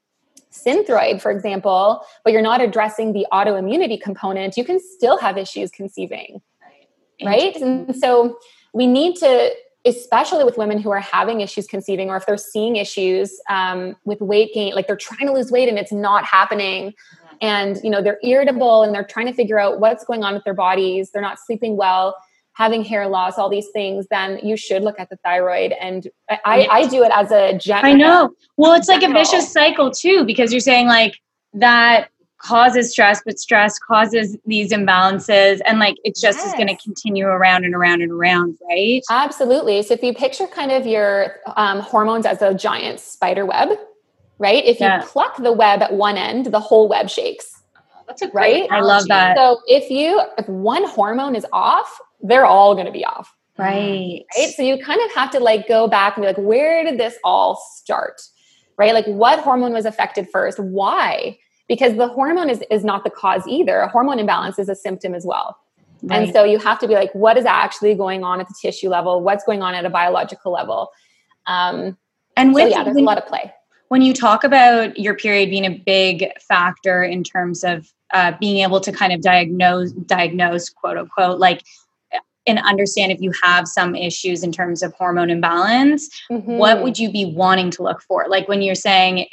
Synthroid, 0.53 1.23
for 1.23 1.31
example, 1.31 2.03
but 2.23 2.35
you're 2.35 2.43
not 2.43 2.61
addressing 2.61 3.15
the 3.15 3.27
autoimmunity 3.33 3.99
component, 3.99 4.59
you 4.59 4.65
can 4.65 4.79
still 4.79 5.17
have 5.19 5.39
issues 5.39 5.71
conceiving 5.71 6.43
right? 7.25 7.57
And 7.57 7.97
so 7.97 8.39
we 8.73 8.87
need 8.87 9.17
to, 9.17 9.51
especially 9.85 10.45
with 10.45 10.59
women 10.59 10.81
who 10.81 10.91
are 10.91 11.01
having 11.01 11.41
issues 11.41 11.67
conceiving, 11.67 12.11
or 12.11 12.17
if 12.17 12.27
they're 12.27 12.37
seeing 12.37 12.77
issues 12.77 13.41
um, 13.49 13.97
with 14.05 14.21
weight 14.21 14.53
gain, 14.55 14.75
like 14.75 14.87
they're 14.87 14.97
trying 14.97 15.27
to 15.27 15.33
lose 15.33 15.51
weight 15.51 15.69
and 15.69 15.79
it's 15.79 15.93
not 15.93 16.25
happening, 16.25 16.95
and 17.41 17.79
you 17.83 17.91
know 17.91 18.03
they're 18.03 18.19
irritable 18.23 18.83
and 18.83 18.95
they're 18.95 19.05
trying 19.05 19.27
to 19.27 19.33
figure 19.33 19.59
out 19.59 19.81
what's 19.81 20.05
going 20.05 20.25
on 20.25 20.35
with 20.35 20.45
their 20.45 20.55
bodies, 20.55 21.11
they're 21.11 21.23
not 21.23 21.39
sleeping 21.39 21.77
well, 21.77 22.17
having 22.59 22.85
hair 22.85 23.07
loss, 23.07 23.39
all 23.39 23.49
these 23.49 23.69
things, 23.69 24.07
then 24.11 24.41
you 24.43 24.57
should 24.57 24.83
look 24.83 24.99
at 24.99 25.09
the 25.11 25.17
thyroid. 25.25 25.73
And 25.81 26.09
I, 26.29 26.67
I, 26.69 26.89
do 26.89 27.05
it 27.05 27.13
as 27.15 27.31
a 27.31 27.57
general. 27.57 27.95
I 27.95 27.97
know. 27.97 28.31
Well, 28.57 28.73
it's 28.73 28.89
like 28.89 29.05
a 29.05 29.13
vicious 29.13 29.53
cycle 29.53 29.93
too, 29.93 30.25
because 30.25 30.53
you're 30.53 30.61
saying 30.61 30.89
like 30.89 31.15
that 31.55 32.09
causes 32.39 32.91
stress, 32.91 33.23
but 33.25 33.39
stress 33.39 33.79
causes 33.79 34.37
these 34.45 34.73
imbalances, 34.73 35.61
and 35.67 35.79
like 35.79 35.97
it 36.05 36.17
just 36.17 36.45
is 36.45 36.53
going 36.55 36.69
to 36.69 36.77
continue 36.77 37.27
around 37.27 37.65
and 37.65 37.75
around 37.75 38.03
and 38.03 38.13
around, 38.13 38.59
right? 38.69 39.03
Absolutely. 39.11 39.83
So 39.83 39.95
if 39.95 40.03
you 40.03 40.13
picture 40.13 40.47
kind 40.47 40.73
of 40.73 40.87
your 40.87 41.37
um, 41.57 41.81
hormones 41.81 42.27
as 42.27 42.43
a 42.43 42.55
giant 42.55 43.01
spider 43.01 43.47
web, 43.47 43.71
right? 44.39 44.65
If 44.65 44.81
you 44.81 44.89
pluck 45.03 45.37
the 45.37 45.53
web 45.53 45.83
at 45.83 45.93
one 45.93 46.17
end, 46.17 46.47
the 46.47 46.61
whole 46.61 46.89
web 46.89 47.11
shakes. 47.11 47.63
That's 48.07 48.23
a 48.23 48.29
great 48.29 48.71
Right? 48.71 48.71
I 48.71 48.81
love 48.81 49.07
that. 49.09 49.37
So 49.37 49.61
if 49.67 49.91
you 49.91 50.21
if 50.39 50.49
one 50.49 50.85
hormone 50.89 51.37
is 51.37 51.47
off, 51.53 52.01
they're 52.23 52.47
all 52.47 52.75
going 52.75 52.87
to 52.87 52.93
be 52.93 53.05
off, 53.05 53.35
Right. 53.59 54.25
right? 54.37 54.51
So 54.51 54.63
you 54.63 54.83
kind 54.83 55.01
of 55.05 55.13
have 55.13 55.31
to 55.33 55.41
like 55.41 55.69
go 55.69 55.89
back 55.89 56.17
and 56.17 56.23
be 56.23 56.27
like, 56.27 56.39
where 56.39 56.85
did 56.85 56.99
this 56.99 57.17
all 57.23 57.63
start? 57.75 58.23
Right? 58.79 58.95
Like 58.95 59.07
what 59.07 59.41
hormone 59.41 59.73
was 59.73 59.85
affected 59.85 60.29
first? 60.33 60.59
Why? 60.59 61.39
Because 61.69 61.97
the 61.97 62.09
hormone 62.09 62.49
is 62.49 62.65
is 62.71 62.83
not 62.83 63.05
the 63.05 63.11
cause 63.11 63.43
either. 63.47 63.81
A 63.81 63.89
hormone 63.89 64.19
imbalance 64.19 64.59
is 64.59 64.71
a 64.71 64.75
symptom 64.75 65.15
as 65.15 65.27
well. 65.27 65.59
Right. 66.03 66.23
And 66.23 66.33
so 66.33 66.45
you 66.45 66.59
have 66.59 66.79
to 66.79 66.89
be 66.89 66.95
like, 66.95 67.13
what 67.13 67.37
is 67.37 67.45
actually 67.45 67.95
going 67.95 68.25
on 68.25 68.41
at 68.41 68.49
the 68.49 68.55
tissue 68.63 68.89
level? 68.89 69.21
What's 69.21 69.45
going 69.45 69.63
on 69.63 69.75
at 69.75 69.85
a 69.85 69.91
biological 69.91 70.53
level? 70.53 70.91
Um, 71.47 71.99
and 72.37 72.51
so 72.51 72.55
with 72.55 72.71
yeah, 72.71 72.85
there's 72.85 72.97
a 72.97 73.01
lot 73.01 73.19
of 73.19 73.27
play. 73.27 73.53
When 73.89 74.03
you 74.03 74.13
talk 74.13 74.45
about 74.45 74.99
your 74.99 75.15
period 75.15 75.51
being 75.51 75.65
a 75.67 75.71
big 75.85 76.27
factor 76.41 77.03
in 77.03 77.25
terms 77.25 77.65
of 77.65 77.91
uh, 78.13 78.33
being 78.41 78.63
able 78.63 78.81
to 78.81 78.93
kind 78.93 79.13
of 79.13 79.21
diagnose 79.21 79.93
diagnose 79.93 80.69
quote 80.71 80.97
unquote 80.97 81.39
like 81.39 81.63
and 82.47 82.59
understand 82.61 83.13
if 83.13 83.21
you 83.21 83.31
have 83.43 83.69
some 83.69 83.95
issues 83.95 84.43
in 84.43 84.51
terms 84.51 84.83
of 84.83 84.95
hormone 84.95 85.29
imbalance 85.31 86.09
what 86.31 86.79
Mhm. 86.79 86.83
would 86.83 86.99
you 86.99 87.11
be 87.13 87.27
wanting 87.27 87.71
to 87.73 87.83
look 87.83 88.01
for 88.03 88.25
like 88.29 88.49
when 88.49 88.63
you're 88.63 88.75
saying 88.75 89.27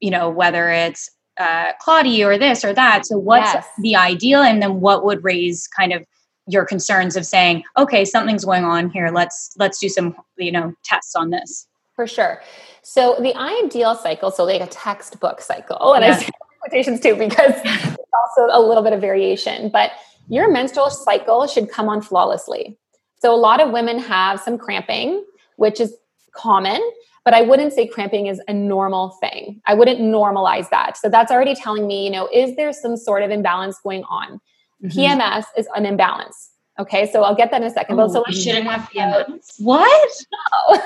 you 0.00 0.10
know 0.10 0.30
whether 0.30 0.70
it's 0.70 1.10
uh, 1.36 1.72
Claudie 1.80 2.22
or 2.24 2.38
this 2.38 2.64
or 2.64 2.72
that 2.72 3.04
so 3.04 3.18
what's 3.18 3.52
Yes. 3.52 3.66
the 3.80 3.96
ideal 3.96 4.40
and 4.40 4.62
then 4.62 4.80
what 4.80 5.04
would 5.04 5.22
raise 5.24 5.66
kind 5.66 5.92
of 5.92 6.04
your 6.46 6.64
concerns 6.64 7.16
of 7.16 7.26
saying 7.26 7.62
okay 7.76 8.04
something's 8.04 8.44
going 8.44 8.64
on 8.64 8.88
here 8.90 9.10
let's 9.10 9.50
let's 9.58 9.78
do 9.78 9.88
some 9.88 10.14
you 10.38 10.52
know 10.52 10.72
tests 10.84 11.14
on 11.16 11.30
this 11.30 11.66
For 11.94 12.06
sure. 12.06 12.42
So 12.82 13.16
the 13.20 13.34
ideal 13.36 13.94
cycle, 13.94 14.30
so 14.30 14.44
like 14.44 14.60
a 14.60 14.66
textbook 14.66 15.40
cycle, 15.40 15.94
and 15.94 16.04
I 16.04 16.08
Yeah. 16.08 16.16
say 16.18 16.28
quotations 16.60 17.00
too 17.00 17.14
because 17.14 17.54
there's 17.62 17.96
also 18.12 18.48
a 18.50 18.60
little 18.60 18.82
bit 18.82 18.92
of 18.92 19.00
variation, 19.00 19.68
but 19.68 19.92
your 20.28 20.50
menstrual 20.50 20.90
cycle 20.90 21.46
should 21.46 21.70
come 21.70 21.88
on 21.88 22.00
flawlessly. 22.02 22.78
So 23.20 23.34
a 23.34 23.36
lot 23.36 23.60
of 23.60 23.70
women 23.70 23.98
have 23.98 24.40
some 24.40 24.58
cramping, 24.58 25.24
which 25.56 25.80
is 25.80 25.94
common, 26.34 26.80
but 27.24 27.32
I 27.32 27.42
wouldn't 27.42 27.72
say 27.72 27.86
cramping 27.86 28.26
is 28.26 28.40
a 28.48 28.52
normal 28.52 29.10
thing. 29.20 29.60
I 29.66 29.74
wouldn't 29.74 30.00
normalize 30.00 30.68
that. 30.70 30.96
So 30.96 31.08
that's 31.08 31.30
already 31.30 31.54
telling 31.54 31.86
me, 31.86 32.04
you 32.04 32.10
know, 32.10 32.28
is 32.32 32.56
there 32.56 32.72
some 32.72 32.96
sort 32.96 33.22
of 33.22 33.30
imbalance 33.30 33.78
going 33.82 34.04
on? 34.04 34.40
Mm-hmm. 34.82 34.98
PMS 34.98 35.44
is 35.56 35.68
an 35.74 35.86
imbalance. 35.86 36.50
Okay, 36.78 37.08
so 37.10 37.22
I'll 37.22 37.36
get 37.36 37.50
that 37.52 37.62
in 37.62 37.68
a 37.68 37.70
second. 37.70 38.00
Oh, 38.00 38.08
but 38.08 38.12
so 38.12 38.24
I 38.26 38.32
shouldn't 38.32 38.66
have 38.66 38.88
PMS. 38.90 39.54
What? 39.58 40.10
No. 40.70 40.80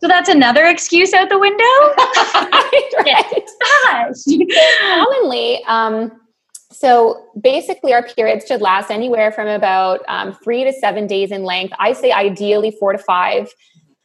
So 0.00 0.08
that's 0.08 0.28
another 0.28 0.66
excuse 0.66 1.12
out 1.12 1.28
the 1.28 1.38
window. 1.38 1.64
right. 3.04 3.48
Commonly, 4.80 5.62
um, 5.64 6.12
so 6.72 7.26
basically, 7.40 7.92
our 7.92 8.02
periods 8.02 8.46
should 8.46 8.62
last 8.62 8.90
anywhere 8.90 9.32
from 9.32 9.48
about 9.48 10.00
um, 10.08 10.32
three 10.42 10.64
to 10.64 10.72
seven 10.72 11.06
days 11.06 11.30
in 11.30 11.42
length. 11.42 11.74
I 11.78 11.92
say 11.92 12.12
ideally 12.12 12.70
four 12.70 12.92
to 12.92 12.98
five. 12.98 13.52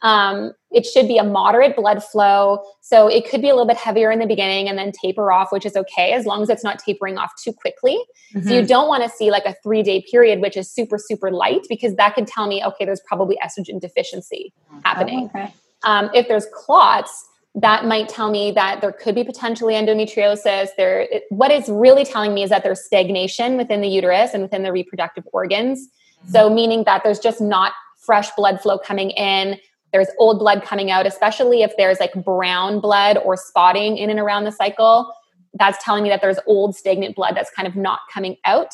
Um, 0.01 0.51
it 0.71 0.85
should 0.85 1.07
be 1.07 1.17
a 1.17 1.23
moderate 1.23 1.75
blood 1.75 2.03
flow. 2.03 2.63
So 2.81 3.07
it 3.07 3.27
could 3.29 3.41
be 3.41 3.49
a 3.49 3.53
little 3.53 3.65
bit 3.65 3.77
heavier 3.77 4.11
in 4.11 4.19
the 4.19 4.27
beginning 4.27 4.67
and 4.67 4.77
then 4.77 4.91
taper 4.91 5.31
off, 5.31 5.51
which 5.51 5.65
is 5.65 5.75
okay 5.75 6.11
as 6.11 6.25
long 6.25 6.43
as 6.43 6.49
it's 6.49 6.63
not 6.63 6.79
tapering 6.79 7.17
off 7.17 7.31
too 7.41 7.53
quickly. 7.53 7.97
Mm-hmm. 8.33 8.47
So 8.47 8.53
you 8.53 8.59
mm-hmm. 8.59 8.67
don't 8.67 8.87
want 8.87 9.03
to 9.03 9.09
see 9.09 9.31
like 9.31 9.45
a 9.45 9.55
three 9.63 9.81
day 9.81 10.03
period, 10.11 10.41
which 10.41 10.57
is 10.57 10.69
super, 10.69 10.97
super 10.99 11.31
light, 11.31 11.65
because 11.69 11.95
that 11.95 12.13
could 12.13 12.27
tell 12.27 12.45
me, 12.45 12.63
okay, 12.63 12.83
there's 12.83 13.01
probably 13.07 13.37
estrogen 13.43 13.79
deficiency 13.79 14.53
happening. 14.83 15.31
Oh, 15.33 15.39
okay. 15.39 15.53
Um, 15.85 16.09
if 16.13 16.27
there's 16.27 16.47
clots, 16.53 17.25
that 17.55 17.85
might 17.85 18.09
tell 18.09 18.29
me 18.29 18.51
that 18.51 18.81
there 18.81 18.91
could 18.91 19.15
be 19.15 19.23
potentially 19.23 19.75
endometriosis. 19.75 20.69
There, 20.75 21.01
it, 21.01 21.23
what 21.29 21.51
it's 21.51 21.69
really 21.69 22.03
telling 22.03 22.33
me 22.33 22.43
is 22.43 22.49
that 22.49 22.63
there's 22.63 22.83
stagnation 22.83 23.55
within 23.55 23.79
the 23.79 23.87
uterus 23.87 24.33
and 24.33 24.43
within 24.43 24.63
the 24.63 24.73
reproductive 24.73 25.25
organs. 25.31 25.87
Mm-hmm. 25.87 26.31
So, 26.31 26.49
meaning 26.49 26.83
that 26.83 27.03
there's 27.03 27.19
just 27.19 27.39
not 27.39 27.71
fresh 27.97 28.29
blood 28.35 28.59
flow 28.61 28.77
coming 28.77 29.11
in 29.11 29.57
there's 29.95 30.09
old 30.19 30.39
blood 30.39 30.61
coming 30.61 30.91
out, 30.91 31.07
especially 31.07 31.61
if 31.61 31.71
there's 31.77 32.01
like 32.01 32.13
brown 32.15 32.81
blood 32.81 33.17
or 33.23 33.37
spotting 33.37 33.97
in 33.97 34.09
and 34.09 34.19
around 34.19 34.43
the 34.43 34.51
cycle. 34.51 35.13
That's 35.53 35.81
telling 35.81 36.03
me 36.03 36.09
that 36.09 36.19
there's 36.19 36.37
old 36.47 36.75
stagnant 36.75 37.15
blood 37.15 37.33
that's 37.33 37.49
kind 37.49 37.65
of 37.65 37.77
not 37.77 38.01
coming 38.13 38.35
out. 38.43 38.73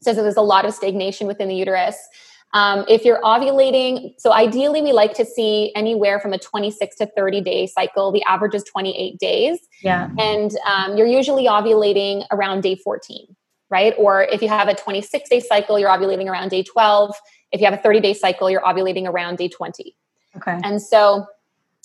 So, 0.00 0.14
so 0.14 0.22
there's 0.22 0.38
a 0.38 0.40
lot 0.40 0.64
of 0.64 0.72
stagnation 0.72 1.26
within 1.26 1.48
the 1.48 1.54
uterus. 1.54 1.98
Um, 2.52 2.84
if 2.88 3.04
you're 3.04 3.20
ovulating, 3.22 4.14
so 4.18 4.32
ideally 4.32 4.82
we 4.82 4.92
like 4.92 5.14
to 5.14 5.24
see 5.24 5.72
anywhere 5.76 6.18
from 6.18 6.32
a 6.32 6.38
26 6.38 6.96
to 6.96 7.06
30 7.06 7.40
day 7.40 7.66
cycle. 7.66 8.10
The 8.10 8.22
average 8.24 8.54
is 8.54 8.64
28 8.64 9.18
days. 9.18 9.58
Yeah. 9.82 10.10
And 10.18 10.50
um, 10.66 10.96
you're 10.96 11.06
usually 11.06 11.44
ovulating 11.44 12.24
around 12.32 12.62
day 12.62 12.74
14, 12.76 13.36
right? 13.70 13.94
Or 13.96 14.24
if 14.24 14.42
you 14.42 14.48
have 14.48 14.68
a 14.68 14.74
26 14.74 15.28
day 15.28 15.40
cycle, 15.40 15.78
you're 15.78 15.90
ovulating 15.90 16.26
around 16.26 16.48
day 16.48 16.62
12. 16.64 17.14
If 17.52 17.60
you 17.60 17.66
have 17.66 17.74
a 17.74 17.82
30 17.82 18.00
day 18.00 18.14
cycle, 18.14 18.50
you're 18.50 18.62
ovulating 18.62 19.06
around 19.06 19.38
day 19.38 19.48
20. 19.48 19.96
Okay. 20.36 20.58
And 20.64 20.82
so, 20.82 21.26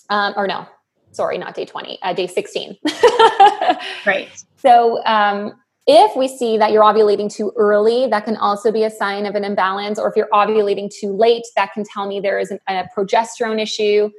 um, 0.09 0.33
or 0.35 0.47
no, 0.47 0.67
sorry, 1.11 1.37
not 1.37 1.53
day 1.53 1.65
20, 1.65 1.99
uh, 2.01 2.13
day 2.13 2.27
16. 2.27 2.77
right. 4.05 4.29
So, 4.57 5.03
um, 5.05 5.53
if 5.87 6.15
we 6.15 6.27
see 6.27 6.57
that 6.57 6.71
you're 6.71 6.83
ovulating 6.83 7.33
too 7.33 7.51
early, 7.55 8.07
that 8.07 8.25
can 8.25 8.37
also 8.37 8.71
be 8.71 8.83
a 8.83 8.89
sign 8.89 9.25
of 9.25 9.35
an 9.35 9.43
imbalance. 9.43 9.99
Or 9.99 10.09
if 10.09 10.15
you're 10.15 10.29
ovulating 10.33 10.91
too 10.91 11.15
late, 11.15 11.43
that 11.55 11.73
can 11.73 11.83
tell 11.83 12.07
me 12.07 12.19
there 12.19 12.39
is 12.39 12.51
an, 12.51 12.59
a 12.67 12.87
progesterone 12.95 13.61
issue. 13.61 14.09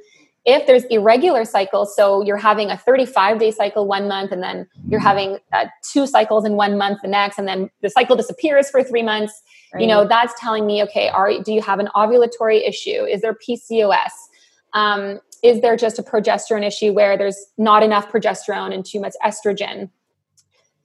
If 0.45 0.65
there's 0.65 0.85
irregular 0.85 1.43
cycles, 1.43 1.93
so 1.93 2.21
you're 2.21 2.37
having 2.37 2.69
a 2.69 2.77
35 2.77 3.37
day 3.37 3.51
cycle 3.51 3.85
one 3.85 4.07
month, 4.07 4.31
and 4.31 4.41
then 4.41 4.65
you're 4.87 5.01
having 5.01 5.39
uh, 5.51 5.65
two 5.81 6.07
cycles 6.07 6.45
in 6.45 6.53
one 6.53 6.77
month 6.77 6.99
the 7.01 7.09
next, 7.09 7.37
and 7.37 7.47
then 7.47 7.69
the 7.81 7.89
cycle 7.89 8.15
disappears 8.15 8.69
for 8.69 8.81
three 8.81 9.03
months, 9.03 9.43
Right. 9.73 9.81
You 9.81 9.87
know, 9.87 10.07
that's 10.07 10.33
telling 10.39 10.65
me, 10.65 10.81
okay, 10.83 11.09
are 11.09 11.41
do 11.43 11.51
you 11.51 11.61
have 11.61 11.79
an 11.79 11.89
ovulatory 11.95 12.67
issue? 12.67 13.03
Is 13.03 13.21
there 13.21 13.33
PCOS? 13.35 14.11
Um, 14.73 15.19
is 15.43 15.61
there 15.61 15.75
just 15.75 15.99
a 15.99 16.03
progesterone 16.03 16.65
issue 16.65 16.93
where 16.93 17.17
there's 17.17 17.37
not 17.57 17.83
enough 17.83 18.09
progesterone 18.11 18.73
and 18.73 18.85
too 18.85 18.99
much 18.99 19.13
estrogen? 19.23 19.89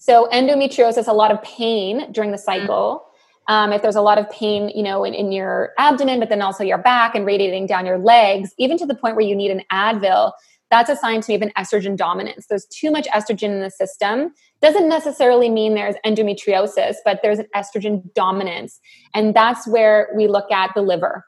So 0.02 0.28
endometriosis, 0.32 1.06
a 1.06 1.12
lot 1.12 1.30
of 1.30 1.40
pain 1.44 2.10
during 2.10 2.32
the 2.32 2.36
mm-hmm. 2.36 2.66
cycle. 2.66 3.04
Um, 3.46 3.72
if 3.72 3.82
there's 3.82 3.94
a 3.94 4.00
lot 4.00 4.18
of 4.18 4.28
pain, 4.30 4.68
you 4.70 4.82
know, 4.82 5.04
in, 5.04 5.14
in 5.14 5.30
your 5.30 5.70
abdomen, 5.78 6.18
but 6.18 6.28
then 6.28 6.42
also 6.42 6.64
your 6.64 6.78
back 6.78 7.14
and 7.14 7.24
radiating 7.24 7.68
down 7.68 7.86
your 7.86 7.98
legs, 7.98 8.50
even 8.58 8.76
to 8.78 8.86
the 8.86 8.96
point 8.96 9.14
where 9.14 9.24
you 9.24 9.36
need 9.36 9.52
an 9.52 9.62
Advil, 9.70 10.32
that's 10.72 10.90
a 10.90 10.96
sign 10.96 11.20
to 11.20 11.30
me 11.30 11.36
of 11.36 11.42
an 11.42 11.52
estrogen 11.56 11.96
dominance. 11.96 12.46
There's 12.48 12.66
too 12.66 12.90
much 12.90 13.06
estrogen 13.08 13.50
in 13.50 13.60
the 13.60 13.70
system. 13.70 14.32
Doesn't 14.60 14.88
necessarily 14.88 15.48
mean 15.48 15.74
there's 15.74 15.94
endometriosis, 16.04 16.96
but 17.04 17.20
there's 17.22 17.38
an 17.38 17.46
estrogen 17.54 18.12
dominance. 18.14 18.80
And 19.14 19.34
that's 19.34 19.68
where 19.68 20.08
we 20.16 20.26
look 20.26 20.50
at 20.50 20.72
the 20.74 20.82
liver, 20.82 21.24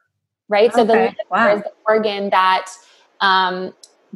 right? 0.48 0.70
Okay. 0.70 0.80
So 0.80 0.84
the 0.84 0.94
liver 0.94 1.16
wow. 1.30 1.56
is 1.56 1.62
the 1.62 1.72
organ 1.86 2.30
that 2.30 2.66
um, 3.20 3.72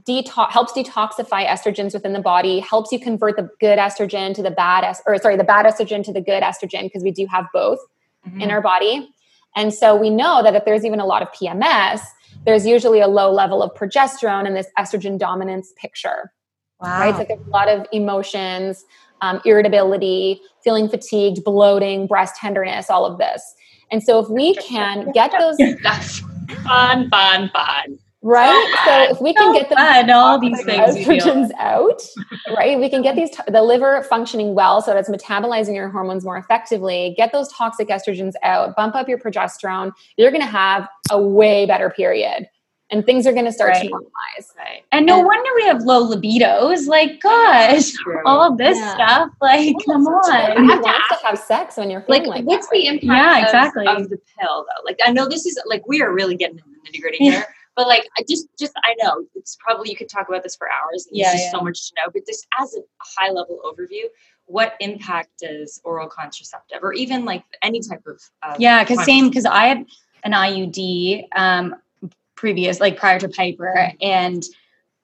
detox 0.07 0.51
helps 0.51 0.73
detoxify 0.73 1.47
estrogens 1.47 1.95
within 1.95 2.13
the 2.13 2.21
body, 2.21 2.61
helps 2.61 2.93
you 2.93 3.01
convert 3.01 3.37
the 3.37 3.49
good 3.61 3.79
estrogen 3.79 4.35
to 4.35 4.43
the 4.43 4.51
bad 4.51 4.85
est- 4.85 5.03
or 5.07 5.19
sorry, 5.19 5.37
the 5.37 5.45
bad 5.45 5.67
estrogen 5.67 6.05
to 6.05 6.13
the 6.13 6.21
good 6.21 6.43
estrogen 6.43 6.83
because 6.85 7.03
we 7.03 7.11
do 7.11 7.27
have 7.27 7.47
both 7.53 7.79
mm-hmm. 8.27 8.41
in 8.41 8.51
our 8.51 8.61
body. 8.61 9.11
And 9.57 9.73
so 9.73 9.97
we 9.97 10.11
know 10.11 10.43
that 10.43 10.55
if 10.55 10.65
there's 10.65 10.85
even 10.85 11.01
a 11.01 11.07
lot 11.07 11.23
of 11.23 11.29
PMS, 11.33 12.01
there's 12.45 12.67
usually 12.67 13.01
a 13.01 13.09
low 13.09 13.33
level 13.33 13.63
of 13.63 13.75
progesterone 13.75 14.47
in 14.47 14.55
this 14.55 14.67
estrogen 14.79 15.19
dominance 15.19 15.73
picture. 15.77 16.33
Wow. 16.81 17.01
Right? 17.01 17.17
So 17.17 17.25
there's 17.25 17.47
a 17.47 17.51
lot 17.51 17.69
of 17.69 17.87
emotions, 17.93 18.85
um, 19.21 19.41
irritability, 19.45 20.41
feeling 20.63 20.89
fatigued, 20.89 21.43
bloating, 21.45 22.07
breast 22.07 22.37
tenderness, 22.37 22.89
all 22.91 23.05
of 23.05 23.19
this. 23.19 23.43
And 23.91 24.03
so 24.03 24.21
if 24.21 24.29
we 24.29 24.55
can 24.57 25.11
get 25.13 25.33
those 25.33 25.57
fun, 26.65 27.11
fun, 27.11 27.51
fun. 27.51 27.99
Right. 28.29 28.75
So 28.89 29.11
if 29.11 29.21
we 29.21 29.35
can 29.35 29.53
get 29.55 29.69
the 29.69 30.13
all 30.15 30.39
these 30.39 30.63
things 30.65 30.97
estrogens 30.97 31.51
out, 31.59 32.03
right? 32.57 32.79
We 32.79 32.89
can 32.89 33.03
get 33.03 33.17
these 33.17 33.31
the 33.49 33.63
liver 33.63 34.03
functioning 34.03 34.55
well 34.55 34.81
so 34.81 34.93
that 34.93 35.01
it's 35.01 35.11
metabolizing 35.11 35.75
your 35.75 35.89
hormones 35.89 36.25
more 36.25 36.39
effectively. 36.39 37.15
Get 37.17 37.33
those 37.33 37.53
toxic 37.53 37.89
estrogens 37.89 38.33
out. 38.43 38.77
Bump 38.77 38.95
up 38.95 39.09
your 39.09 39.19
progesterone. 39.19 39.93
You're 40.17 40.31
going 40.31 40.43
to 40.43 40.47
have 40.49 40.89
a 41.11 41.21
way 41.21 41.67
better 41.67 41.91
period, 41.91 42.49
and 42.91 43.05
things 43.05 43.27
are 43.27 43.33
going 43.33 43.45
to 43.45 43.53
start 43.53 43.73
right. 43.73 43.89
to 43.89 43.93
normalize. 43.93 44.57
Right. 44.57 44.85
And 44.93 45.05
no 45.05 45.19
and, 45.19 45.27
wonder 45.27 45.51
we 45.57 45.65
have 45.65 45.83
low 45.83 46.09
libidos. 46.09 46.87
Like, 46.87 47.21
gosh, 47.21 47.93
all 48.25 48.53
of 48.53 48.59
this 48.59 48.79
yeah. 48.79 48.95
stuff. 48.95 49.31
Like, 49.43 49.75
come 49.87 50.07
on. 50.07 50.65
You 50.65 50.71
have 50.71 50.83
to 50.83 51.27
have 51.27 51.39
sex 51.39 51.77
when 51.77 51.91
you're 51.91 52.05
like, 52.09 52.27
like 52.27 52.45
what's 52.45 52.67
that, 52.69 52.73
the 52.75 52.87
impact? 52.87 53.05
Yeah, 53.05 53.45
exactly. 53.45 53.87
Of, 53.87 54.03
of 54.03 54.11
the 54.11 54.19
pill 54.39 54.65
though. 54.65 54.85
Like, 54.85 54.99
I 55.05 55.13
know 55.13 55.29
this 55.29 55.45
is 55.45 55.59
like 55.67 55.87
we 55.87 56.01
are 56.01 56.13
really 56.13 56.37
getting 56.37 56.59
into 56.59 56.71
the 56.71 56.91
nitty 56.91 57.03
gritty 57.03 57.19
here 57.19 57.45
but 57.79 57.87
like 57.87 58.09
I 58.19 58.25
just 58.29 58.49
just 58.59 58.73
I 58.83 58.97
know 59.01 59.25
it's 59.37 59.57
probably 59.61 59.89
you 59.89 59.97
could 59.97 60.09
talk 60.09 60.29
about 60.29 60.43
this 60.43 60.57
for 60.57 60.69
hours. 60.69 61.07
And 61.07 61.17
yeah, 61.17 61.31
there's 61.31 61.43
yeah. 61.43 61.53
so 61.53 61.61
much 61.61 61.89
to 61.89 61.95
know. 61.95 62.11
But 62.13 62.27
just 62.27 62.45
as 62.61 62.75
a 62.75 62.81
high 62.99 63.31
level 63.31 63.61
overview, 63.65 64.03
what 64.47 64.75
impact 64.81 65.31
does 65.39 65.81
oral 65.85 66.09
contraceptive 66.09 66.83
or 66.83 66.93
even 66.93 67.25
like 67.25 67.45
any 67.63 67.81
type 67.81 68.03
of 68.09 68.21
uh, 68.43 68.57
yeah? 68.59 68.83
Because 68.83 69.05
same 69.05 69.29
because 69.29 69.47
I 69.47 69.67
had 69.67 69.87
an 70.25 70.33
IUD 70.33 71.29
um, 71.37 71.77
previous 72.35 72.81
like 72.81 72.99
prior 72.99 73.21
to 73.21 73.29
Piper 73.29 73.93
and. 74.03 74.45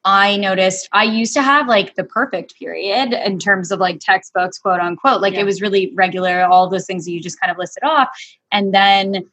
I 0.07 0.37
noticed 0.37 0.87
I 0.93 1.05
used 1.05 1.33
to 1.33 1.41
have 1.41 1.67
like 1.67 1.95
the 1.95 2.05
perfect 2.05 2.59
period 2.59 3.15
in 3.15 3.39
terms 3.39 3.73
of 3.73 3.81
like 3.81 4.01
textbooks, 4.01 4.59
quote 4.59 4.79
unquote. 4.79 5.23
Like 5.23 5.33
yeah. 5.33 5.41
it 5.41 5.45
was 5.45 5.63
really 5.63 5.95
regular, 5.95 6.43
all 6.45 6.69
those 6.69 6.85
things 6.85 7.07
that 7.07 7.13
you 7.13 7.23
just 7.23 7.41
kind 7.41 7.51
of 7.51 7.57
listed 7.57 7.85
off. 7.85 8.11
And 8.53 8.75
then 8.75 9.25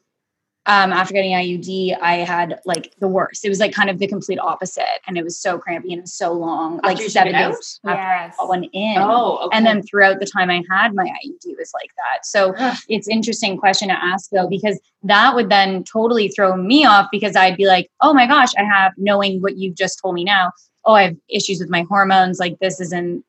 um, 0.67 0.93
after 0.93 1.15
getting 1.15 1.32
IUD, 1.32 1.97
I 2.02 2.17
had 2.17 2.60
like 2.65 2.93
the 3.00 3.08
worst. 3.08 3.43
It 3.43 3.50
was 3.50 3.60
like 3.60 3.74
kind 3.74 3.89
of 3.89 3.97
the 3.97 4.06
complete 4.06 4.38
opposite, 4.38 5.02
and 5.08 5.17
it 5.17 5.24
was 5.24 5.36
so 5.36 5.58
crampy 5.58 5.91
and 5.91 6.00
it 6.00 6.04
was 6.04 6.13
so 6.13 6.34
long, 6.34 6.80
after 6.84 6.88
like 6.88 7.10
seven 7.10 7.34
days 7.34 7.80
after 7.84 8.00
yes. 8.00 8.36
I 8.39 8.45
went 8.45 8.67
in. 8.71 8.97
Oh, 9.00 9.45
okay. 9.45 9.58
and 9.58 9.65
then 9.65 9.82
throughout 9.82 10.19
the 10.19 10.28
time 10.28 10.52
I 10.52 10.63
had 10.69 10.93
my 10.93 11.06
IUD 11.06 11.58
was 11.58 11.71
like 11.74 11.89
that. 11.97 12.26
So 12.26 12.54
it's 12.89 13.08
interesting 13.08 13.58
question 13.58 13.88
to 13.88 13.95
ask 13.95 14.30
though, 14.30 14.47
because 14.47 14.80
that 15.02 15.34
would 15.34 15.50
then 15.50 15.84
totally 15.84 16.28
throw 16.28 16.56
me 16.56 16.86
off 16.86 17.08
because 17.12 17.36
I'd 17.36 17.58
be 17.58 17.65
like, 17.65 17.89
oh 18.02 18.13
my 18.13 18.28
gosh, 18.28 18.52
I 18.56 18.63
have 18.63 18.93
knowing 18.97 19.41
what 19.41 19.58
you've 19.58 19.76
just 19.76 20.00
told 20.00 20.13
me 20.13 20.24
now. 20.24 20.52
Oh, 20.86 20.93
I 20.93 21.04
have 21.04 21.17
issues 21.28 21.60
with 21.60 21.69
my 21.69 21.86
hormones. 21.89 22.39
Like 22.39 22.60
this 22.60 22.80
isn't 22.80 23.26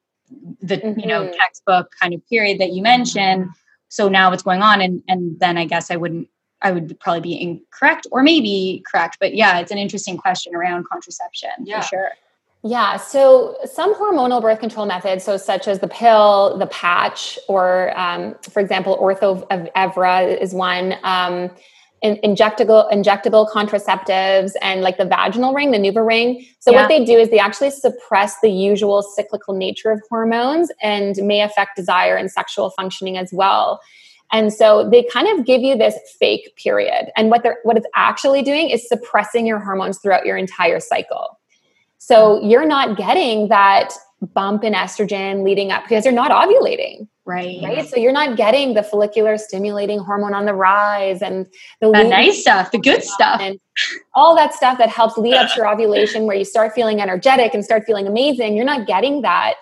the 0.61 0.77
mm-hmm. 0.77 1.01
you 1.01 1.07
know 1.07 1.23
mm-hmm. 1.25 1.37
textbook 1.37 1.93
kind 1.99 2.13
of 2.13 2.27
period 2.29 2.61
that 2.61 2.73
you 2.73 2.83
mentioned. 2.83 3.49
So 3.89 4.09
now 4.09 4.31
what's 4.31 4.43
going 4.43 4.61
on? 4.61 4.83
And 4.83 5.03
and 5.09 5.41
then 5.41 5.57
I 5.57 5.65
guess 5.65 5.91
I 5.91 5.97
wouldn't 5.97 6.29
I 6.63 6.73
would 6.73 6.99
probably 7.01 7.21
be 7.21 7.41
incorrect 7.41 8.07
or 8.11 8.23
maybe 8.23 8.83
correct. 8.91 9.19
But 9.21 9.35
yeah, 9.35 9.59
it's 9.59 9.71
an 9.71 9.79
interesting 9.79 10.17
question 10.17 10.55
around 10.55 10.89
contraception 10.89 11.51
yeah. 11.65 11.81
for 11.81 11.87
sure. 11.89 12.11
Yeah, 12.65 12.97
so 12.97 13.57
some 13.65 13.93
hormonal 13.95 14.41
birth 14.41 14.61
control 14.61 14.87
methods, 14.87 15.25
so 15.25 15.37
such 15.37 15.67
as 15.67 15.81
the 15.81 15.89
pill, 15.89 16.57
the 16.59 16.69
patch, 16.69 17.37
or 17.49 17.93
um, 17.99 18.37
for 18.49 18.61
example, 18.61 18.97
Ortho 18.99 19.47
Evra 19.75 20.41
is 20.41 20.55
one. 20.55 20.95
Um, 21.03 21.51
in, 22.03 22.17
injectable 22.17 22.91
injectable 22.93 23.49
contraceptives 23.49 24.53
and 24.61 24.83
like 24.83 24.99
the 24.99 25.05
vaginal 25.05 25.55
ring, 25.55 25.71
the 25.71 25.79
NuvaRing. 25.79 26.47
So 26.59 26.73
yeah. 26.73 26.83
what 26.83 26.89
they 26.89 27.05
do 27.05 27.17
is 27.17 27.31
they 27.31 27.39
actually 27.39 27.71
suppress 27.71 28.41
the 28.41 28.51
usual 28.51 29.03
cyclical 29.03 29.55
nature 29.55 29.91
of 29.91 30.03
hormones 30.11 30.71
and 30.83 31.17
may 31.19 31.43
affect 31.43 31.77
desire 31.77 32.17
and 32.17 32.31
sexual 32.31 32.71
functioning 32.71 33.17
as 33.17 33.33
well. 33.33 33.81
And 34.33 34.53
so 34.53 34.89
they 34.89 35.05
kind 35.05 35.29
of 35.29 35.45
give 35.45 35.61
you 35.61 35.77
this 35.77 35.95
fake 36.19 36.57
period. 36.57 37.13
And 37.17 37.31
what 37.31 37.43
they're 37.43 37.59
what 37.63 37.77
it's 37.77 37.87
actually 37.95 38.43
doing 38.43 38.71
is 38.71 38.89
suppressing 38.89 39.47
your 39.47 39.59
hormones 39.59 39.99
throughout 39.99 40.27
your 40.27 40.37
entire 40.37 40.81
cycle. 40.81 41.39
So 41.99 42.43
you're 42.43 42.67
not 42.67 42.97
getting 42.97 43.49
that 43.49 43.93
bump 44.35 44.65
in 44.65 44.73
estrogen 44.73 45.45
leading 45.45 45.71
up 45.71 45.85
because 45.85 46.05
you're 46.05 46.15
not 46.15 46.31
ovulating. 46.31 47.07
Right. 47.25 47.61
Right. 47.63 47.89
So 47.89 47.97
you're 47.97 48.13
not 48.13 48.37
getting 48.37 48.75
the 48.75 48.83
follicular 48.83 49.39
stimulating 49.39 50.01
hormone 50.01 50.35
on 50.35 50.45
the 50.45 50.55
rise 50.55 51.23
and 51.23 51.47
the, 51.81 51.93
the 51.93 52.03
nice 52.03 52.41
stuff, 52.41 52.73
the 52.73 52.79
good 52.79 53.05
stuff. 53.05 53.41
And 53.41 53.61
all 54.15 54.35
that 54.35 54.55
stuff 54.55 54.79
that 54.79 54.89
helps 54.89 55.17
lead 55.17 55.35
up 55.35 55.51
to 55.51 55.57
your 55.57 55.69
ovulation 55.69 56.27
where 56.27 56.37
you 56.37 56.45
start 56.45 56.73
feeling 56.73 57.01
energetic 57.01 57.55
and 57.55 57.65
start 57.65 57.85
feeling 57.85 58.09
amazing. 58.09 58.57
You're 58.57 58.65
not 58.65 58.89
getting 58.89 59.23
that. 59.23 59.55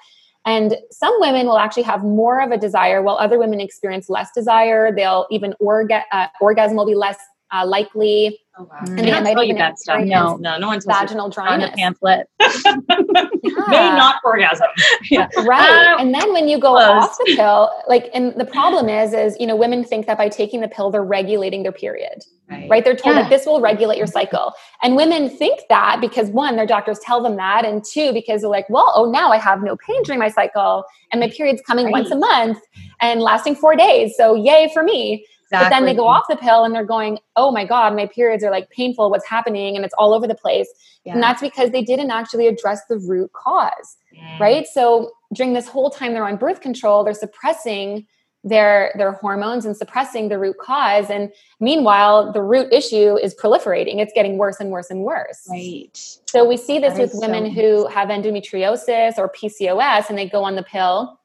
And 0.46 0.76
some 0.90 1.14
women 1.20 1.46
will 1.46 1.58
actually 1.58 1.82
have 1.82 2.02
more 2.02 2.40
of 2.40 2.50
a 2.50 2.56
desire 2.56 3.02
while 3.02 3.16
other 3.16 3.38
women 3.38 3.60
experience 3.60 4.08
less 4.08 4.30
desire. 4.32 4.94
They'll 4.94 5.26
even 5.30 5.54
orga- 5.60 6.04
uh, 6.12 6.28
orgasm 6.40 6.76
will 6.76 6.86
be 6.86 6.94
less 6.94 7.18
uh, 7.52 7.66
likely. 7.66 8.38
Oh, 8.58 8.64
wow. 8.64 8.78
And 8.82 8.98
they 8.98 9.02
they 9.04 9.10
might 9.12 9.32
tell 9.32 9.42
you 9.44 9.50
even 9.50 9.58
that 9.58 9.78
stuff. 9.78 10.02
No. 10.04 10.36
no, 10.36 10.58
no 10.58 10.66
one 10.68 10.80
tells 10.80 10.84
vaginal 10.86 11.24
On 11.24 11.30
the 11.30 11.34
dryness. 11.34 11.70
pamphlet. 11.76 12.26
you. 12.40 12.46
May 13.68 13.90
not 13.90 14.16
orgasm. 14.24 14.66
right 15.46 15.94
Uh, 15.96 15.96
and 16.00 16.12
then 16.14 16.32
when 16.32 16.48
you 16.48 16.58
go 16.58 16.72
close. 16.72 17.04
off 17.04 17.16
the 17.18 17.34
pill 17.36 17.70
like 17.88 18.10
and 18.12 18.34
the 18.38 18.44
problem 18.44 18.88
is 18.88 19.14
is 19.14 19.36
you 19.40 19.46
know 19.46 19.56
women 19.56 19.82
think 19.84 20.06
that 20.06 20.18
by 20.18 20.28
taking 20.28 20.60
the 20.60 20.68
pill 20.68 20.90
they're 20.90 21.02
regulating 21.04 21.62
their 21.62 21.72
period 21.72 22.22
right 22.68 22.84
they're 22.84 22.96
told 22.96 23.16
Yeah. 23.16 23.22
that 23.22 23.30
this 23.30 23.46
will 23.46 23.60
regulate 23.60 23.96
your 23.96 24.06
cycle 24.06 24.52
and 24.82 24.96
women 24.96 25.30
think 25.30 25.60
that 25.68 25.98
because 26.00 26.28
one 26.30 26.56
their 26.56 26.66
doctors 26.66 26.98
tell 26.98 27.22
them 27.22 27.36
that 27.36 27.64
and 27.64 27.82
two 27.84 28.12
because 28.12 28.42
they're 28.42 28.50
like 28.50 28.68
well 28.68 28.92
oh 28.94 29.10
now 29.10 29.30
i 29.30 29.38
have 29.38 29.62
no 29.62 29.76
pain 29.86 30.02
during 30.02 30.18
my 30.18 30.28
cycle 30.28 30.84
and 31.12 31.20
my 31.20 31.30
period's 31.30 31.62
coming 31.66 31.90
once 31.90 32.10
a 32.10 32.16
month 32.16 32.58
and 33.00 33.20
lasting 33.22 33.54
four 33.54 33.74
days 33.76 34.14
so 34.16 34.34
yay 34.34 34.68
for 34.74 34.82
me 34.82 35.24
but 35.50 35.70
then 35.70 35.84
they 35.84 35.94
go 35.94 36.06
off 36.06 36.24
the 36.28 36.36
pill 36.36 36.64
and 36.64 36.74
they're 36.74 36.84
going 36.84 37.18
oh 37.36 37.50
my 37.50 37.64
god 37.64 37.94
my 37.94 38.06
periods 38.06 38.44
are 38.44 38.50
like 38.50 38.70
painful. 38.70 39.10
What's 39.10 39.26
happening? 39.26 39.76
And 39.76 39.84
it's 39.84 39.94
all 39.98 40.14
over 40.14 40.26
the 40.26 40.34
place. 40.34 40.68
And 41.06 41.22
that's 41.22 41.40
because 41.40 41.70
they 41.70 41.82
didn't 41.82 42.10
actually 42.10 42.46
address 42.46 42.82
the 42.88 42.98
root 42.98 43.32
cause 43.32 43.96
mm. 44.14 44.38
right? 44.38 44.66
So 44.66 45.12
during 45.32 45.52
this 45.52 45.68
whole 45.68 45.90
time 45.90 46.12
they're 46.12 46.26
on 46.26 46.36
birth 46.36 46.60
control 46.60 47.04
they're 47.04 47.14
suppressing 47.14 48.06
their 48.42 48.92
their 48.96 49.12
hormones 49.12 49.66
and 49.66 49.76
suppressing 49.76 50.28
the 50.28 50.38
root 50.38 50.56
cause. 50.58 51.10
And 51.10 51.30
meanwhile 51.58 52.32
the 52.32 52.42
root 52.42 52.72
issue 52.72 53.16
is 53.16 53.34
proliferating. 53.34 54.00
It's 54.00 54.12
getting 54.14 54.38
worse 54.38 54.60
and 54.60 54.70
worse 54.70 54.90
and 54.90 55.02
worse. 55.02 55.46
Right. 55.50 55.90
so 56.26 56.46
we 56.48 56.56
see 56.56 56.78
this 56.78 56.94
That 56.94 57.02
with 57.02 57.12
women 57.14 57.46
so 57.46 57.60
who 57.60 57.86
have 57.88 58.08
endometriosis 58.08 59.18
or 59.18 59.30
PCOS 59.30 60.08
and 60.08 60.18
they 60.18 60.28
go 60.28 60.44
on 60.44 60.56
the 60.56 60.62
pill 60.62 61.18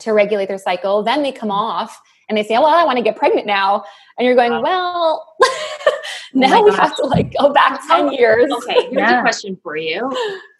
to 0.00 0.12
regulate 0.12 0.46
their 0.46 0.58
cycle. 0.58 1.02
Then 1.02 1.22
they 1.22 1.32
come 1.32 1.50
mm. 1.50 1.54
off 1.54 2.00
and 2.28 2.36
they 2.36 2.42
say 2.42 2.54
well 2.54 2.66
i 2.66 2.84
want 2.84 2.96
to 2.98 3.02
get 3.04 3.16
pregnant 3.16 3.46
now 3.46 3.84
and 4.18 4.26
you're 4.26 4.34
going 4.34 4.60
well 4.62 5.36
now 6.34 6.48
my 6.48 6.60
we 6.62 6.70
gosh. 6.70 6.78
have 6.80 6.96
to 6.96 7.04
like 7.06 7.32
go 7.38 7.52
back 7.52 7.80
10 7.86 8.12
years 8.12 8.50
Okay, 8.52 8.74
here's 8.90 8.92
Yeah. 8.92 9.18
a 9.18 9.22
question 9.22 9.56
for 9.62 9.76
you. 9.76 10.10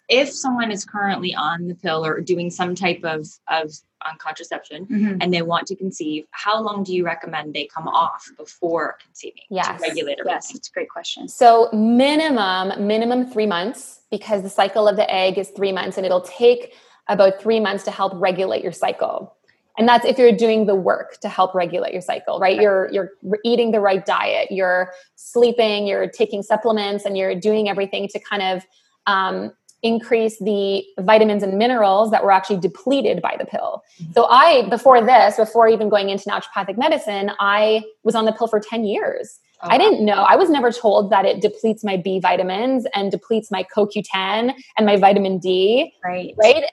If 0.09 0.31
someone 0.31 0.71
is 0.71 0.85
currently 0.85 1.35
on 1.35 1.67
the 1.67 1.75
pill 1.75 2.05
or 2.05 2.21
doing 2.21 2.49
some 2.49 2.73
type 2.75 3.01
of, 3.03 3.27
of 3.49 3.73
um, 4.05 4.15
contraception 4.19 4.85
Mhm. 4.85 5.17
and 5.21 5.33
they 5.33 5.41
want 5.41 5.67
to 5.67 5.75
conceive, 5.75 6.25
how 6.31 6.61
long 6.61 6.83
do 6.83 6.93
you 6.95 7.03
recommend 7.05 7.53
they 7.53 7.65
come 7.65 7.87
off 7.89 8.25
before 8.37 8.97
conceiving 9.03 9.43
Yes. 9.49 9.67
to 9.67 9.73
regulate 9.87 10.19
a 10.21 10.23
Yes, 10.25 10.55
it's 10.55 10.69
a 10.69 10.71
great 10.71 10.89
question. 10.89 11.27
So 11.27 11.69
minimum, 11.73 12.87
minimum 12.87 13.29
three 13.29 13.47
months 13.47 13.99
because 14.09 14.43
the 14.43 14.49
cycle 14.49 14.87
of 14.87 14.95
the 14.95 15.11
egg 15.13 15.37
is 15.37 15.49
three 15.49 15.73
months 15.73 15.97
and 15.97 16.05
it'll 16.05 16.21
take 16.21 16.73
about 17.09 17.41
three 17.41 17.59
months 17.59 17.83
to 17.85 17.91
help 17.91 18.13
regulate 18.15 18.63
your 18.63 18.71
cycle. 18.71 19.35
And 19.77 19.87
that's 19.87 20.05
if 20.05 20.17
you're 20.17 20.31
doing 20.35 20.65
the 20.65 20.75
work 20.75 21.19
to 21.21 21.29
help 21.29 21.53
regulate 21.53 21.93
your 21.93 22.01
cycle, 22.01 22.39
right? 22.39 22.59
You're 22.59 22.89
you're 22.91 23.11
eating 23.45 23.71
the 23.71 23.79
right 23.79 24.05
diet, 24.05 24.51
you're 24.51 24.91
sleeping, 25.15 25.85
you're 25.87 26.09
taking 26.09 26.41
supplements, 26.43 27.05
and 27.05 27.17
you're 27.17 27.35
doing 27.35 27.69
everything 27.69 28.07
to 28.09 28.19
kind 28.19 28.41
of 28.41 28.65
um, 29.05 29.51
increase 29.83 30.39
the 30.39 30.83
vitamins 30.99 31.43
and 31.43 31.57
minerals 31.57 32.09
that 32.11 32.23
were 32.23 32.31
actually 32.31 32.59
depleted 32.59 33.21
by 33.21 33.35
the 33.37 33.45
pill. 33.45 33.83
So 34.13 34.25
I, 34.25 34.67
before 34.69 35.03
this, 35.05 35.37
before 35.37 35.67
even 35.67 35.87
going 35.89 36.09
into 36.09 36.27
naturopathic 36.29 36.77
medicine, 36.77 37.31
I 37.39 37.83
was 38.03 38.15
on 38.15 38.25
the 38.25 38.31
pill 38.33 38.47
for 38.47 38.59
10 38.59 38.83
years. 38.85 39.39
Oh, 39.61 39.69
I 39.69 39.77
didn't 39.77 40.03
know. 40.03 40.13
I 40.27 40.35
was 40.35 40.49
never 40.49 40.71
told 40.71 41.11
that 41.11 41.25
it 41.25 41.41
depletes 41.41 41.83
my 41.83 41.97
B 41.97 42.19
vitamins 42.19 42.85
and 42.93 43.11
depletes 43.11 43.49
my 43.51 43.63
CoQ10 43.63 44.53
and 44.77 44.85
my 44.85 44.97
vitamin 44.97 45.37
D, 45.39 45.93
Right. 46.03 46.33
right? 46.37 46.65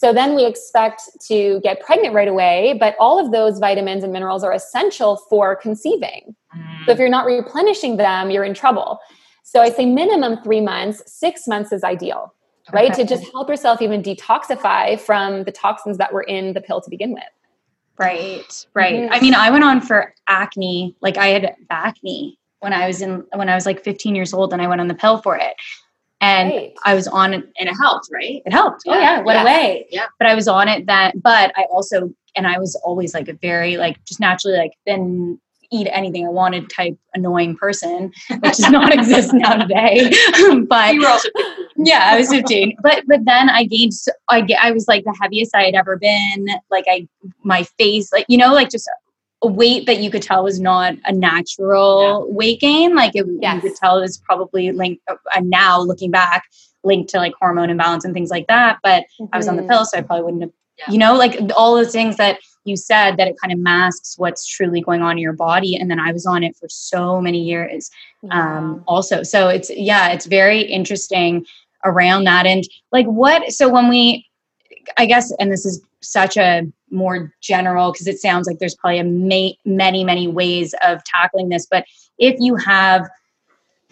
So 0.00 0.14
then 0.14 0.34
we 0.34 0.46
expect 0.46 1.02
to 1.26 1.60
get 1.60 1.82
pregnant 1.82 2.14
right 2.14 2.26
away, 2.26 2.74
but 2.80 2.96
all 2.98 3.18
of 3.18 3.32
those 3.32 3.58
vitamins 3.58 4.02
and 4.02 4.10
minerals 4.10 4.42
are 4.42 4.50
essential 4.50 5.18
for 5.28 5.54
conceiving. 5.54 6.34
Mm. 6.56 6.86
So 6.86 6.92
if 6.92 6.98
you're 6.98 7.10
not 7.10 7.26
replenishing 7.26 7.98
them, 7.98 8.30
you're 8.30 8.44
in 8.44 8.54
trouble. 8.54 8.98
So 9.42 9.60
I 9.60 9.68
say 9.68 9.84
minimum 9.84 10.42
three 10.42 10.62
months, 10.62 11.02
six 11.06 11.46
months 11.46 11.70
is 11.70 11.84
ideal, 11.84 12.32
right? 12.72 12.94
To 12.94 13.04
just 13.04 13.30
help 13.32 13.50
yourself 13.50 13.82
even 13.82 14.02
detoxify 14.02 14.98
from 14.98 15.44
the 15.44 15.52
toxins 15.52 15.98
that 15.98 16.14
were 16.14 16.22
in 16.22 16.54
the 16.54 16.62
pill 16.62 16.80
to 16.80 16.88
begin 16.88 17.12
with. 17.12 17.22
Right, 17.98 18.66
right. 18.72 19.02
Mhm. 19.02 19.08
I 19.10 19.20
mean, 19.20 19.34
I 19.34 19.50
went 19.50 19.64
on 19.64 19.82
for 19.82 20.14
acne. 20.28 20.96
Like 21.02 21.18
I 21.18 21.26
had 21.26 21.56
acne 21.68 22.38
when 22.60 22.72
I 22.72 22.86
was 22.86 23.02
in 23.02 23.26
when 23.34 23.50
I 23.50 23.54
was 23.54 23.66
like 23.66 23.84
15 23.84 24.14
years 24.14 24.32
old, 24.32 24.54
and 24.54 24.62
I 24.62 24.66
went 24.66 24.80
on 24.80 24.88
the 24.88 24.94
pill 24.94 25.18
for 25.18 25.36
it, 25.36 25.56
and 26.20 26.50
Right. 26.50 26.74
I 26.84 26.94
was 26.94 27.06
on 27.08 27.32
it. 27.34 27.44
And 27.58 27.68
it 27.68 27.74
helped, 27.74 28.08
right? 28.12 28.42
It 28.44 28.52
helped. 28.52 28.82
Oh 28.86 28.92
Yeah, 28.94 29.00
yeah, 29.00 29.20
what 29.22 29.34
yeah, 29.34 29.42
a 29.42 29.44
way. 29.44 29.86
yeah. 29.90 30.06
But 30.18 30.28
I 30.28 30.34
was 30.34 30.48
on 30.48 30.68
it 30.68 30.86
that. 30.86 31.20
But 31.22 31.52
I 31.56 31.64
also 31.72 32.12
and 32.36 32.46
I 32.46 32.58
was 32.58 32.74
always 32.84 33.12
like 33.14 33.28
a 33.28 33.32
very 33.34 33.76
like 33.76 34.02
just 34.04 34.20
naturally 34.20 34.56
like 34.56 34.72
then 34.86 35.40
eat 35.72 35.86
anything 35.92 36.26
I 36.26 36.30
wanted 36.30 36.68
type 36.68 36.96
annoying 37.14 37.56
person, 37.56 38.10
which 38.28 38.56
does 38.56 38.70
not 38.70 38.92
exist 38.98 39.32
now 39.32 39.54
today. 39.56 40.10
but 40.68 40.94
You 40.94 41.00
were 41.02 41.08
also 41.08 41.28
yeah, 41.76 42.10
I 42.12 42.18
was 42.18 42.28
15. 42.28 42.76
but 42.82 43.04
but 43.06 43.20
then 43.24 43.48
I 43.48 43.64
gained 43.64 43.92
I 44.28 44.46
I 44.60 44.72
was 44.72 44.86
like 44.88 45.04
the 45.04 45.16
heaviest 45.20 45.54
I 45.54 45.62
had 45.64 45.74
ever 45.74 45.96
been. 45.96 46.46
Like 46.70 46.84
I 46.88 47.08
my 47.44 47.62
face 47.78 48.12
like 48.12 48.26
you 48.28 48.36
know 48.36 48.52
like 48.52 48.68
just 48.70 48.88
weight 49.48 49.86
that 49.86 50.00
you 50.00 50.10
could 50.10 50.22
tell 50.22 50.44
was 50.44 50.60
not 50.60 50.94
a 51.04 51.12
natural 51.12 52.26
weight 52.32 52.60
gain. 52.60 52.94
Like 52.94 53.12
it, 53.14 53.26
you 53.26 53.60
could 53.60 53.74
tell 53.76 53.98
it 53.98 54.02
was 54.02 54.18
probably 54.18 54.70
linked 54.72 55.02
uh, 55.08 55.16
and 55.34 55.48
now 55.50 55.80
looking 55.80 56.10
back 56.10 56.44
linked 56.84 57.10
to 57.10 57.18
like 57.18 57.32
hormone 57.40 57.68
imbalance 57.70 58.04
and 58.04 58.14
things 58.14 58.30
like 58.30 58.46
that. 58.48 58.78
But 58.82 59.04
I 59.32 59.36
was 59.36 59.48
on 59.48 59.56
the 59.56 59.62
Mhm. 59.62 59.68
pill, 59.68 59.84
so 59.84 59.98
I 59.98 60.02
probably 60.02 60.24
wouldn't 60.24 60.42
have 60.42 60.52
Yeah. 60.78 60.92
you 60.92 60.98
know 60.98 61.14
like 61.14 61.38
all 61.56 61.74
those 61.74 61.92
things 61.92 62.16
that 62.16 62.38
you 62.64 62.74
said 62.76 63.16
that 63.18 63.28
it 63.28 63.36
kind 63.42 63.52
of 63.52 63.58
masks 63.58 64.14
what's 64.18 64.46
truly 64.46 64.80
going 64.80 65.02
on 65.02 65.12
in 65.12 65.18
your 65.18 65.34
body 65.34 65.76
and 65.76 65.90
then 65.90 66.00
i 66.00 66.10
was 66.10 66.24
on 66.24 66.42
it 66.42 66.56
for 66.56 66.68
so 66.70 67.20
many 67.20 67.38
years 67.42 67.90
um 68.30 68.82
also 68.86 69.22
so 69.22 69.48
it's 69.48 69.70
yeah 69.76 70.08
it's 70.08 70.24
very 70.24 70.60
interesting 70.62 71.44
around 71.84 72.24
that 72.24 72.46
and 72.46 72.64
like 72.92 73.04
what 73.06 73.52
so 73.52 73.68
when 73.68 73.88
we 73.88 74.26
i 74.96 75.04
guess 75.04 75.30
and 75.38 75.52
this 75.52 75.66
is 75.66 75.82
such 76.00 76.38
a 76.38 76.62
more 76.90 77.32
general 77.40 77.92
because 77.92 78.06
it 78.06 78.18
sounds 78.18 78.46
like 78.46 78.58
there's 78.58 78.74
probably 78.74 78.98
a 78.98 79.04
ma- 79.04 79.54
many 79.64 80.04
many 80.04 80.26
ways 80.28 80.74
of 80.86 81.02
tackling 81.04 81.48
this 81.48 81.66
but 81.70 81.84
if 82.18 82.36
you 82.38 82.56
have 82.56 83.08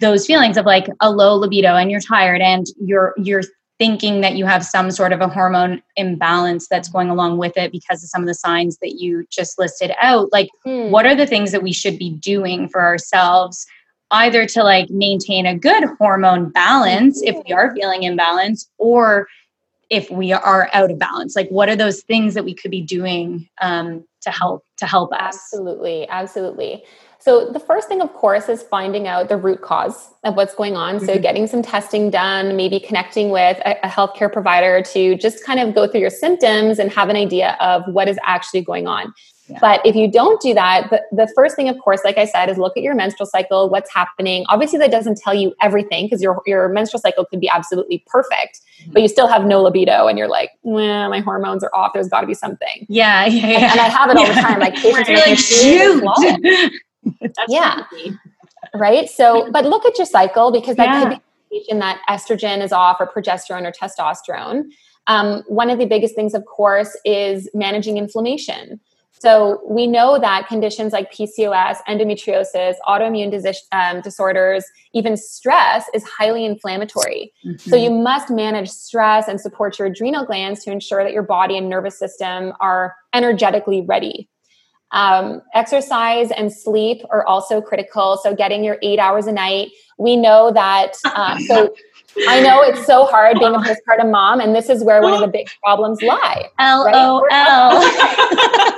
those 0.01 0.27
feelings 0.27 0.57
of 0.57 0.65
like 0.65 0.87
a 1.01 1.11
low 1.11 1.35
libido 1.35 1.75
and 1.75 1.91
you're 1.91 2.01
tired 2.01 2.41
and 2.41 2.67
you're 2.81 3.15
you're 3.17 3.43
thinking 3.79 4.21
that 4.23 4.35
you 4.35 4.45
have 4.45 4.65
some 4.65 4.91
sort 4.91 5.13
of 5.13 5.21
a 5.21 5.29
hormone 5.29 5.81
imbalance 5.97 6.67
that's 6.69 6.89
going 6.89 7.09
along 7.11 7.39
with 7.39 7.57
it 7.57 7.71
because 7.71 8.03
of 8.03 8.09
some 8.09 8.23
of 8.23 8.27
the 8.27 8.35
signs 8.35 8.77
that 8.79 8.95
you 9.01 9.25
just 9.31 9.59
listed 9.59 9.93
out 10.01 10.33
like 10.33 10.49
Hmm. 10.65 10.91
what 10.91 11.07
are 11.07 11.15
the 11.15 11.27
things 11.27 11.53
that 11.53 11.63
we 11.63 11.73
should 11.73 11.99
be 11.99 12.11
doing 12.11 12.69
for 12.69 12.81
ourselves 12.81 13.67
either 14.11 14.47
to 14.47 14.63
like 14.63 14.89
maintain 14.91 15.47
a 15.47 15.55
good 15.57 15.85
hormone 15.99 16.49
balance 16.51 17.21
if 17.23 17.37
we 17.47 17.53
are 17.53 17.75
feeling 17.75 18.03
imbalanced 18.03 18.67
or 18.79 19.27
if 19.91 20.11
we 20.11 20.33
are 20.33 20.69
out 20.73 20.91
of 20.91 20.99
balance 20.99 21.35
like 21.37 21.49
what 21.49 21.69
are 21.69 21.77
those 21.77 22.03
things 22.03 22.35
that 22.35 22.45
we 22.45 22.55
could 22.55 22.71
be 22.71 22.83
doing 22.83 23.49
um, 23.61 24.05
to 24.21 24.31
help 24.31 24.65
to 24.77 24.87
help 24.87 25.13
us 25.13 25.35
Absolutely, 25.35 26.09
absolutely. 26.09 26.85
So 27.21 27.51
the 27.51 27.59
first 27.59 27.89
thing, 27.89 28.01
of 28.01 28.13
course, 28.13 28.49
is 28.49 28.63
finding 28.63 29.09
out 29.09 29.29
the 29.29 29.37
root 29.37 29.61
cause 29.61 30.11
of 30.23 30.37
what's 30.37 30.55
going 30.55 30.77
on. 30.77 31.01
So 31.01 31.17
Mhm. 31.17 31.23
getting 31.23 31.47
some 31.49 31.63
testing 31.63 32.11
done, 32.11 32.57
maybe 32.57 32.79
connecting 32.79 33.31
with 33.31 33.59
a, 33.65 33.77
a 33.85 33.89
healthcare 33.89 34.33
provider 34.33 34.83
to 34.83 35.17
just 35.17 35.45
kind 35.45 35.59
of 35.59 35.75
go 35.75 35.89
through 35.89 36.01
your 36.01 36.11
symptoms 36.11 36.79
and 36.79 36.93
have 36.93 37.09
an 37.09 37.17
idea 37.17 37.57
of 37.61 37.83
what 37.93 38.09
is 38.09 38.19
actually 38.23 38.61
going 38.61 38.87
on. 38.87 39.13
Yeah. 39.49 39.59
But 39.61 39.85
if 39.85 39.97
you 39.97 40.11
don't 40.11 40.41
do 40.41 40.55
that, 40.55 40.89
the, 40.91 41.03
the 41.11 41.33
first 41.35 41.57
thing, 41.57 41.69
of 41.69 41.79
course, 41.79 42.01
like 42.05 42.19
I 42.19 42.27
said, 42.27 42.51
is 42.51 42.59
look 42.59 42.77
at 42.77 42.83
your 42.83 42.95
menstrual 42.95 43.27
cycle, 43.27 43.69
what's 43.71 43.93
happening. 43.93 44.45
Obviously, 44.49 44.79
that 44.79 44.91
doesn't 44.91 45.19
tell 45.19 45.35
you 45.35 45.55
everything 45.63 46.07
because 46.07 46.23
your, 46.23 46.43
your 46.47 46.69
menstrual 46.69 47.01
cycle 47.01 47.25
could 47.25 47.41
be 47.41 47.49
absolutely 47.49 48.05
perfect, 48.07 48.61
but 48.89 49.03
you 49.03 49.09
still 49.09 49.27
have 49.27 49.45
no 49.45 49.63
libido 49.63 50.07
and 50.07 50.19
you're 50.19 50.29
like, 50.29 50.51
well, 50.63 51.09
my 51.09 51.21
hormones 51.21 51.65
are 51.65 51.75
off. 51.75 51.93
There's 51.95 52.09
got 52.09 52.21
to 52.23 52.27
be 52.27 52.35
something. 52.35 52.87
yeah 52.89 53.27
yeah, 53.27 53.47
yeah. 53.47 53.73
And 53.73 53.81
I 53.81 53.89
have 53.89 54.11
it 54.11 54.17
all 54.17 54.27
the 54.27 54.33
time. 54.35 54.61
Like 54.61 54.75
patients 54.83 55.09
are 55.09 55.17
like, 55.17 55.39
"Shoot. 55.39 56.73
Yeah. 57.49 57.85
right? 58.75 59.09
So, 59.09 59.51
but 59.51 59.65
look 59.65 59.87
at 59.87 59.97
your 59.97 60.07
cycle 60.07 60.51
because 60.53 60.77
that 60.77 61.03
could 61.03 61.09
be 61.11 61.15
an 61.15 61.23
indication 61.51 61.79
that 61.79 62.03
estrogen 62.09 62.63
is 62.63 62.73
off 62.73 62.99
or 63.01 63.07
progesterone 63.07 63.67
or 63.67 63.73
testosterone. 63.73 64.65
Um, 65.07 65.43
one 65.47 65.71
of 65.71 65.79
the 65.79 65.87
biggest 65.87 66.15
things, 66.15 66.35
of 66.35 66.45
course, 66.45 66.95
is 67.05 67.49
managing 67.55 67.97
inflammation. 67.97 68.79
So 69.21 69.61
we 69.69 69.87
know 69.87 70.19
that 70.19 70.47
conditions 70.49 70.93
like 70.93 71.13
PCOS, 71.13 71.79
endometriosis, 71.89 72.75
autoimmune 72.87 73.31
dis- 73.31 73.67
um, 73.73 74.01
disorders, 74.01 74.65
even 74.93 75.17
stress 75.17 75.87
is 75.95 76.05
highly 76.05 76.45
inflammatory. 76.45 77.33
Mm-hmm. 77.45 77.71
So 77.71 77.77
you 77.77 77.91
must 77.91 78.31
manage 78.31 78.69
stress 78.69 79.29
and 79.29 79.41
support 79.41 79.79
your 79.79 79.89
adrenal 79.89 80.25
glands 80.25 80.65
to 80.65 80.71
ensure 80.71 81.03
that 81.03 81.13
your 81.13 81.23
body 81.23 81.57
and 81.59 81.69
nervous 81.69 81.99
system 81.99 82.53
are 82.61 82.95
energetically 83.13 83.83
ready. 83.83 84.29
Um, 84.91 85.43
exercise 85.55 86.31
and 86.31 86.53
sleep 86.53 87.03
are 87.11 87.27
also 87.27 87.61
critical. 87.61 88.19
So 88.23 88.35
getting 88.35 88.65
your 88.65 88.79
eight 88.83 88.99
hours 88.99 89.27
a 89.27 89.33
night. 89.33 89.71
We 89.99 90.17
know 90.17 90.51
that. 90.53 90.95
Uh, 91.05 91.39
so 91.41 91.75
I 92.29 92.41
know 92.41 92.63
it's 92.63 92.87
so 92.87 93.05
hard 93.05 93.39
being 93.39 93.55
a 93.55 93.59
postpartum 93.59 94.11
mom, 94.11 94.41
and 94.41 94.55
this 94.55 94.71
is 94.71 94.83
where 94.83 95.03
one 95.03 95.13
of 95.13 95.21
the 95.21 95.29
big 95.29 95.49
problems 95.63 96.01
lie. 96.03 96.49
L 96.59 96.89
O 96.93 97.27
L. 97.31 98.75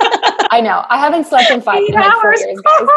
I 0.51 0.61
know. 0.61 0.85
I 0.89 0.97
haven't 0.97 1.25
slept 1.27 1.49
in 1.49 1.61
five 1.61 1.81
in 1.87 1.93
like 1.93 2.13
four 2.21 2.35
years, 2.35 2.59
guys. 2.61 2.87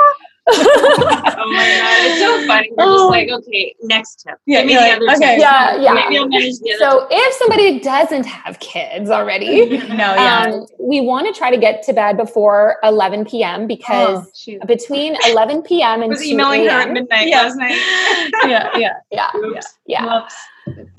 oh 0.47 1.53
my 1.55 1.65
god, 1.65 2.05
it's 2.05 2.21
so 2.21 2.47
funny. 2.47 2.71
We're 2.77 2.85
just 2.85 3.09
like, 3.09 3.29
okay, 3.31 3.75
next 3.83 4.17
tip. 4.17 4.39
Yeah, 4.45 4.59
Give 4.59 4.67
me 4.67 4.75
the 4.75 4.81
like, 4.81 4.93
other 4.97 5.05
okay. 5.07 5.19
tips. 5.37 5.41
Yeah, 5.41 5.77
yeah. 5.81 5.93
Maybe 5.95 6.19
I'll 6.19 6.29
manage 6.29 6.59
the 6.59 6.73
other 6.75 6.79
So 6.81 7.07
if 7.11 7.35
somebody 7.35 7.79
doesn't 7.81 8.25
have 8.27 8.59
kids 8.61 9.09
already, 9.09 9.79
no, 9.89 9.95
yeah. 9.97 10.45
um, 10.53 10.67
we 10.79 11.01
want 11.01 11.33
to 11.33 11.39
try 11.39 11.51
to 11.51 11.57
get 11.57 11.83
to 11.85 11.95
bed 11.95 12.19
before 12.19 12.77
11 12.83 13.25
p.m. 13.25 13.67
because 13.67 14.47
Oh, 14.61 14.67
between 14.67 15.17
11 15.29 15.63
p.m. 15.63 16.01
I 16.01 16.05
and 16.05 16.11
was 16.11 16.21
2 16.21 16.33
emailing 16.33 16.65
her 16.65 16.71
at 16.71 16.87
a.m. 16.89 16.93
midnight 16.93 17.29
Yeah. 17.29 17.43
last 17.43 17.57
night. 17.57 17.71
yeah, 18.51 18.77
yeah. 18.77 18.93
Yeah, 19.11 19.31
Oops. 19.37 19.79
yeah. 19.87 20.05
Whoops. 20.21 20.35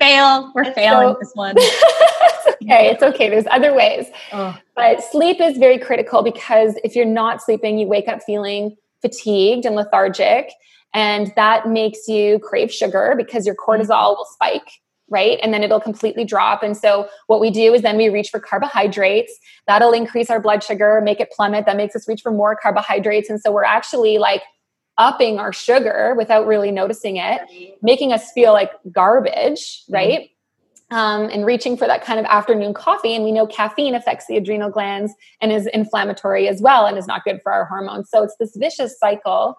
Fail. 0.00 0.52
We're 0.54 0.64
And 0.64 0.74
failing 0.74 1.14
so- 1.14 1.18
this 1.20 1.32
one. 1.34 1.54
it's 1.58 2.46
okay. 2.62 2.90
It's 2.90 3.02
okay. 3.02 3.28
There's 3.28 3.46
other 3.50 3.74
ways. 3.74 4.06
Oh. 4.32 4.56
But 4.74 5.02
sleep 5.02 5.40
is 5.40 5.58
very 5.58 5.78
critical 5.78 6.22
because 6.22 6.74
if 6.84 6.94
you're 6.94 7.04
not 7.04 7.42
sleeping, 7.42 7.78
you 7.78 7.86
wake 7.86 8.08
up 8.08 8.22
feeling 8.22 8.76
fatigued 9.02 9.64
and 9.64 9.74
lethargic. 9.74 10.52
And 10.94 11.32
that 11.36 11.68
makes 11.68 12.08
you 12.08 12.38
crave 12.38 12.72
sugar 12.72 13.14
because 13.16 13.46
your 13.46 13.54
mm-hmm. 13.54 13.82
cortisol 13.82 14.16
will 14.16 14.26
spike, 14.32 14.68
right? 15.10 15.38
And 15.42 15.52
then 15.52 15.62
it'll 15.62 15.80
completely 15.80 16.24
drop. 16.24 16.62
And 16.62 16.76
so 16.76 17.08
what 17.26 17.40
we 17.40 17.50
do 17.50 17.74
is 17.74 17.82
then 17.82 17.96
we 17.96 18.08
reach 18.08 18.30
for 18.30 18.40
carbohydrates. 18.40 19.38
That'll 19.66 19.92
increase 19.92 20.30
our 20.30 20.40
blood 20.40 20.62
sugar, 20.64 21.00
make 21.04 21.20
it 21.20 21.30
plummet. 21.30 21.66
That 21.66 21.76
makes 21.76 21.94
us 21.94 22.08
reach 22.08 22.22
for 22.22 22.32
more 22.32 22.56
carbohydrates. 22.56 23.28
And 23.28 23.40
so 23.40 23.52
we're 23.52 23.64
actually 23.64 24.18
like 24.18 24.42
upping 24.98 25.38
our 25.38 25.52
sugar 25.52 26.14
without 26.16 26.46
really 26.46 26.70
noticing 26.70 27.16
it, 27.16 27.40
making 27.82 28.12
us 28.12 28.32
feel 28.32 28.52
like 28.52 28.70
garbage, 28.92 29.82
right? 29.90 30.30
um, 30.90 31.28
and 31.30 31.44
reaching 31.44 31.76
for 31.76 31.86
that 31.86 32.04
kind 32.04 32.20
of 32.20 32.26
afternoon 32.26 32.72
coffee. 32.72 33.14
And 33.14 33.24
we 33.24 33.32
know 33.32 33.46
caffeine 33.46 33.94
affects 33.94 34.26
the 34.26 34.36
adrenal 34.36 34.70
glands 34.70 35.12
and 35.40 35.52
is 35.52 35.66
inflammatory 35.66 36.48
as 36.48 36.62
well 36.62 36.86
and 36.86 36.96
is 36.96 37.06
not 37.06 37.24
good 37.24 37.40
for 37.42 37.52
our 37.52 37.64
hormones. 37.64 38.08
So 38.10 38.22
it's 38.22 38.36
this 38.38 38.56
vicious 38.56 38.98
cycle. 38.98 39.58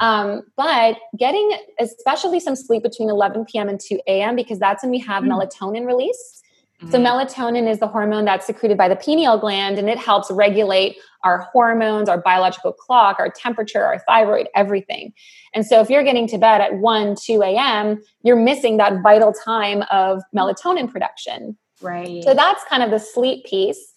Um, 0.00 0.42
but 0.56 0.96
getting 1.18 1.58
especially 1.78 2.40
some 2.40 2.56
sleep 2.56 2.82
between 2.82 3.10
11 3.10 3.44
p.m. 3.46 3.68
and 3.68 3.78
2 3.78 4.00
a.m. 4.06 4.36
because 4.36 4.58
that's 4.58 4.82
when 4.82 4.90
we 4.90 5.00
have 5.00 5.24
melatonin 5.24 5.86
release. 5.86 6.42
So 6.90 6.98
melatonin 6.98 7.68
is 7.68 7.78
the 7.78 7.86
hormone 7.86 8.24
that's 8.24 8.46
secreted 8.46 8.76
by 8.76 8.88
the 8.88 8.96
pineal 8.96 9.38
gland 9.38 9.78
and 9.78 9.88
it 9.88 9.98
helps 9.98 10.30
regulate 10.30 10.96
our 11.22 11.38
hormones, 11.52 12.08
our 12.08 12.20
biological 12.20 12.72
clock, 12.72 13.16
our 13.18 13.30
temperature, 13.30 13.84
our 13.84 14.00
thyroid, 14.00 14.48
everything. 14.54 15.12
And 15.54 15.64
so 15.64 15.80
if 15.80 15.88
you're 15.88 16.02
getting 16.02 16.26
to 16.28 16.38
bed 16.38 16.60
at 16.60 16.74
1, 16.74 17.16
2 17.22 17.42
a.m., 17.42 18.02
you're 18.22 18.36
missing 18.36 18.78
that 18.78 19.00
vital 19.02 19.32
time 19.32 19.84
of 19.90 20.22
melatonin 20.34 20.90
production. 20.90 21.56
Right. 21.80 22.22
So 22.24 22.34
that's 22.34 22.64
kind 22.64 22.82
of 22.82 22.90
the 22.90 22.98
sleep 22.98 23.44
piece. 23.44 23.92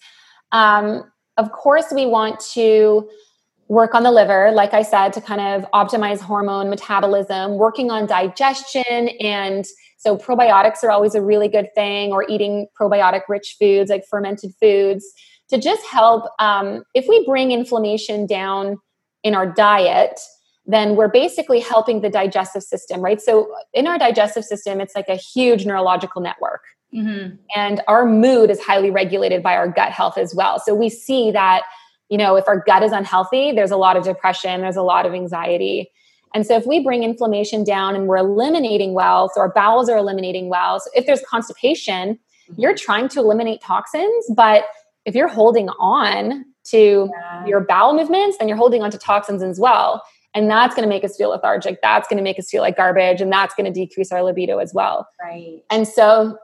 Um, 0.52 1.10
of 1.36 1.52
course, 1.52 1.86
we 1.92 2.06
want 2.06 2.40
to 2.52 3.08
work 3.68 3.94
on 3.94 4.04
the 4.04 4.12
liver, 4.12 4.52
like 4.52 4.74
I 4.74 4.82
said, 4.82 5.12
to 5.14 5.20
kind 5.20 5.40
of 5.40 5.70
optimize 5.72 6.20
hormone 6.20 6.70
metabolism, 6.70 7.58
working 7.58 7.90
on 7.90 8.06
digestion. 8.06 9.08
And 9.20 9.66
so 9.96 10.16
probiotics 10.16 10.84
are 10.84 10.90
always 10.90 11.14
a 11.14 11.22
really 11.22 11.48
good 11.48 11.68
thing, 11.74 12.12
or 12.12 12.24
eating 12.28 12.66
probiotic 12.78 13.22
rich 13.28 13.56
foods 13.58 13.90
like 13.90 14.04
fermented 14.08 14.52
foods 14.60 15.06
to 15.48 15.58
just 15.58 15.84
help. 15.86 16.24
Um, 16.38 16.84
if 16.94 17.06
we 17.08 17.24
bring 17.24 17.52
inflammation 17.52 18.26
down 18.26 18.78
in 19.22 19.34
our 19.34 19.46
diet, 19.46 20.20
then 20.66 20.96
we're 20.96 21.08
basically 21.08 21.60
helping 21.60 22.00
the 22.00 22.10
digestive 22.10 22.62
system, 22.62 23.00
right? 23.00 23.20
So 23.20 23.52
in 23.72 23.86
our 23.86 23.98
digestive 23.98 24.44
system, 24.44 24.80
it's 24.80 24.96
like 24.96 25.08
a 25.08 25.14
huge 25.14 25.64
neurological 25.64 26.20
network. 26.20 26.62
Mm-hmm. 26.94 27.36
And 27.54 27.82
our 27.86 28.04
mood 28.04 28.50
is 28.50 28.60
highly 28.60 28.90
regulated 28.90 29.42
by 29.42 29.54
our 29.56 29.68
gut 29.68 29.92
health 29.92 30.18
as 30.18 30.34
well. 30.34 30.58
So 30.58 30.74
we 30.74 30.88
see 30.88 31.30
that, 31.30 31.62
you 32.08 32.18
know, 32.18 32.36
if 32.36 32.48
our 32.48 32.62
gut 32.66 32.82
is 32.82 32.92
unhealthy, 32.92 33.52
there's 33.52 33.70
a 33.70 33.76
lot 33.76 33.96
of 33.96 34.04
depression, 34.04 34.60
there's 34.60 34.76
a 34.76 34.82
lot 34.82 35.06
of 35.06 35.14
anxiety. 35.14 35.90
And 36.34 36.46
so 36.46 36.56
if 36.56 36.66
we 36.66 36.82
bring 36.82 37.02
inflammation 37.02 37.64
down 37.64 37.94
and 37.94 38.06
we're 38.06 38.18
eliminating 38.18 38.92
well, 38.94 39.30
so 39.34 39.40
our 39.40 39.52
bowels 39.52 39.88
are 39.88 39.96
eliminating 39.96 40.48
well. 40.48 40.80
So 40.80 40.90
if 40.94 41.06
there's 41.06 41.22
constipation, 41.28 42.14
mm-hmm. 42.14 42.60
you're 42.60 42.74
trying 42.74 43.08
to 43.10 43.20
eliminate 43.20 43.60
toxins, 43.62 44.26
but 44.34 44.64
if 45.04 45.14
you're 45.14 45.28
holding 45.28 45.68
on 45.78 46.44
to 46.64 47.08
Yeah. 47.12 47.46
your 47.46 47.60
bowel 47.60 47.94
movements, 47.94 48.38
then 48.38 48.48
you're 48.48 48.56
holding 48.56 48.82
on 48.82 48.90
to 48.90 48.98
toxins 48.98 49.42
as 49.42 49.58
well. 49.60 50.02
And 50.34 50.50
that's 50.50 50.74
going 50.74 50.82
to 50.82 50.88
make 50.88 51.04
us 51.04 51.16
feel 51.16 51.30
lethargic. 51.30 51.80
That's 51.80 52.06
going 52.08 52.18
to 52.18 52.22
make 52.22 52.38
us 52.38 52.50
feel 52.50 52.60
like 52.60 52.76
garbage. 52.76 53.22
And 53.22 53.32
that's 53.32 53.54
going 53.54 53.64
to 53.64 53.72
decrease 53.72 54.12
our 54.12 54.22
libido 54.22 54.58
as 54.58 54.74
well. 54.74 55.08
Right. 55.22 55.62
And 55.70 55.88
so 55.88 56.36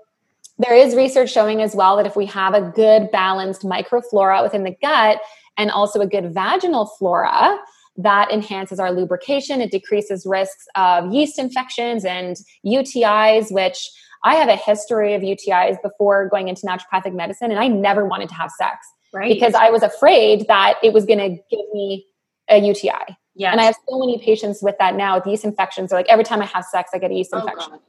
there 0.58 0.74
is 0.74 0.94
research 0.94 1.30
showing 1.30 1.60
as 1.60 1.74
well 1.74 1.96
that 1.96 2.06
if 2.06 2.16
we 2.16 2.24
have 2.26 2.54
a 2.54 2.62
good 2.62 3.10
balanced 3.10 3.62
microflora 3.62 4.42
within 4.42 4.64
the 4.64 4.76
gut 4.80 5.20
and 5.58 5.70
also 5.70 6.00
a 6.00 6.06
good 6.06 6.32
vaginal 6.32 6.86
flora, 6.86 7.58
that 7.96 8.30
enhances 8.32 8.80
our 8.80 8.90
lubrication. 8.92 9.60
It 9.60 9.70
decreases 9.70 10.24
risks 10.26 10.64
of 10.76 11.12
yeast 11.12 11.38
infections 11.38 12.04
and 12.04 12.36
UTIs, 12.66 13.52
which 13.52 13.90
I 14.24 14.36
have 14.36 14.48
a 14.48 14.56
history 14.56 15.14
of 15.14 15.22
UTIs 15.22 15.80
before 15.82 16.28
going 16.28 16.48
into 16.48 16.62
naturopathic 16.62 17.12
medicine, 17.14 17.50
and 17.50 17.60
I 17.60 17.68
never 17.68 18.04
wanted 18.06 18.28
to 18.30 18.34
have 18.34 18.50
sex 18.50 18.86
Right. 19.12 19.28
because 19.32 19.54
I 19.54 19.68
was 19.70 19.82
afraid 19.82 20.46
that 20.48 20.78
it 20.82 20.92
was 20.94 21.04
going 21.04 21.18
to 21.18 21.28
give 21.50 21.66
me 21.74 22.06
a 22.48 22.58
UTI. 22.58 23.16
yes. 23.34 23.52
And 23.52 23.60
I 23.60 23.64
have 23.64 23.76
so 23.88 23.98
many 23.98 24.18
patients 24.18 24.62
with 24.62 24.76
that 24.78 24.94
now 24.94 25.16
with 25.16 25.26
yeast 25.26 25.44
infections. 25.44 25.90
They're 25.90 25.98
like, 25.98 26.08
every 26.08 26.24
time 26.24 26.40
I 26.40 26.46
have 26.46 26.64
sex, 26.64 26.90
I 26.94 26.98
get 26.98 27.10
a 27.10 27.14
yeast 27.14 27.30
Oh, 27.32 27.38
infection. 27.40 27.72
God. 27.72 27.80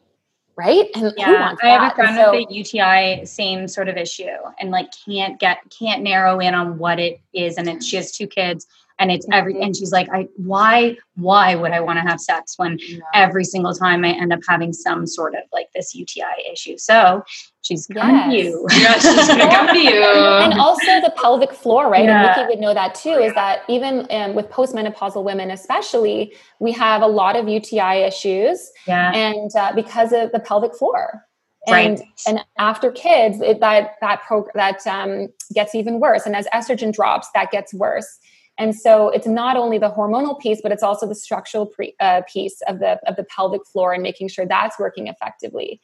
Right? 0.56 0.88
And 0.96 1.12
yeah, 1.18 1.56
I 1.64 1.68
have 1.70 1.92
a 1.92 1.96
friend 1.96 2.16
so- 2.16 2.32
with 2.32 2.50
a 2.50 2.54
UTI, 2.54 3.26
same 3.26 3.68
sort 3.68 3.88
of 3.90 3.98
issue, 3.98 4.28
and 4.60 4.70
like 4.70 4.90
can't 5.06 5.40
get 5.40 5.58
can't 5.78 6.04
narrow 6.04 6.40
in 6.40 6.54
on 6.54 6.78
what 6.78 7.00
it 7.00 7.20
is, 7.34 7.58
and 7.58 7.68
it, 7.68 7.84
she 7.84 7.96
has 7.96 8.12
two 8.12 8.28
kids, 8.28 8.68
and 9.00 9.12
it's 9.12 9.26
every, 9.32 9.54
Mm-hmm. 9.56 9.64
and 9.64 9.76
she's 9.76 9.92
like, 9.92 10.08
I 10.14 10.28
why 10.38 10.98
why 11.16 11.56
would 11.56 11.72
I 11.72 11.80
want 11.80 11.98
to 11.98 12.02
have 12.02 12.20
sex 12.20 12.54
when 12.58 12.80
every 13.14 13.44
single 13.44 13.74
time 13.74 14.04
I 14.04 14.10
end 14.10 14.34
up 14.34 14.40
having 14.48 14.74
some 14.74 15.06
sort 15.06 15.36
of 15.36 15.42
like 15.52 15.68
this 15.76 15.94
UTI 15.96 16.24
issue? 16.52 16.78
So 16.78 17.24
she's 17.62 17.86
come 17.88 18.30
to 18.32 18.36
you. 18.38 18.68
Yeah, 18.72 18.94
she's 19.00 19.28
gonna 19.28 19.50
come 19.50 19.68
to 19.68 19.80
you. 19.92 20.04
and 20.04 20.54
also 20.60 21.02
the 21.02 21.14
pelvic 21.22 21.52
floor, 21.54 21.90
right? 21.90 22.06
Yeah. 22.06 22.28
And 22.28 22.38
Nikki 22.38 22.50
would 22.50 22.60
know 22.62 22.74
that 22.74 22.96
too. 22.96 23.12
Is 23.12 23.34
that 23.36 23.62
even 23.70 24.08
um, 24.12 24.34
with 24.36 24.50
postmenopausal 24.50 25.24
women, 25.24 25.52
especially, 25.52 26.34
we 26.60 26.72
have 26.74 27.02
a 27.02 27.08
lot 27.08 27.36
of 27.36 27.48
UTI 27.48 28.04
issues, 28.04 28.72
Yeah, 28.88 29.12
and 29.14 29.50
uh, 29.56 29.72
because 29.76 30.12
of 30.14 30.32
the 30.32 30.40
pelvic 30.40 30.76
floor. 30.76 31.24
Right. 31.70 31.88
And 31.98 32.04
and 32.28 32.40
after 32.58 32.92
kids, 32.92 33.40
it, 33.40 33.62
that 33.62 33.96
that 34.02 34.22
prog- 34.24 34.52
that 34.54 34.86
um, 34.86 35.30
gets 35.54 35.74
even 35.76 36.00
worse. 36.02 36.26
And 36.26 36.36
as 36.36 36.46
estrogen 36.54 36.92
drops, 36.94 37.28
that 37.36 37.52
gets 37.52 37.74
worse. 37.74 38.20
And 38.58 38.76
so 38.76 39.10
it's 39.10 39.26
not 39.26 39.58
only 39.58 39.78
the 39.78 39.90
hormonal 39.90 40.40
piece, 40.40 40.62
but 40.62 40.72
it's 40.72 40.84
also 40.84 41.08
the 41.08 41.16
structural 41.16 41.66
pre- 41.66 41.96
uh, 42.00 42.22
piece 42.32 42.62
of 42.68 42.80
the 42.80 43.00
of 43.08 43.16
the 43.16 43.24
pelvic 43.24 43.66
floor 43.66 43.94
and 43.94 44.04
making 44.04 44.28
sure 44.28 44.46
that's 44.46 44.78
working 44.78 45.08
effectively. 45.08 45.82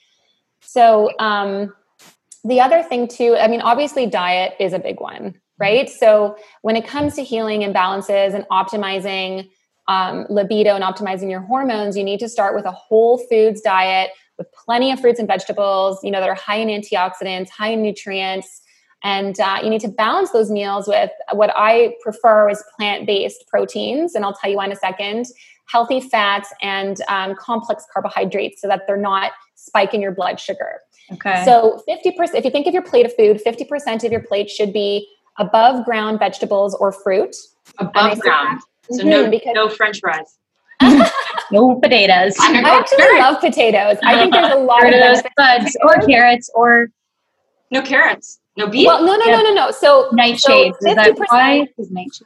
So 0.61 1.11
um, 1.19 1.73
the 2.43 2.61
other 2.61 2.83
thing 2.83 3.07
too, 3.07 3.35
I 3.37 3.47
mean, 3.47 3.61
obviously 3.61 4.05
diet 4.05 4.53
is 4.59 4.73
a 4.73 4.79
big 4.79 4.99
one, 4.99 5.35
right? 5.57 5.89
So 5.89 6.37
when 6.61 6.75
it 6.75 6.85
comes 6.85 7.15
to 7.15 7.23
healing 7.23 7.61
imbalances 7.61 8.33
and 8.33 8.45
optimizing 8.49 9.49
um, 9.87 10.27
libido 10.29 10.75
and 10.75 10.83
optimizing 10.83 11.29
your 11.29 11.41
hormones, 11.41 11.97
you 11.97 12.03
need 12.03 12.19
to 12.19 12.29
start 12.29 12.55
with 12.55 12.65
a 12.65 12.71
whole 12.71 13.17
foods 13.17 13.61
diet 13.61 14.11
with 14.37 14.47
plenty 14.53 14.91
of 14.91 14.99
fruits 14.99 15.19
and 15.19 15.27
vegetables, 15.27 15.99
you 16.03 16.11
know, 16.11 16.19
that 16.19 16.29
are 16.29 16.35
high 16.35 16.57
in 16.57 16.69
antioxidants, 16.69 17.49
high 17.49 17.69
in 17.69 17.81
nutrients. 17.81 18.61
And 19.03 19.39
uh, 19.39 19.59
you 19.63 19.69
need 19.69 19.81
to 19.81 19.87
balance 19.87 20.31
those 20.31 20.51
meals 20.51 20.87
with 20.87 21.09
what 21.33 21.51
I 21.55 21.95
prefer 22.01 22.49
is 22.49 22.63
plant 22.75 23.05
based 23.07 23.45
proteins. 23.47 24.13
And 24.15 24.25
I'll 24.25 24.33
tell 24.33 24.49
you 24.49 24.57
why 24.57 24.65
in 24.65 24.71
a 24.71 24.75
second. 24.75 25.25
Healthy 25.67 26.01
fats 26.01 26.51
and 26.61 26.99
um, 27.07 27.35
complex 27.35 27.85
carbohydrates 27.93 28.61
so 28.61 28.67
that 28.67 28.81
they're 28.87 28.97
not 28.97 29.31
spiking 29.55 30.01
your 30.01 30.11
blood 30.11 30.39
sugar. 30.39 30.79
okay. 31.13 31.43
So 31.45 31.83
50%, 31.87 32.33
if 32.33 32.43
you 32.43 32.49
think 32.51 32.65
of 32.67 32.73
your 32.73 32.81
plate 32.81 33.05
of 33.05 33.15
food, 33.15 33.39
50% 33.45 34.03
of 34.03 34.11
your 34.11 34.21
plate 34.21 34.49
should 34.49 34.73
be 34.73 35.07
above 35.37 35.85
ground 35.85 36.17
vegetables 36.19 36.73
or 36.75 36.91
fruit. 36.91 37.35
Above 37.77 38.15
say 38.15 38.19
ground. 38.19 38.61
So 38.91 39.03
Mhm, 39.03 39.05
no, 39.09 39.29
because- 39.29 39.53
no 39.53 39.69
French 39.69 39.99
fries. 39.99 40.37
no 41.51 41.75
potatoes. 41.79 42.35
I 42.39 42.61
actually 42.79 43.19
love 43.19 43.39
potatoes. 43.41 43.97
I 44.03 44.17
think 44.19 44.33
there's 44.33 44.51
a 44.53 44.57
lot 44.57 44.83
of 44.83 44.91
Potatoes, 44.91 45.21
benefits. 45.37 45.77
buds, 45.77 45.77
or 45.83 46.07
carrots, 46.07 46.49
or 46.55 46.87
No 47.69 47.81
carrots. 47.81 48.38
No 48.57 48.67
beef. 48.67 48.87
Well, 48.87 49.03
no, 49.03 49.15
no, 49.15 49.25
no, 49.25 49.41
no, 49.41 49.53
no. 49.53 49.71
So 49.71 50.09
nightshades. 50.11 50.75
So 50.81 50.89
is 50.89 50.95
that 50.95 51.15
why? 51.29 51.67
Is 51.77 51.91
nightshades? 51.91 52.23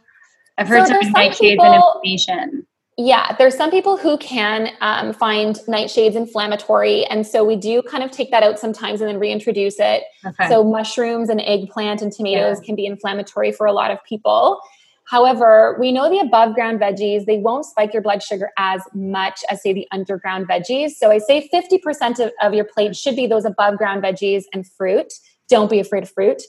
I've 0.57 0.67
heard 0.67 0.87
So 0.87 0.93
some 1.01 1.13
nightshades 1.13 1.39
people- 1.39 1.65
and 1.65 1.75
inflammation. 1.75 2.67
Yeah, 2.95 3.35
there's 3.39 3.57
some 3.57 3.71
people 3.71 3.97
who 3.97 4.19
can 4.19 4.69
um, 4.81 5.13
find 5.13 5.55
nightshades 5.67 6.13
inflammatory, 6.13 7.05
and 7.05 7.25
so 7.25 7.43
we 7.43 7.55
do 7.55 7.81
kind 7.81 8.03
of 8.03 8.11
take 8.11 8.29
that 8.29 8.43
out 8.43 8.59
sometimes 8.59 9.01
and 9.01 9.09
then 9.09 9.19
reintroduce 9.19 9.79
it. 9.79 10.03
Okay. 10.23 10.47
So 10.47 10.63
mushrooms 10.63 11.29
and 11.29 11.41
eggplant 11.41 12.03
and 12.03 12.11
tomatoes 12.11 12.59
can 12.59 12.75
be 12.75 12.85
inflammatory 12.85 13.51
for 13.51 13.65
a 13.65 13.73
lot 13.73 13.89
of 13.89 13.97
people. 14.07 14.61
However, 15.05 15.75
we 15.79 15.91
know 15.91 16.07
the 16.07 16.19
above 16.19 16.53
ground 16.53 16.79
veggies, 16.79 17.25
they 17.25 17.39
won't 17.39 17.65
spike 17.65 17.93
your 17.93 18.01
blood 18.03 18.21
sugar 18.23 18.51
as 18.57 18.81
much 18.93 19.41
as, 19.49 19.61
say, 19.61 19.73
the 19.73 19.87
underground 19.91 20.47
veggies. 20.47 20.91
So 20.91 21.11
I 21.11 21.17
say 21.17 21.49
50% 21.53 22.19
of, 22.23 22.31
of 22.41 22.53
your 22.53 22.63
plate 22.63 22.95
should 22.95 23.15
be 23.15 23.27
those 23.27 23.43
above 23.43 23.77
ground 23.77 24.03
veggies 24.03 24.43
and 24.53 24.65
fruit. 24.65 25.11
Don't 25.53 25.69
be 25.69 25.79
afraid 25.79 26.03
of 26.03 26.11
fruit. 26.11 26.41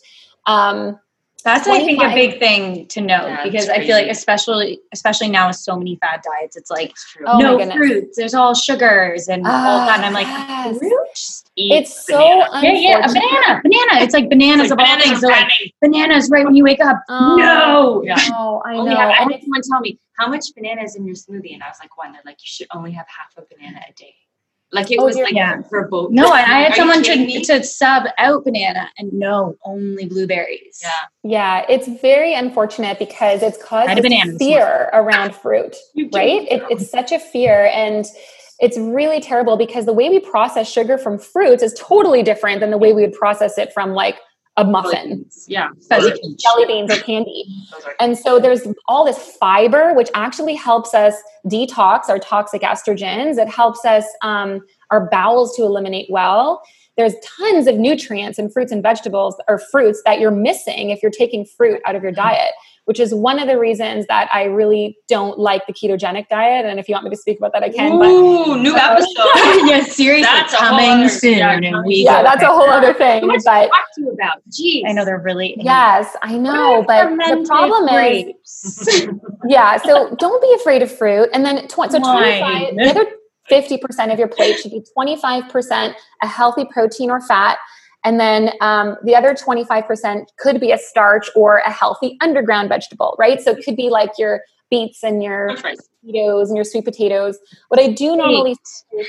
Um, 0.47 0.99
That's 1.45 1.69
I 1.69 1.81
think 1.85 2.03
a 2.03 2.09
big 2.15 2.39
thing 2.39 2.87
to 2.89 3.01
know 3.01 3.27
Yeah, 3.27 3.45
because 3.45 3.69
I 3.69 3.79
feel 3.87 3.97
like 3.97 4.09
especially 4.09 4.81
especially 4.93 5.29
now 5.29 5.49
with 5.49 5.57
so 5.57 5.77
many 5.77 5.97
fad 5.97 6.23
diets, 6.23 6.57
it's 6.57 6.71
like 6.71 6.93
Oh 7.27 7.39
no 7.39 7.59
goodness. 7.59 7.77
fruits. 7.77 8.17
There's 8.17 8.35
all 8.35 8.55
sugars 8.55 9.29
and 9.29 9.47
all 9.47 9.53
Ah, 9.53 9.87
that. 9.87 9.97
And 9.99 10.07
I'm 10.07 10.13
like, 10.15 10.27
yes. 10.27 10.79
fruit? 10.79 10.93
Just 11.15 11.51
eat 11.57 11.73
it's 11.73 12.07
so 12.07 12.19
yeah, 12.63 12.73
yeah, 12.73 12.99
a 13.05 13.09
banana, 13.09 13.61
banana. 13.63 13.95
It's 14.05 14.15
like 14.15 14.29
bananas 14.31 14.65
It's 14.65 14.73
of 14.73 14.79
all 14.79 14.85
bananas 14.87 15.21
things. 15.21 15.23
Like 15.23 15.49
bananas 15.83 16.31
right 16.31 16.45
when 16.47 16.57
you 16.57 16.65
wake 16.65 16.81
up. 16.81 16.99
Oh, 17.11 17.37
no, 17.37 18.03
Yeah. 18.05 18.17
No, 18.31 18.63
I 18.65 18.75
know. 18.77 18.87
have, 18.97 19.11
I 19.11 19.23
had 19.33 19.41
someone 19.43 19.61
tell 19.71 19.81
me 19.81 19.99
how 20.19 20.29
much 20.29 20.47
banana 20.57 20.83
is 20.83 20.97
in 20.97 21.05
your 21.05 21.15
smoothie, 21.17 21.53
and 21.55 21.63
I 21.63 21.69
was 21.69 21.79
like, 21.81 21.97
one. 21.99 22.13
They're 22.13 22.23
like, 22.25 22.39
you 22.41 22.47
should 22.47 22.69
only 22.73 22.93
have 22.93 23.07
half 23.09 23.33
a 23.37 23.43
banana 23.53 23.81
a 23.89 23.93
day. 23.93 24.15
Like 24.75 24.91
it 24.91 24.99
Oh, 24.99 25.05
was 25.05 25.15
dear. 25.17 25.25
like 25.25 25.35
Yeah. 25.35 25.63
for 25.71 25.89
both. 25.89 26.11
no. 26.11 26.29
I, 26.29 26.39
I 26.41 26.43
had 26.63 26.71
you 26.71 26.77
someone 26.77 27.03
kidding 27.03 27.29
to 27.45 27.59
to 27.61 27.65
sub 27.65 28.05
out 28.19 28.45
banana, 28.45 28.91
and 28.99 29.13
no, 29.13 29.57
only 29.65 30.07
blueberries. 30.07 30.81
Yeah. 30.83 30.91
Yeah, 31.23 31.67
it's 31.69 31.89
very 32.03 32.35
unfortunate 32.35 32.99
because 32.99 33.43
it's 33.43 33.63
caused 33.63 33.89
Had 33.89 33.99
a 33.99 34.03
this 34.03 34.11
banana. 34.11 34.39
fear 34.39 34.91
around 34.93 35.35
fruit, 35.35 35.77
right? 36.13 36.43
It, 36.51 36.63
it's 36.71 36.91
such 36.91 37.13
a 37.13 37.19
fear, 37.19 37.67
and 37.73 38.05
it's 38.61 38.77
really 38.79 39.21
terrible 39.21 39.57
because 39.57 39.87
the 39.87 39.93
way 39.93 40.09
we 40.11 40.21
process 40.21 40.71
sugar 40.71 40.97
from 40.99 41.19
fruits 41.19 41.63
is 41.63 41.75
totally 41.79 42.23
different 42.23 42.61
than 42.61 42.71
the 42.71 42.79
way 42.79 42.93
we 42.93 43.03
would 43.03 43.13
process 43.15 43.59
it 43.59 43.73
from 43.73 43.95
like 43.95 44.17
a 44.57 44.65
muffin, 44.65 45.27
Yeah. 45.49 45.69
Fuzzy 45.89 46.11
Those 46.11 46.19
are- 46.19 46.37
jelly 46.39 46.67
beans, 46.67 46.93
or 46.93 47.01
candy. 47.03 47.45
And 47.99 48.17
so 48.17 48.39
there's 48.39 48.67
all 48.87 49.05
this 49.05 49.37
fiber, 49.37 49.93
which 49.95 50.11
actually 50.15 50.55
helps 50.55 50.95
us 50.95 51.15
detox 51.47 52.09
our 52.09 52.21
toxic 52.21 52.63
estrogens. 52.63 53.37
It 53.37 53.49
helps 53.49 53.85
us 53.85 54.05
um, 54.23 54.61
our 54.93 55.09
bowels 55.11 55.57
to 55.57 55.63
eliminate 55.65 56.07
well. 56.09 56.63
There's 56.97 57.15
tons 57.25 57.67
of 57.67 57.79
nutrients 57.79 58.39
in 58.39 58.49
fruits 58.49 58.71
and 58.71 58.81
vegetables 58.81 59.35
or 59.49 59.59
fruits 59.59 60.01
that 60.05 60.21
you're 60.21 60.31
missing 60.31 60.91
if 60.91 61.03
you're 61.03 61.11
taking 61.11 61.45
fruit 61.45 61.81
out 61.85 61.97
of 61.97 62.05
your 62.05 62.13
diet, 62.13 62.53
which 62.87 63.01
is 63.01 63.15
one 63.15 63.39
of 63.39 63.49
the 63.49 63.59
reasons 63.59 64.07
that 64.09 64.29
I 64.33 64.45
really 64.45 64.97
don't 65.09 65.39
like 65.39 65.67
the 65.67 65.73
ketogenic 65.73 66.29
diet. 66.29 66.67
And 66.67 66.79
if 66.79 66.89
you 66.89 66.93
want 66.95 67.05
me 67.05 67.11
to 67.11 67.17
speak 67.17 67.39
about 67.39 67.53
that, 67.53 67.63
I 67.63 67.71
can. 67.71 67.99
But 67.99 68.07
Ooh, 68.09 68.61
new 68.63 68.77
episode. 68.77 69.07
yes, 69.67 69.95
seriously, 69.97 70.23
That's 70.25 70.55
coming 70.55 70.91
other- 70.91 71.09
soon. 71.09 71.39
yeah, 71.39 71.53
and 71.53 71.85
we 71.87 71.97
yeah, 72.05 72.23
that's 72.23 72.37
a 72.43 72.47
back. 72.47 72.51
whole 72.51 72.69
other 72.69 72.93
thing. 72.95 73.23
Too 73.23 73.27
much 73.27 73.41
to 73.41 73.45
But 73.47 73.67
talk 73.69 73.87
to 73.95 74.01
you 74.03 74.11
about. 74.13 74.39
Jeez. 74.51 74.83
I 74.87 74.93
know 74.93 75.05
they're 75.05 75.19
really 75.19 75.57
yes, 75.59 76.15
I 76.23 76.37
know. 76.37 76.85
But 76.87 77.11
the 77.11 77.45
problem 77.47 77.89
is, 77.89 79.09
yeah 79.49 79.77
so 79.79 80.15
don't 80.19 80.41
be 80.43 80.55
afraid 80.55 80.83
of 80.83 80.91
fruit 80.91 81.29
and 81.33 81.45
then 81.45 81.67
tw- 81.69 81.91
so 81.91 81.99
25 81.99 82.75
the 82.77 82.91
other 82.91 83.07
50% 83.51 84.13
of 84.13 84.19
your 84.19 84.29
plate 84.29 84.59
should 84.59 84.71
be 84.71 84.83
25% 84.97 85.95
a 86.23 86.27
healthy 86.27 86.65
protein 86.73 87.11
or 87.11 87.21
fat 87.21 87.59
and 88.05 88.21
then 88.21 88.51
um, 88.61 88.97
the 89.03 89.17
other 89.17 89.35
25% 89.35 90.27
could 90.39 90.61
be 90.61 90.71
a 90.71 90.79
starch 90.79 91.29
or 91.35 91.59
a 91.59 91.71
healthy 91.71 92.17
underground 92.21 92.69
vegetable 92.69 93.17
right? 93.19 93.41
So 93.41 93.53
it 93.53 93.65
could 93.65 93.77
be 93.77 93.89
like 93.89 94.13
your 94.19 94.43
beets 94.71 95.03
and 95.03 95.23
your 95.23 95.57
potatoes 95.57 96.51
and 96.51 96.57
your 96.57 96.65
sweet 96.65 96.85
potatoes. 96.85 97.39
What 97.69 97.81
i 97.81 97.89
do 97.89 98.17
normally 98.17 98.57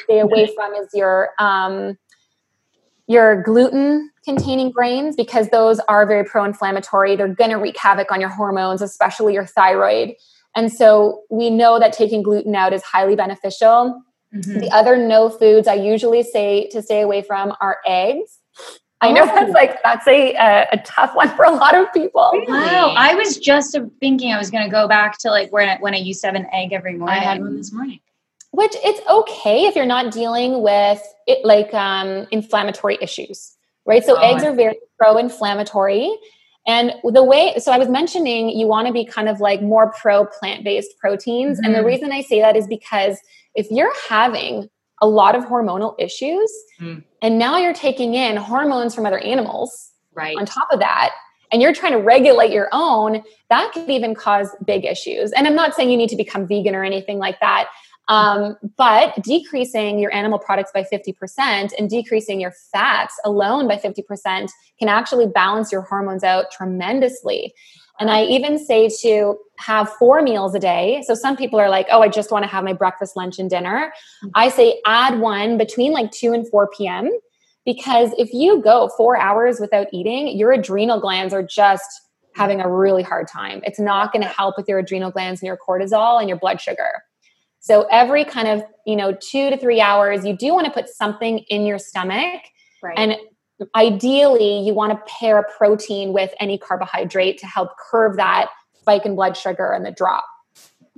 stay 0.03 0.19
away 0.19 0.49
from 0.55 0.73
is 0.73 0.87
your 0.93 1.29
um, 1.39 1.97
your 3.07 3.41
gluten 3.43 4.09
containing 4.23 4.71
grains 4.71 5.15
because 5.15 5.49
those 5.49 5.79
are 5.81 6.07
very 6.07 6.23
pro-inflammatory. 6.23 7.15
They're 7.15 7.27
going 7.27 7.51
to 7.51 7.57
wreak 7.57 7.77
havoc 7.77 8.11
on 8.11 8.19
your 8.19 8.29
hormones 8.29 8.81
especially 8.81 9.33
your 9.33 9.45
thyroid. 9.45 10.13
And 10.55 10.71
so 10.71 11.21
we 11.29 11.49
know 11.49 11.79
that 11.79 11.93
taking 11.93 12.23
gluten 12.23 12.55
out 12.55 12.73
is 12.73 12.81
highly 12.81 13.15
beneficial. 13.15 14.01
Mhm. 14.33 14.59
the 14.59 14.69
other 14.71 14.97
no 14.97 15.29
foods 15.29 15.67
i 15.67 15.73
usually 15.73 16.23
say 16.23 16.67
to 16.69 16.81
stay 16.81 17.01
away 17.01 17.21
from 17.21 17.53
are 17.61 17.77
eggs 17.85 18.39
i 19.01 19.11
know 19.11 19.23
Oh. 19.23 19.25
that's 19.35 19.51
like 19.51 19.81
that's 19.83 20.07
a, 20.07 20.33
a, 20.35 20.67
a 20.73 20.77
tough 20.85 21.15
one 21.15 21.29
for 21.35 21.45
a 21.45 21.51
lot 21.51 21.75
of 21.75 21.91
people 21.93 22.31
Wow, 22.47 22.93
I 22.97 23.13
was 23.15 23.37
just 23.37 23.77
thinking 23.99 24.31
I 24.33 24.37
was 24.37 24.49
going 24.49 24.63
to 24.63 24.69
go 24.69 24.87
back 24.87 25.17
to 25.19 25.29
like 25.29 25.51
when 25.51 25.67
I, 25.69 25.77
when 25.79 25.93
I 25.93 25.97
used 25.97 26.21
to 26.21 26.27
have 26.27 26.35
an 26.35 26.47
egg 26.53 26.71
every 26.73 26.93
morning. 26.97 27.17
I 27.19 27.23
had 27.23 27.41
one 27.41 27.55
this 27.57 27.71
morning. 27.73 27.99
which 28.51 28.73
it's 28.83 29.01
okay 29.09 29.65
if 29.65 29.75
you're 29.75 29.85
not 29.85 30.11
dealing 30.13 30.61
with 30.61 31.01
it 31.27 31.43
like 31.45 31.73
um, 31.73 32.25
inflammatory 32.31 32.97
issues 33.01 33.57
right 33.85 34.03
so 34.03 34.17
Oh, 34.17 34.21
eggs 34.29 34.43
I 34.43 34.47
are 34.47 34.53
very 34.55 34.77
pro-inflammatory 34.99 36.09
and 36.67 36.93
the 37.03 37.23
way 37.23 37.53
so 37.59 37.71
i 37.71 37.77
was 37.77 37.89
mentioning 37.89 38.49
you 38.49 38.65
want 38.65 38.87
to 38.87 38.93
be 38.93 39.05
kind 39.05 39.27
of 39.29 39.39
like 39.41 39.61
more 39.61 39.91
pro 40.01 40.25
plant-based 40.25 40.97
proteins 40.99 41.59
and 41.59 41.75
the 41.75 41.79
Mhm. 41.79 41.85
reason 41.85 42.11
i 42.11 42.21
say 42.21 42.39
that 42.41 42.55
is 42.55 42.65
because 42.67 43.19
if 43.55 43.67
you're 43.69 43.93
having 44.09 44.69
a 45.01 45.07
lot 45.07 45.35
of 45.35 45.43
hormonal 45.45 45.95
issues 45.99 46.51
Mm. 46.79 47.03
and 47.21 47.37
now 47.39 47.57
you're 47.57 47.73
taking 47.73 48.13
in 48.13 48.37
hormones 48.37 48.93
from 48.95 49.05
other 49.05 49.19
animals 49.19 49.91
Right. 50.13 50.37
on 50.37 50.45
top 50.45 50.67
of 50.71 50.79
that 50.79 51.11
and 51.51 51.61
you're 51.61 51.73
trying 51.73 51.91
to 51.91 51.99
regulate 51.99 52.51
your 52.51 52.69
own 52.71 53.23
that 53.49 53.71
could 53.73 53.89
even 53.89 54.15
cause 54.15 54.49
big 54.65 54.85
issues 54.85 55.31
and 55.33 55.45
i'm 55.47 55.55
not 55.55 55.73
saying 55.75 55.89
you 55.89 55.97
need 55.97 56.09
to 56.09 56.15
become 56.15 56.47
vegan 56.47 56.73
or 56.75 56.83
anything 56.83 57.17
like 57.17 57.39
that 57.41 57.67
um, 58.07 58.55
but 58.77 59.15
decreasing 59.23 59.97
your 59.97 60.13
animal 60.13 60.37
products 60.37 60.69
by 60.71 60.83
50% 60.83 61.73
and 61.79 61.89
decreasing 61.89 62.39
your 62.39 62.53
fats 62.71 63.15
alone 63.25 63.67
by 63.67 63.77
50% 63.77 64.47
can 64.77 64.89
actually 64.89 65.25
balance 65.25 65.71
your 65.71 65.81
hormones 65.81 66.23
out 66.23 66.51
tremendously 66.51 67.51
and 67.99 68.09
i 68.09 68.23
even 68.23 68.57
say 68.57 68.89
to 68.89 69.37
have 69.57 69.89
four 69.93 70.21
meals 70.21 70.53
a 70.53 70.59
day 70.59 71.03
so 71.05 71.15
some 71.15 71.35
people 71.35 71.59
are 71.59 71.69
like 71.69 71.87
oh 71.91 72.01
i 72.01 72.07
just 72.07 72.31
want 72.31 72.43
to 72.43 72.49
have 72.49 72.63
my 72.63 72.73
breakfast 72.73 73.15
lunch 73.15 73.39
and 73.39 73.49
dinner 73.49 73.93
mm-hmm. 74.23 74.29
i 74.35 74.49
say 74.49 74.81
add 74.85 75.19
one 75.19 75.57
between 75.57 75.91
like 75.91 76.11
2 76.11 76.33
and 76.33 76.47
4 76.49 76.69
p.m 76.77 77.09
because 77.65 78.11
if 78.17 78.31
you 78.31 78.61
go 78.61 78.89
four 78.95 79.17
hours 79.17 79.59
without 79.59 79.87
eating, 79.91 80.37
your 80.37 80.51
adrenal 80.51 80.99
glands 80.99 81.33
are 81.33 81.43
just 81.43 81.89
mm-hmm. 81.89 82.41
having 82.41 82.61
a 82.61 82.71
really 82.71 83.03
hard 83.03 83.27
time. 83.27 83.61
It's 83.63 83.79
not 83.79 84.13
going 84.13 84.21
to 84.21 84.29
help 84.29 84.55
with 84.55 84.69
your 84.69 84.79
adrenal 84.79 85.11
glands 85.11 85.41
and 85.41 85.47
your 85.47 85.57
cortisol 85.57 86.19
and 86.19 86.29
your 86.29 86.37
blood 86.37 86.61
sugar. 86.61 87.03
So 87.59 87.87
every 87.89 88.23
kind 88.23 88.47
of, 88.47 88.63
you 88.85 88.95
know, 88.95 89.13
two 89.13 89.49
to 89.49 89.57
three 89.57 89.81
hours, 89.81 90.23
you 90.23 90.37
do 90.37 90.53
want 90.53 90.67
to 90.67 90.71
put 90.71 90.87
something 90.87 91.39
in 91.49 91.65
your 91.65 91.79
stomach. 91.79 92.41
Right. 92.83 92.97
And 92.97 93.15
ideally, 93.75 94.59
you 94.59 94.73
want 94.73 94.91
to 94.93 95.13
pair 95.13 95.37
a 95.39 95.43
protein 95.57 96.13
with 96.13 96.33
any 96.39 96.57
carbohydrate 96.57 97.37
to 97.39 97.45
help 97.47 97.69
curb 97.77 98.17
that 98.17 98.49
spike 98.79 99.05
in 99.05 99.15
blood 99.15 99.35
sugar 99.37 99.71
and 99.71 99.85
the 99.85 99.91
drop. 99.91 100.25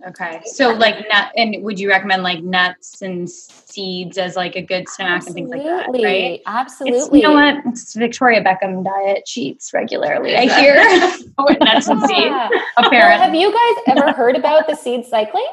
Okay. 0.08 0.42
So 0.46 0.74
like 0.74 1.08
nut 1.10 1.32
and 1.36 1.64
would 1.64 1.80
you 1.80 1.90
recommend 1.90 2.22
like 2.22 2.44
nuts 2.44 3.02
and 3.02 3.28
seeds 3.28 4.20
as 4.20 4.36
like 4.36 4.56
a 4.56 4.62
good 4.62 4.88
snack 4.88 5.26
and 5.26 5.34
things 5.34 5.50
like 5.50 5.64
that, 5.64 5.86
Absolutely. 5.88 6.34
It's, 6.36 6.44
Absolutely. 6.46 7.20
you 7.22 7.28
know 7.28 7.34
what? 7.34 7.56
It's 7.66 7.96
Victoria 7.96 8.44
Beckham 8.44 8.84
diet 8.84 9.26
cheats 9.26 9.74
regularly. 9.74 10.36
I 10.36 10.60
hear 10.60 10.76
with 11.40 11.60
nuts 11.62 11.88
and 11.88 12.00
seeds. 12.02 12.12
Yeah. 12.12 12.50
Well, 12.52 12.62
Apparently. 12.78 13.26
have 13.26 13.34
you 13.34 13.52
guys 13.52 13.98
ever 13.98 14.12
heard 14.14 14.36
about 14.36 14.68
the 14.68 14.76
seed 14.76 15.04
cycling? 15.06 15.48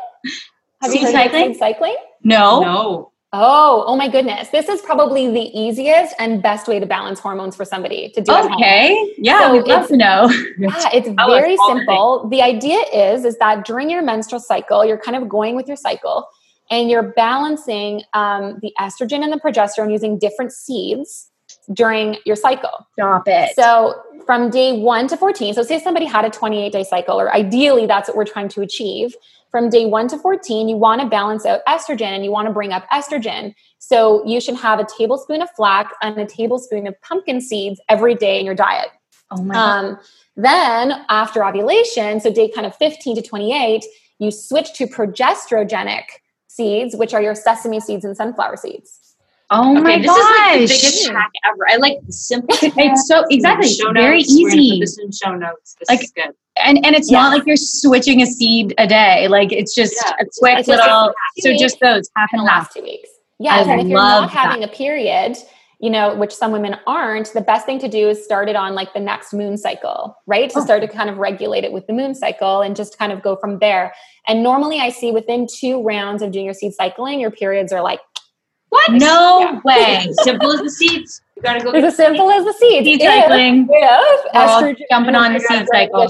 Have 0.82 0.90
Seed 0.90 1.00
you 1.00 1.06
heard 1.06 1.12
cycling? 1.14 1.42
of 1.42 1.48
seed 1.52 1.58
cycling? 1.58 1.96
No. 2.22 2.60
No. 2.60 3.12
Oh, 3.36 3.82
oh 3.88 3.96
my 3.96 4.08
goodness. 4.08 4.48
This 4.50 4.68
is 4.68 4.80
probably 4.80 5.28
the 5.28 5.58
easiest 5.58 6.14
and 6.20 6.40
best 6.40 6.68
way 6.68 6.78
to 6.78 6.86
balance 6.86 7.18
hormones 7.18 7.56
for 7.56 7.64
somebody 7.64 8.10
to 8.10 8.20
do. 8.20 8.32
Okay. 8.32 9.14
Yeah, 9.18 9.40
So 9.40 9.52
we'd 9.52 9.66
love 9.66 9.88
to 9.88 9.96
know. 9.96 10.30
Yeah, 10.56 10.70
it's 10.94 11.08
very 11.08 11.56
simple. 11.66 12.28
The 12.28 12.42
idea 12.42 12.78
is 12.92 13.24
is 13.24 13.36
that 13.38 13.64
during 13.64 13.90
your 13.90 14.02
menstrual 14.02 14.40
cycle, 14.40 14.84
you're 14.84 14.98
kind 14.98 15.16
of 15.16 15.28
going 15.28 15.56
with 15.56 15.66
your 15.66 15.76
cycle 15.76 16.28
and 16.70 16.88
you're 16.88 17.12
balancing 17.14 18.02
um, 18.12 18.60
the 18.62 18.72
estrogen 18.80 19.24
and 19.24 19.32
the 19.32 19.40
progesterone 19.40 19.90
using 19.90 20.16
different 20.16 20.52
seeds 20.52 21.30
during 21.72 22.16
your 22.24 22.36
cycle. 22.36 22.86
Stop 22.92 23.24
it. 23.26 23.56
So 23.56 24.00
from 24.26 24.50
day 24.50 24.78
one 24.78 25.08
to 25.08 25.16
14, 25.16 25.54
so 25.54 25.62
say 25.64 25.80
somebody 25.80 26.06
had 26.06 26.24
a 26.24 26.30
28 26.30 26.72
day 26.72 26.84
cycle, 26.84 27.20
or 27.20 27.34
ideally 27.34 27.86
that's 27.86 28.08
what 28.08 28.16
we're 28.16 28.24
trying 28.24 28.48
to 28.50 28.60
achieve. 28.60 29.16
From 29.54 29.70
day 29.70 29.86
one 29.86 30.08
to 30.08 30.18
14, 30.18 30.68
you 30.68 30.76
want 30.76 31.00
to 31.00 31.06
balance 31.06 31.46
out 31.46 31.60
estrogen 31.68 32.08
and 32.08 32.24
you 32.24 32.32
want 32.32 32.48
to 32.48 32.52
bring 32.52 32.72
up 32.72 32.90
estrogen. 32.90 33.54
So 33.78 34.26
you 34.26 34.40
should 34.40 34.56
have 34.56 34.80
a 34.80 34.84
tablespoon 34.98 35.40
of 35.42 35.48
flax 35.52 35.94
and 36.02 36.18
a 36.18 36.26
tablespoon 36.26 36.88
of 36.88 37.00
pumpkin 37.02 37.40
seeds 37.40 37.80
every 37.88 38.16
day 38.16 38.40
in 38.40 38.46
your 38.46 38.56
diet. 38.56 38.88
oh 39.30 39.44
my 39.44 39.54
god. 39.54 39.84
Um, 39.84 39.98
then 40.34 41.04
after 41.08 41.44
ovulation, 41.44 42.18
so 42.18 42.32
day 42.32 42.50
kind 42.50 42.66
of 42.66 42.74
15 42.78 43.14
to 43.14 43.22
28, 43.22 43.84
you 44.18 44.32
switch 44.32 44.72
to 44.72 44.88
progesterogenic 44.88 46.02
seeds, 46.48 46.96
which 46.96 47.14
are 47.14 47.22
your 47.22 47.36
sesame 47.36 47.78
seeds 47.78 48.04
and 48.04 48.16
sunflower 48.16 48.56
seeds. 48.56 49.14
Oh 49.50 49.72
my 49.74 49.98
this 49.98 50.06
gosh. 50.08 50.16
is 50.18 50.24
like 50.24 50.52
the 50.52 50.58
biggest 50.66 51.08
hack 51.10 51.30
ever. 51.44 51.68
I 51.70 51.76
like 51.76 51.98
the 52.04 52.12
simple. 52.12 52.56
it's 52.60 53.06
so 53.06 53.24
exactly 53.30 53.68
Show 53.68 53.92
very 53.92 54.18
notes. 54.18 54.34
We're 54.36 54.48
easy. 54.48 54.70
Put 54.72 54.80
this 54.80 54.98
in 54.98 55.12
show 55.12 55.36
notes. 55.36 55.76
This 55.78 55.88
Like, 55.88 56.02
is 56.02 56.10
good. 56.10 56.34
And 56.62 56.84
and 56.84 56.94
it's 56.94 57.10
not 57.10 57.32
like 57.32 57.46
you're 57.46 57.56
switching 57.56 58.22
a 58.22 58.26
seed 58.26 58.74
a 58.78 58.86
day. 58.86 59.28
Like 59.28 59.52
it's 59.52 59.74
just 59.74 59.94
Yeah, 60.04 60.12
a 60.20 60.24
quick 60.38 60.58
it's 60.58 60.68
just 60.68 60.80
little. 60.82 61.08
two 61.08 61.42
So 61.42 61.48
weeks 61.50 61.60
just 61.62 61.80
those 61.80 62.08
half 62.16 62.30
in 62.32 62.38
and 62.40 62.46
the 62.46 62.50
half. 62.50 62.62
last 62.64 62.72
two 62.74 62.82
weeks. 62.82 63.08
Yes, 63.40 63.66
I 63.66 63.72
and 63.72 63.80
if 63.80 63.88
you're 63.88 63.98
love 63.98 64.22
not 64.22 64.30
having 64.30 64.62
a 64.62 64.68
period, 64.68 65.36
you 65.80 65.90
know, 65.90 66.14
which 66.14 66.32
some 66.32 66.52
women 66.52 66.76
aren't, 66.86 67.32
the 67.32 67.40
best 67.40 67.66
thing 67.66 67.80
to 67.80 67.88
do 67.88 68.08
is 68.08 68.22
start 68.24 68.48
it 68.48 68.54
on 68.56 68.74
like 68.74 68.94
the 68.94 69.00
next 69.00 69.32
moon 69.32 69.56
cycle, 69.56 70.16
right? 70.26 70.48
To 70.50 70.60
Oh. 70.60 70.64
start 70.64 70.82
to 70.82 70.88
kind 70.88 71.10
of 71.10 71.18
regulate 71.18 71.64
it 71.64 71.72
with 71.72 71.86
the 71.88 71.92
moon 71.92 72.14
cycle 72.14 72.60
and 72.62 72.76
just 72.76 72.96
kind 72.96 73.10
of 73.12 73.22
go 73.22 73.34
from 73.36 73.58
there. 73.58 73.92
And 74.28 74.42
normally 74.42 74.78
I 74.78 74.90
see 74.90 75.10
within 75.10 75.46
two 75.52 75.82
rounds 75.82 76.22
of 76.22 76.30
doing 76.30 76.44
your 76.44 76.54
seed 76.54 76.74
cycling, 76.74 77.18
your 77.20 77.32
periods 77.32 77.72
are 77.72 77.82
like, 77.82 78.00
What? 78.68 78.92
No 78.92 79.40
Yeah. 79.40 79.60
way. 79.64 80.06
Simple 80.22 80.52
as 80.52 80.60
the 80.60 80.70
seeds. 80.70 81.20
You 81.36 81.42
gotta 81.42 81.64
go. 81.64 81.72
it's 81.72 81.84
as 81.84 81.96
simple 81.96 82.30
as 82.30 82.44
the 82.44 82.52
seeds. 82.52 82.84
Seed 82.86 83.00
cycling. 83.02 83.68
If 83.72 84.32
estrogen 84.32 84.76
jumping 84.88 85.14
on 85.16 85.32
the 85.32 85.40
seed 85.40 85.66
cycle. 85.72 86.08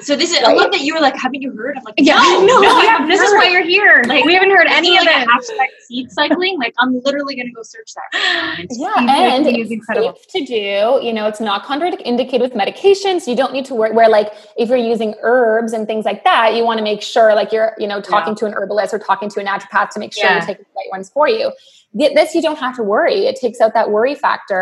So 0.00 0.16
this 0.16 0.30
is. 0.32 0.38
I 0.38 0.48
Right? 0.48 0.56
love 0.56 0.72
that 0.72 0.80
you 0.80 0.94
were 0.94 1.00
like, 1.00 1.14
haven't 1.16 1.42
you 1.42 1.52
heard? 1.52 1.76
I'm 1.76 1.84
like, 1.84 1.94
Yeah, 1.98 2.14
no, 2.14 2.40
no, 2.46 2.60
no, 2.60 2.68
I 2.78 2.82
yeah, 2.84 2.90
haven't 2.92 3.08
this 3.08 3.20
is 3.20 3.30
why 3.34 3.48
you're 3.48 3.62
here. 3.62 4.02
Like 4.06 4.24
we 4.24 4.32
haven't 4.32 4.50
heard 4.50 4.66
any 4.68 4.96
of 4.96 5.04
like 5.04 5.16
it. 5.22 5.28
a 5.28 5.30
hashtag 5.30 5.66
seed 5.86 6.10
cycling. 6.10 6.58
Like 6.58 6.74
I'm 6.78 6.98
literally 7.04 7.36
gonna 7.36 7.52
go 7.54 7.62
search 7.62 7.92
that. 7.94 8.56
Right 8.58 8.66
Yeah, 8.70 9.34
and 9.36 9.46
it's 9.46 9.70
incredible. 9.70 10.14
safe 10.16 10.26
to 10.28 10.44
do. 10.46 11.06
You 11.06 11.12
know, 11.12 11.26
it's 11.26 11.40
not 11.40 11.64
contraindicated 11.64 12.40
with 12.40 12.54
medications. 12.54 13.26
You 13.26 13.36
don't 13.36 13.52
need 13.52 13.66
to 13.66 13.74
worry. 13.74 13.92
Where 13.92 14.08
like 14.08 14.32
if 14.56 14.70
you're 14.70 14.78
using 14.78 15.14
herbs 15.22 15.72
and 15.74 15.86
things 15.86 16.06
like 16.06 16.24
that, 16.24 16.54
you 16.54 16.64
want 16.64 16.78
to 16.78 16.84
make 16.84 17.02
sure 17.02 17.34
like 17.34 17.52
you're 17.52 17.72
you 17.78 17.86
know 17.86 18.00
talking 18.00 18.34
to 18.36 18.46
an 18.46 18.54
herbalist 18.54 18.94
or 18.94 18.98
talking 18.98 19.28
to 19.28 19.40
a 19.40 19.44
naturopath 19.44 19.90
to 19.90 20.00
make 20.00 20.14
sure 20.14 20.24
Yeah. 20.24 20.36
you're 20.38 20.46
taking 20.46 20.64
the 20.64 20.78
right 20.78 20.90
ones 20.90 21.10
for 21.10 21.28
you. 21.28 21.52
Th- 21.96 22.12
This 22.14 22.34
you 22.34 22.42
don't 22.42 22.58
have 22.58 22.74
to 22.76 22.82
worry. 22.82 23.26
It 23.26 23.36
takes 23.36 23.60
out 23.60 23.72
that 23.74 23.90
worry 23.90 24.14
factor, 24.16 24.53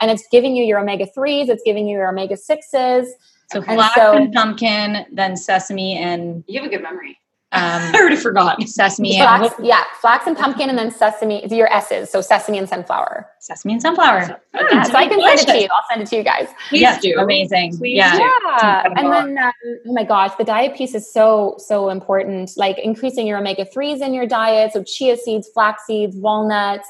and 0.00 0.10
it's 0.10 0.24
giving 0.30 0.56
you 0.56 0.64
your 0.64 0.78
omega 0.80 1.06
threes. 1.06 1.48
It's 1.48 1.62
giving 1.64 1.86
you 1.88 1.96
your 1.98 2.08
omega 2.08 2.36
sixes. 2.36 3.12
So 3.52 3.58
And 3.60 3.76
flax 3.76 3.94
so- 3.94 4.12
and 4.14 4.32
pumpkin, 4.32 5.06
then 5.12 5.36
sesame 5.36 5.96
and 5.98 6.42
You 6.46 6.60
have 6.60 6.68
a 6.68 6.72
good 6.74 6.82
memory. 6.82 7.18
um, 7.52 7.62
I 7.94 7.98
already 8.00 8.16
forgot. 8.16 8.60
sesame 8.68 9.16
Flax, 9.18 9.56
and 9.56 9.66
yeah, 9.66 9.84
flax 10.00 10.26
and 10.26 10.36
pumpkin, 10.36 10.68
and 10.68 10.76
then 10.76 10.90
sesame. 10.90 11.46
Your 11.54 11.72
S's, 11.72 12.10
so 12.10 12.20
sesame 12.20 12.58
and 12.58 12.68
sunflower. 12.68 13.28
sesame 13.38 13.74
and 13.74 13.80
sunflower. 13.82 14.40
Yeah, 14.52 14.82
so 14.82 14.94
I 14.96 15.06
can 15.06 15.20
send 15.22 15.40
it 15.40 15.46
to 15.52 15.60
you. 15.62 15.68
I'll 15.72 15.84
send 15.88 16.02
it 16.02 16.08
to 16.08 16.16
you 16.16 16.24
guys. 16.24 16.48
Please 16.68 16.80
yes, 16.80 17.00
do. 17.00 17.14
amazing. 17.20 17.76
Please 17.78 17.96
yeah. 17.98 18.16
do. 18.16 18.18
yeah 18.18 18.82
and 18.96 19.12
then 19.12 19.38
um, 19.38 19.52
oh 19.88 19.92
my 19.92 20.02
gosh 20.02 20.32
the 20.38 20.44
diet 20.44 20.76
piece 20.76 20.94
is 20.94 21.06
so 21.18 21.54
so 21.58 21.88
important 21.90 22.50
like 22.56 22.78
increasing 22.78 23.26
your 23.28 23.38
omega-3s 23.38 24.00
in 24.00 24.12
your 24.14 24.26
diet 24.26 24.72
so 24.72 24.82
chia 24.82 25.16
seeds 25.16 25.46
flax 25.54 25.84
seeds 25.86 26.16
walnuts 26.16 26.88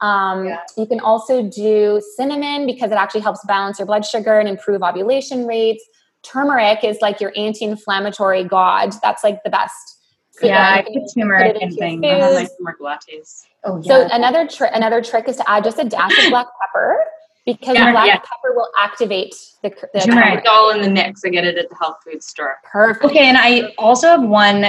um, 0.00 0.46
Yeah. 0.46 0.60
you 0.76 0.86
can 0.86 1.00
also 1.00 1.42
do 1.42 2.00
cinnamon 2.16 2.66
because 2.66 2.90
it 2.92 2.96
actually 2.96 3.20
helps 3.22 3.44
balance 3.46 3.78
your 3.78 3.86
blood 3.86 4.04
sugar 4.04 4.38
and 4.38 4.48
improve 4.48 4.82
ovulation 4.82 5.46
rates 5.46 5.84
turmeric 6.22 6.82
is 6.84 6.98
like 7.00 7.20
your 7.20 7.32
anti-inflammatory 7.36 8.44
god 8.44 8.92
that's 9.02 9.22
like 9.24 9.42
the 9.44 9.50
best 9.50 9.96
Yeah, 10.42 10.74
I 10.74 10.78
You 10.78 11.00
put 11.00 11.02
put 11.14 11.20
turmeric 11.20 11.56
it 11.56 11.62
and 11.62 11.72
into 11.72 11.74
your 11.74 11.84
things. 11.88 12.04
I 12.04 12.08
have 12.08 12.32
my 12.34 12.40
foods. 12.40 12.52
turmeric 12.58 12.80
lattes. 12.80 13.42
Oh 13.64 13.80
yeah. 13.82 14.08
so 14.08 14.14
another 14.14 14.46
trick 14.46 14.70
another 14.74 15.02
trick 15.02 15.28
is 15.28 15.36
to 15.36 15.50
add 15.50 15.64
just 15.64 15.78
a 15.78 15.84
dash 15.84 16.16
of 16.18 16.30
black 16.30 16.46
pepper 16.60 16.96
because 17.44 17.74
Yeah, 17.76 17.90
black 17.92 18.06
yeah. 18.06 18.16
pepper 18.18 18.54
will 18.54 18.68
activate 18.78 19.34
the, 19.62 19.70
the 19.94 20.00
Turmeric. 20.00 20.40
It's 20.40 20.48
all 20.48 20.70
in 20.70 20.82
the 20.82 20.90
mix. 20.90 21.22
I 21.24 21.30
get 21.30 21.44
it 21.44 21.56
at 21.58 21.68
the 21.70 21.74
health 21.76 21.96
food 22.04 22.22
store. 22.22 22.56
perfect 22.70 23.04
Okay, 23.06 23.26
and 23.26 23.36
I 23.38 23.72
also 23.78 24.06
have 24.08 24.22
one 24.22 24.66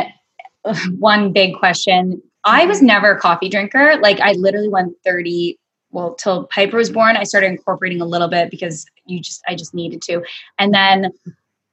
one 0.97 1.31
big 1.33 1.55
question. 1.57 2.21
I 2.43 2.61
mm-hmm. 2.61 2.69
was 2.69 2.81
never 2.81 3.11
a 3.11 3.19
coffee 3.19 3.49
drinker. 3.49 3.97
Like 4.01 4.19
I 4.19 4.33
literally 4.33 4.69
went 4.69 4.95
30 5.03 5.57
well 5.91 6.13
till 6.15 6.45
Piper 6.45 6.77
was 6.77 6.89
born, 6.89 7.17
I 7.17 7.23
started 7.23 7.47
incorporating 7.47 8.01
a 8.01 8.05
little 8.05 8.27
bit 8.27 8.51
because 8.51 8.85
you 9.05 9.19
just 9.19 9.41
I 9.47 9.55
just 9.55 9.73
needed 9.73 10.01
to. 10.03 10.23
And 10.57 10.73
then 10.73 11.11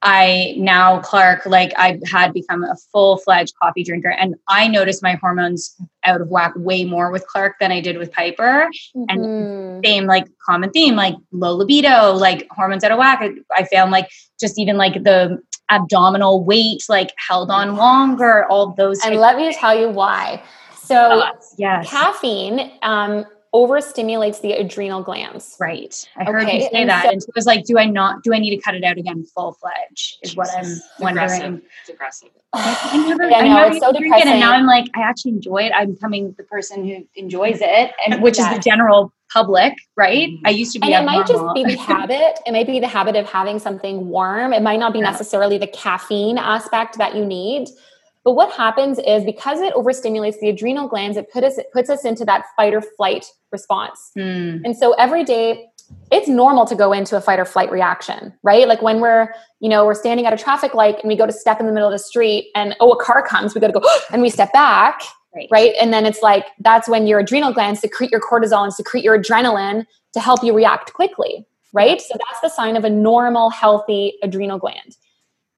I 0.09 0.53
now 0.57 0.99
Clark 1.01 1.45
like 1.45 1.73
I 1.77 1.99
had 2.05 2.31
become 2.33 2.63
a 2.63 2.75
full-fledged 2.93 3.53
coffee 3.61 3.83
drinker 3.83 4.09
and 4.09 4.35
I 4.47 4.69
noticed 4.69 5.03
my 5.03 5.15
hormones 5.15 5.75
out 6.05 6.21
of 6.21 6.29
whack 6.29 6.53
way 6.55 6.85
more 6.85 7.11
with 7.11 7.27
Clark 7.27 7.55
than 7.59 7.73
I 7.73 7.81
did 7.81 7.97
with 7.97 8.11
Piper. 8.13 8.69
and 9.09 9.19
Mhm. 9.19 9.85
same 9.85 10.05
like 10.05 10.25
common 10.45 10.69
theme 10.71 10.95
like 10.95 11.15
low 11.33 11.53
libido 11.55 12.13
like 12.13 12.47
hormones 12.51 12.83
out 12.85 12.91
of 12.91 12.97
whack 12.97 13.19
I- 13.21 13.35
i 13.59 13.63
found 13.65 13.91
like 13.91 14.07
just 14.39 14.57
even 14.57 14.75
like 14.77 15.03
the 15.03 15.39
abdominal 15.69 16.43
weight 16.43 16.83
like 16.89 17.11
held 17.27 17.51
on 17.51 17.75
longer 17.75 18.45
all 18.49 18.73
those 18.77 19.03
And 19.05 19.17
let 19.17 19.35
me 19.37 19.53
tell 19.53 19.77
you 19.77 19.89
why. 19.89 20.41
So, 20.89 21.21
yes 21.57 21.89
caffeine 21.89 22.71
um, 22.81 23.25
overstimulates 23.53 24.41
the 24.41 24.53
adrenal 24.53 25.01
glands. 25.01 25.55
right 25.59 26.07
i 26.17 26.23
heard 26.23 26.43
Okay, 26.43 26.55
you 26.57 26.61
say 26.63 26.69
and 26.73 26.89
that 26.89 27.03
so- 27.03 27.09
and 27.11 27.23
so 27.23 27.27
it 27.29 27.35
was 27.35 27.45
like 27.45 27.63
do 27.65 27.77
i 27.79 27.85
not 27.85 28.23
do 28.23 28.33
i 28.33 28.39
need 28.39 28.55
to 28.55 28.61
cut 28.61 28.75
it 28.75 28.83
out 28.83 28.97
again 28.97 29.23
full 29.35 29.53
fledged 29.53 30.17
is 30.21 30.35
what 30.35 30.49
i'm 30.57 30.65
wondering 30.99 31.25
aggressive. 31.25 31.61
It's 31.81 31.89
aggressive. 31.89 32.29
I 32.53 32.97
never, 33.07 33.23
yeah, 33.29 33.37
I 33.39 33.47
know, 33.49 33.67
it's 33.67 33.79
so 33.79 33.91
depressing. 33.91 34.27
It 34.27 34.31
and 34.31 34.39
now 34.39 34.53
I'm 34.53 34.65
like, 34.65 34.85
I 34.95 35.01
actually 35.01 35.31
enjoy 35.31 35.63
it. 35.63 35.73
I'm 35.75 35.91
becoming 35.93 36.33
the 36.37 36.43
person 36.43 36.85
who 36.87 37.05
enjoys 37.15 37.59
it, 37.61 37.91
and 38.07 38.21
which 38.23 38.39
is 38.39 38.47
the 38.49 38.57
general 38.59 39.11
public, 39.31 39.73
right? 39.97 40.29
Mhm. 40.29 40.39
I 40.45 40.51
used 40.51 40.71
to 40.73 40.79
be. 40.79 40.87
And 40.91 41.03
it 41.03 41.05
might 41.05 41.27
just 41.27 41.43
be 41.53 41.65
the 41.65 41.75
habit. 41.93 42.39
It 42.47 42.53
might 42.53 42.65
be 42.65 42.79
the 42.79 42.87
habit 42.87 43.17
of 43.17 43.29
having 43.29 43.59
something 43.59 44.07
warm. 44.07 44.53
It 44.53 44.61
might 44.61 44.79
not 44.79 44.93
be 44.93 44.99
Yeah. 44.99 45.11
necessarily 45.11 45.57
the 45.57 45.67
caffeine 45.67 46.37
aspect 46.37 46.97
that 46.99 47.15
you 47.15 47.25
need. 47.25 47.67
But 48.27 48.33
what 48.33 48.51
happens 48.51 48.99
is 48.99 49.23
because 49.23 49.61
it 49.61 49.73
overstimulates 49.73 50.37
the 50.41 50.49
adrenal 50.49 50.89
glands, 50.89 51.15
it 51.15 51.31
put 51.31 51.45
us 51.45 51.57
it 51.57 51.67
puts 51.71 51.89
us 51.89 52.03
into 52.03 52.25
that 52.25 52.43
fight 52.57 52.73
or 52.73 52.81
flight 52.81 53.25
response. 53.53 54.11
Hmm. 54.15 54.57
And 54.65 54.75
so 54.75 54.91
every 54.95 55.23
day, 55.23 55.69
it's 56.11 56.27
normal 56.27 56.65
to 56.65 56.75
go 56.75 56.91
into 56.91 57.15
a 57.15 57.21
fight 57.21 57.39
or 57.39 57.45
flight 57.45 57.71
reaction, 57.71 58.33
right? 58.43 58.67
Like 58.67 58.81
when 58.81 58.99
we're, 58.99 59.29
you 59.61 59.69
know, 59.69 59.85
we're 59.85 59.93
standing 59.93 60.25
at 60.25 60.33
a 60.33 60.37
traffic 60.37 60.73
light 60.73 60.95
and 61.01 61.07
we 61.07 61.15
go 61.15 61.25
to 61.25 61.31
step 61.31 61.61
in 61.61 61.67
the 61.67 61.71
middle 61.71 61.87
of 61.87 61.93
the 61.93 61.99
street 61.99 62.51
and 62.53 62.75
oh, 62.81 62.91
a 62.91 63.01
car 63.01 63.25
comes, 63.25 63.55
we 63.55 63.61
got 63.61 63.67
to 63.67 63.79
go 63.79 63.89
and 64.11 64.21
we 64.21 64.29
step 64.29 64.51
back, 64.51 65.03
Right. 65.33 65.47
right? 65.49 65.73
And 65.79 65.93
then 65.93 66.05
it's 66.05 66.21
like 66.21 66.47
that's 66.59 66.89
when 66.89 67.07
your 67.07 67.19
adrenal 67.19 67.53
glands 67.53 67.79
secrete 67.79 68.11
your 68.11 68.19
cortisol 68.19 68.61
and 68.61 68.73
secrete 68.73 69.05
your 69.05 69.17
adrenaline 69.17 69.85
to 70.11 70.19
help 70.19 70.43
you 70.43 70.53
react 70.53 70.91
quickly, 70.93 71.45
right? 71.71 72.01
So 72.01 72.13
that's 72.27 72.41
the 72.41 72.49
sign 72.49 72.75
of 72.75 72.83
a 72.83 72.89
normal, 72.89 73.51
healthy 73.51 74.15
adrenal 74.21 74.59
gland. 74.59 74.97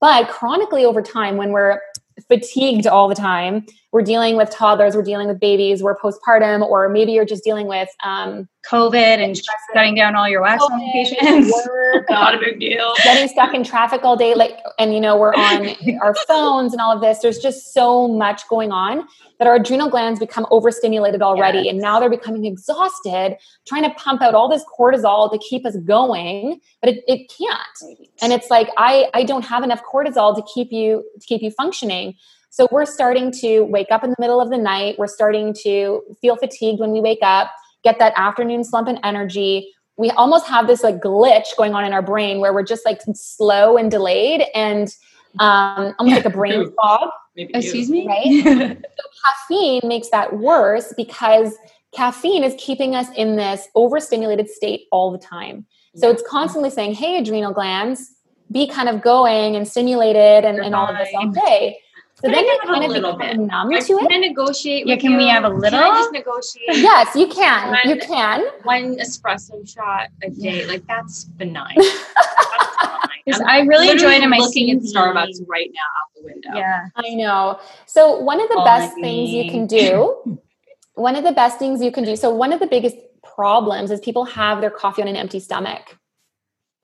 But 0.00 0.28
chronically 0.28 0.84
over 0.84 1.02
time, 1.02 1.36
when 1.36 1.50
we're 1.50 1.80
fatigued 2.28 2.86
all 2.86 3.08
the 3.08 3.14
time, 3.14 3.66
we're 3.92 4.02
dealing 4.02 4.36
with 4.36 4.50
toddlers, 4.50 4.94
we're 4.94 5.02
dealing 5.02 5.28
with 5.28 5.40
babies, 5.40 5.82
we're 5.82 5.96
postpartum, 5.96 6.62
or 6.62 6.88
maybe 6.88 7.12
you're 7.12 7.24
just 7.24 7.42
dealing 7.42 7.66
with 7.66 7.88
um, 8.04 8.48
COVID 8.70 8.94
and 8.94 9.40
shutting 9.74 9.94
down 9.94 10.14
all 10.14 10.28
your 10.28 10.42
wax 10.42 10.62
COVID, 10.62 10.80
medications. 10.80 11.50
Not 12.10 12.34
a 12.34 12.38
big 12.38 12.60
deal. 12.60 12.94
getting 13.02 13.28
stuck 13.28 13.54
in 13.54 13.64
traffic 13.64 14.04
all 14.04 14.16
day 14.16 14.34
like 14.34 14.58
and 14.78 14.94
you 14.94 15.00
know 15.00 15.16
we're 15.16 15.34
on 15.34 15.68
our 16.02 16.14
phones 16.14 16.72
and 16.72 16.80
all 16.80 16.92
of 16.92 17.00
this 17.00 17.18
there's 17.18 17.38
just 17.38 17.72
so 17.72 18.06
much 18.06 18.46
going 18.48 18.70
on 18.70 19.06
that 19.40 19.48
our 19.48 19.56
adrenal 19.56 19.90
glands 19.90 20.20
become 20.20 20.46
overstimulated 20.52 21.22
already 21.22 21.68
and 21.68 21.78
now 21.78 21.98
they're 21.98 22.10
becoming 22.10 22.44
exhausted 22.44 23.36
trying 23.66 23.82
to 23.82 23.90
pump 23.94 24.22
out 24.22 24.34
all 24.34 24.48
this 24.48 24.64
cortisol 24.78 25.32
to 25.32 25.38
keep 25.38 25.66
us 25.66 25.76
going 25.78 26.60
but 26.80 26.90
it, 26.90 27.02
it 27.08 27.32
can't. 27.36 28.06
And 28.22 28.32
it's 28.32 28.50
like 28.50 28.68
i 28.76 29.08
i 29.14 29.24
don't 29.24 29.44
have 29.44 29.64
enough 29.64 29.82
cortisol 29.92 30.36
to 30.36 30.42
keep 30.54 30.70
you 30.70 31.04
to 31.20 31.26
keep 31.26 31.42
you 31.42 31.50
functioning. 31.50 32.14
So 32.52 32.68
we're 32.70 32.86
starting 32.86 33.32
to 33.40 33.60
wake 33.62 33.90
up 33.90 34.04
in 34.04 34.10
the 34.10 34.16
middle 34.18 34.40
of 34.40 34.50
the 34.50 34.58
night. 34.58 34.96
We're 34.98 35.06
starting 35.06 35.54
to 35.62 36.02
feel 36.20 36.36
fatigued 36.36 36.80
when 36.80 36.92
we 36.92 37.00
wake 37.00 37.22
up 37.22 37.50
get 37.82 37.98
that 37.98 38.12
afternoon 38.16 38.64
slump 38.64 38.88
in 38.88 38.98
energy. 39.04 39.72
We 39.96 40.10
almost 40.10 40.46
have 40.46 40.66
this 40.66 40.82
like 40.82 41.00
glitch 41.00 41.56
going 41.56 41.74
on 41.74 41.84
in 41.84 41.92
our 41.92 42.02
brain 42.02 42.40
where 42.40 42.52
we're 42.52 42.62
just 42.62 42.84
like 42.84 43.00
slow 43.14 43.76
and 43.76 43.90
delayed 43.90 44.44
and 44.54 44.94
um, 45.38 45.94
almost 45.98 46.16
like 46.16 46.24
a 46.24 46.30
brain 46.30 46.72
fog 46.72 47.10
Maybe 47.36 47.54
Excuse 47.54 47.88
me. 47.88 48.06
Right? 48.06 48.76
caffeine 49.24 49.80
makes 49.84 50.08
that 50.10 50.36
worse 50.36 50.92
because 50.96 51.54
caffeine 51.92 52.42
is 52.44 52.54
keeping 52.58 52.94
us 52.94 53.06
in 53.16 53.36
this 53.36 53.68
overstimulated 53.74 54.48
state 54.48 54.86
all 54.90 55.10
the 55.12 55.18
time. 55.18 55.66
So 55.96 56.10
it's 56.10 56.22
constantly 56.28 56.70
saying, 56.70 56.94
hey, 56.94 57.18
adrenal 57.18 57.52
glands, 57.52 58.14
be 58.52 58.68
kind 58.68 58.88
of 58.88 59.00
going 59.02 59.56
and 59.56 59.66
stimulated 59.66 60.44
and, 60.44 60.58
and 60.58 60.74
all 60.74 60.88
of 60.88 60.96
this 60.96 61.08
all 61.14 61.28
day. 61.28 61.78
So 62.14 62.22
Can 62.22 62.32
then 62.32 62.44
you 62.44 62.50
have 62.60 62.68
a 62.68 62.72
kind 62.72 62.84
of 62.84 62.90
little 62.90 63.16
become 63.16 63.36
bit? 63.38 63.46
numb 63.46 63.72
I- 63.72 63.80
to 63.80 63.92
it. 63.94 64.08
Can 64.08 64.12
I 64.12 64.16
negotiate? 64.28 64.86
Yeah, 64.86 64.94
with 64.96 65.02
can 65.02 65.16
we 65.16 65.28
have 65.28 65.44
a 65.44 65.48
little? 65.48 65.70
Can 65.70 65.74
I 65.74 65.88
little? 65.88 66.02
just 66.02 66.12
negotiate? 66.12 66.76
Yes, 66.76 67.16
you 67.16 67.26
can. 67.28 67.76
You 67.84 67.96
can. 67.96 68.44
One 68.64 68.96
espresso 68.96 69.66
shot 69.66 70.08
a 70.22 70.30
day, 70.30 70.66
like 70.66 70.86
that's 70.86 71.24
benign. 71.24 71.76
That's 71.78 72.74
fine. 72.86 72.99
Because 73.24 73.42
I'm 73.46 73.68
really 73.68 73.86
literally 73.88 74.16
enjoyed 74.16 74.26
it. 74.26 74.28
My 74.28 74.38
looking 74.38 74.70
at 74.70 74.78
CV. 74.78 74.92
Starbucks 74.92 75.40
right 75.48 75.70
now 75.72 75.80
out 75.80 76.14
the 76.16 76.24
window. 76.24 76.50
Yeah. 76.54 76.86
I 76.96 77.10
know. 77.14 77.60
So 77.86 78.18
one 78.18 78.40
of 78.40 78.48
the 78.48 78.58
Oh, 78.58 78.64
best 78.64 78.96
my 78.96 79.02
things 79.02 79.30
you 79.30 79.50
can 79.50 79.66
do, 79.66 80.40
one 80.94 81.16
of 81.16 81.24
the 81.24 81.32
best 81.32 81.58
things 81.58 81.82
you 81.82 81.92
can 81.92 82.04
do. 82.04 82.16
So 82.16 82.30
one 82.30 82.52
of 82.52 82.60
the 82.60 82.66
biggest 82.66 82.96
problems 83.22 83.90
is 83.90 84.00
people 84.00 84.24
have 84.24 84.60
their 84.60 84.70
coffee 84.70 85.02
on 85.02 85.08
an 85.08 85.16
empty 85.16 85.40
stomach. 85.40 85.96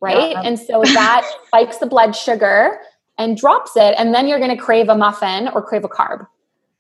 Right? 0.01 0.33
Yeah. 0.33 0.43
And 0.43 0.59
so 0.59 0.83
that 0.83 1.29
spikes 1.47 1.79
the 1.79 1.87
blood 1.87 2.15
sugar 2.15 2.81
and 3.19 3.37
drops 3.37 3.77
it 3.77 3.95
and 3.99 4.15
then 4.15 4.29
you're 4.29 4.39
going 4.39 4.55
to 4.55 4.63
crave 4.63 4.89
a 4.89 4.97
muffin 4.97 5.49
or 5.49 5.63
crave 5.63 5.85
a 5.85 5.89
carb. 5.89 6.27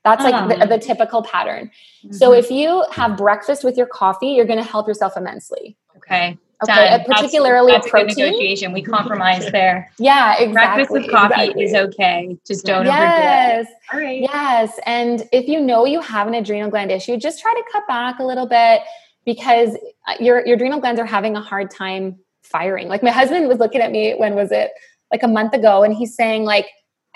That's 0.04 0.22
like 0.22 0.60
the, 0.60 0.66
the, 0.66 0.78
typical 0.78 1.24
pattern. 1.24 1.68
Mm-hmm. 2.04 2.12
So 2.12 2.32
if 2.32 2.48
you 2.48 2.84
have 2.92 3.16
breakfast 3.16 3.64
with 3.64 3.76
your 3.76 3.88
coffee, 3.88 4.28
you're 4.28 4.44
going 4.44 4.62
to 4.62 4.64
help 4.64 4.86
yourself 4.86 5.16
immensely. 5.16 5.76
Okay. 5.96 6.38
Okay, 6.62 7.04
particularly 7.06 7.72
that's, 7.72 7.84
that's 7.84 7.88
a 7.88 8.06
protein. 8.06 8.24
negotiation. 8.24 8.72
We 8.72 8.82
compromise 8.82 9.50
there. 9.52 9.90
yeah, 9.98 10.38
exactly. 10.38 10.84
Breakfast 10.84 10.90
with 10.90 11.10
coffee 11.10 11.34
exactly. 11.34 11.64
is 11.64 11.74
okay. 11.74 12.38
Just 12.46 12.64
don't 12.64 12.86
yes. 12.86 13.66
overdo 13.66 13.70
it. 13.70 13.76
All 13.92 14.00
right. 14.00 14.20
Yes, 14.22 14.80
and 14.86 15.28
if 15.32 15.48
you 15.48 15.60
know 15.60 15.84
you 15.84 16.00
have 16.00 16.26
an 16.26 16.34
adrenal 16.34 16.70
gland 16.70 16.90
issue, 16.90 17.18
just 17.18 17.40
try 17.42 17.52
to 17.52 17.62
cut 17.70 17.86
back 17.86 18.18
a 18.20 18.24
little 18.24 18.46
bit 18.46 18.80
because 19.26 19.76
uh, 20.08 20.14
your 20.18 20.46
your 20.46 20.56
adrenal 20.56 20.80
glands 20.80 20.98
are 20.98 21.04
having 21.04 21.36
a 21.36 21.42
hard 21.42 21.70
time 21.70 22.16
firing. 22.42 22.88
Like 22.88 23.02
my 23.02 23.10
husband 23.10 23.48
was 23.48 23.58
looking 23.58 23.82
at 23.82 23.92
me 23.92 24.14
when 24.14 24.34
was 24.34 24.50
it? 24.50 24.70
Like 25.12 25.22
a 25.22 25.28
month 25.28 25.52
ago 25.52 25.82
and 25.82 25.94
he's 25.94 26.14
saying 26.14 26.44
like 26.44 26.66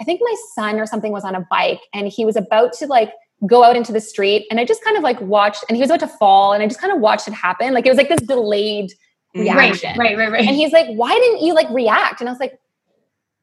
I 0.01 0.05
think 0.05 0.21
my 0.23 0.35
son 0.55 0.79
or 0.79 0.87
something 0.87 1.13
was 1.13 1.25
on 1.25 1.35
a 1.35 1.47
bike 1.51 1.81
and 1.93 2.09
he 2.09 2.25
was 2.25 2.37
about 2.37 2.73
to 2.75 2.87
like 2.87 3.13
go 3.47 3.65
out 3.65 3.77
into 3.77 3.93
the 3.93 4.01
street 4.01 4.47
and 4.51 4.61
I 4.61 4.65
just 4.65 4.85
kind 4.85 4.97
of 4.97 5.03
like 5.03 5.21
watched 5.21 5.65
and 5.69 5.77
he 5.77 5.83
was 5.83 5.91
about 5.91 6.01
to 6.01 6.09
fall 6.09 6.53
and 6.53 6.63
I 6.63 6.67
just 6.67 6.81
kind 6.81 6.93
of 6.93 7.01
watched 7.01 7.27
it 7.29 7.35
happen. 7.35 7.73
Like 7.73 7.87
it 7.87 7.91
was 7.91 7.99
like 7.99 8.09
this 8.09 8.21
delayed. 8.21 8.93
Reaction. 9.35 9.99
Right, 9.99 10.17
right, 10.17 10.19
right, 10.19 10.33
right. 10.33 10.47
And 10.47 10.57
he's 10.57 10.73
like, 10.73 10.89
why 10.89 11.13
didn't 11.13 11.43
you 11.43 11.55
like 11.55 11.71
react? 11.71 12.21
And 12.21 12.29
I 12.29 12.33
was 12.33 12.41
like, 12.41 12.59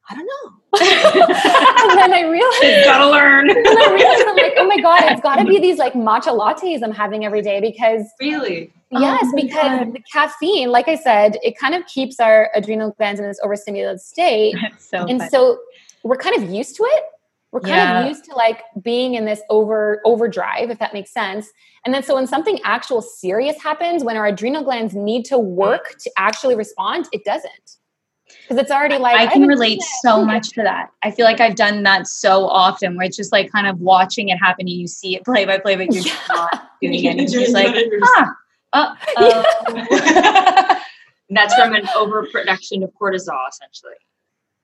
I 0.10 0.16
don't 0.16 0.26
know. 0.26 0.54
and 0.80 2.00
then 2.00 2.14
I 2.14 2.30
realized 2.30 2.86
gotta 2.86 3.10
learn. 3.10 3.50
and 3.50 3.58
I 3.58 3.94
realized 3.94 4.24
I'm 4.28 4.36
like, 4.36 4.54
oh 4.58 4.68
my 4.68 4.80
god, 4.80 5.12
it's 5.12 5.22
got 5.22 5.38
to 5.38 5.46
be 5.46 5.60
these 5.60 5.78
like 5.78 5.94
matcha 5.94 6.38
lattes 6.38 6.84
I'm 6.84 6.92
having 6.92 7.26
every 7.26 7.42
day 7.42 7.60
because 7.60 8.06
really, 8.20 8.72
yes, 8.92 9.26
oh 9.26 9.32
because 9.36 9.80
god. 9.80 9.94
the 9.94 10.02
caffeine, 10.12 10.70
like 10.70 10.88
I 10.88 10.96
said, 10.96 11.38
it 11.44 11.58
kind 11.58 11.74
of 11.76 11.86
keeps 11.88 12.20
our 12.20 12.50
adrenal 12.56 12.92
glands 12.92 13.20
in 13.20 13.28
this 13.28 13.40
overstimulated 13.44 14.00
state, 14.00 14.56
so 14.78 15.06
and 15.06 15.20
funny. 15.20 15.30
so 15.30 15.60
we're 16.04 16.18
kind 16.18 16.42
of 16.42 16.50
used 16.50 16.76
to 16.78 16.84
it. 16.84 17.04
We're 17.52 17.62
kind 17.62 17.76
yeah. 17.76 18.02
of 18.02 18.08
used 18.08 18.26
to 18.26 18.36
like 18.36 18.62
being 18.82 19.14
in 19.14 19.26
this 19.26 19.42
over 19.50 20.02
overdrive, 20.06 20.70
if 20.70 20.80
that 20.80 20.94
makes 20.94 21.12
sense. 21.12 21.48
And 21.86 21.94
then 21.94 22.04
so 22.04 22.16
when 22.16 22.28
something 22.28 22.60
actual 22.64 23.02
serious 23.02 23.62
happens, 23.62 24.04
when 24.04 24.18
our 24.18 24.28
adrenal 24.28 24.64
glands 24.64 24.94
need 24.94 25.24
to 25.26 25.40
work 25.40 25.96
to 26.00 26.12
actually 26.18 26.56
respond, 26.56 27.08
it 27.14 27.24
doesn't 27.24 27.78
because 28.42 28.58
it's 28.62 28.72
already 28.72 28.98
like 28.98 29.18
I 29.18 29.28
can 29.32 29.44
I 29.44 29.48
relate 29.48 29.82
so 30.02 30.24
much 30.24 30.50
to 30.52 30.64
that. 30.64 30.90
I 31.04 31.12
feel 31.12 31.26
like 31.26 31.40
I've 31.40 31.56
done 31.56 31.84
that 31.84 32.08
so 32.08 32.48
often 32.48 32.96
where 32.96 33.06
it's 33.06 33.18
just 33.18 33.32
like 33.32 33.52
kind 33.52 33.68
of 33.68 33.80
watching 33.80 34.30
it 34.30 34.38
happen 34.38 34.68
and 34.68 34.70
you 34.70 34.88
see 34.88 35.16
it 35.16 35.24
play 35.26 35.46
by 35.46 35.60
play, 35.60 35.76
but 35.76 35.94
you're 35.94 36.04
yeah. 36.06 36.20
not 36.30 36.70
doing 36.82 37.06
it. 37.06 37.32
You're 37.32 37.42
just 37.42 37.54
like, 37.54 37.76
ah, 38.74 38.98
uh 39.18 40.76
That's 41.30 41.54
from 41.56 41.74
an 41.74 41.88
overproduction 41.96 42.84
of 42.84 42.92
cortisol, 43.00 43.38
essentially. 43.50 43.96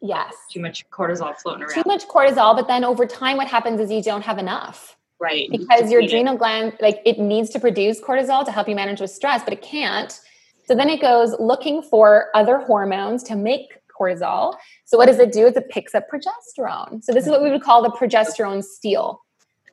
Yes. 0.04 0.36
Too 0.51 0.60
much 0.60 0.88
cortisol 0.89 1.34
floating 1.38 1.64
around. 1.64 1.74
Too 1.74 1.84
much 1.86 2.06
cortisol, 2.10 2.56
but 2.58 2.68
then 2.68 2.84
over 2.84 3.06
time, 3.06 3.38
what 3.38 3.47
happens 3.47 3.80
is 3.80 3.89
you 3.89 4.04
don't 4.04 4.22
have 4.22 4.38
enough. 4.38 4.97
Right. 5.18 5.49
Because 5.49 5.89
your 5.89 6.01
adrenal 6.01 6.36
gland, 6.36 6.74
like 6.82 7.01
it 7.06 7.20
needs 7.20 7.49
to 7.51 7.60
produce 7.60 8.01
cortisol 8.01 8.43
to 8.43 8.51
help 8.51 8.68
you 8.68 8.76
manage 8.76 8.99
with 8.99 9.12
stress, 9.12 9.41
but 9.45 9.54
it 9.54 9.62
can't. 9.62 10.20
So 10.66 10.76
then 10.76 10.89
it 10.89 11.01
goes 11.01 11.34
looking 11.39 11.82
for 11.82 12.28
other 12.36 12.58
hormones 12.58 13.24
to 13.24 13.38
make 13.38 13.80
cortisol. 13.97 14.56
So 14.84 14.97
what 14.97 15.06
does 15.06 15.20
it 15.20 15.32
do? 15.32 15.47
Is 15.47 15.56
it 15.56 15.70
picks 15.70 15.95
up 15.95 16.04
progesterone. 16.12 17.01
So 17.01 17.14
this 17.14 17.24
is 17.24 17.30
what 17.30 17.41
we 17.41 17.49
would 17.49 17.64
call 17.64 17.82
the 17.82 17.89
progesterone 17.89 18.62
steal. 18.62 19.22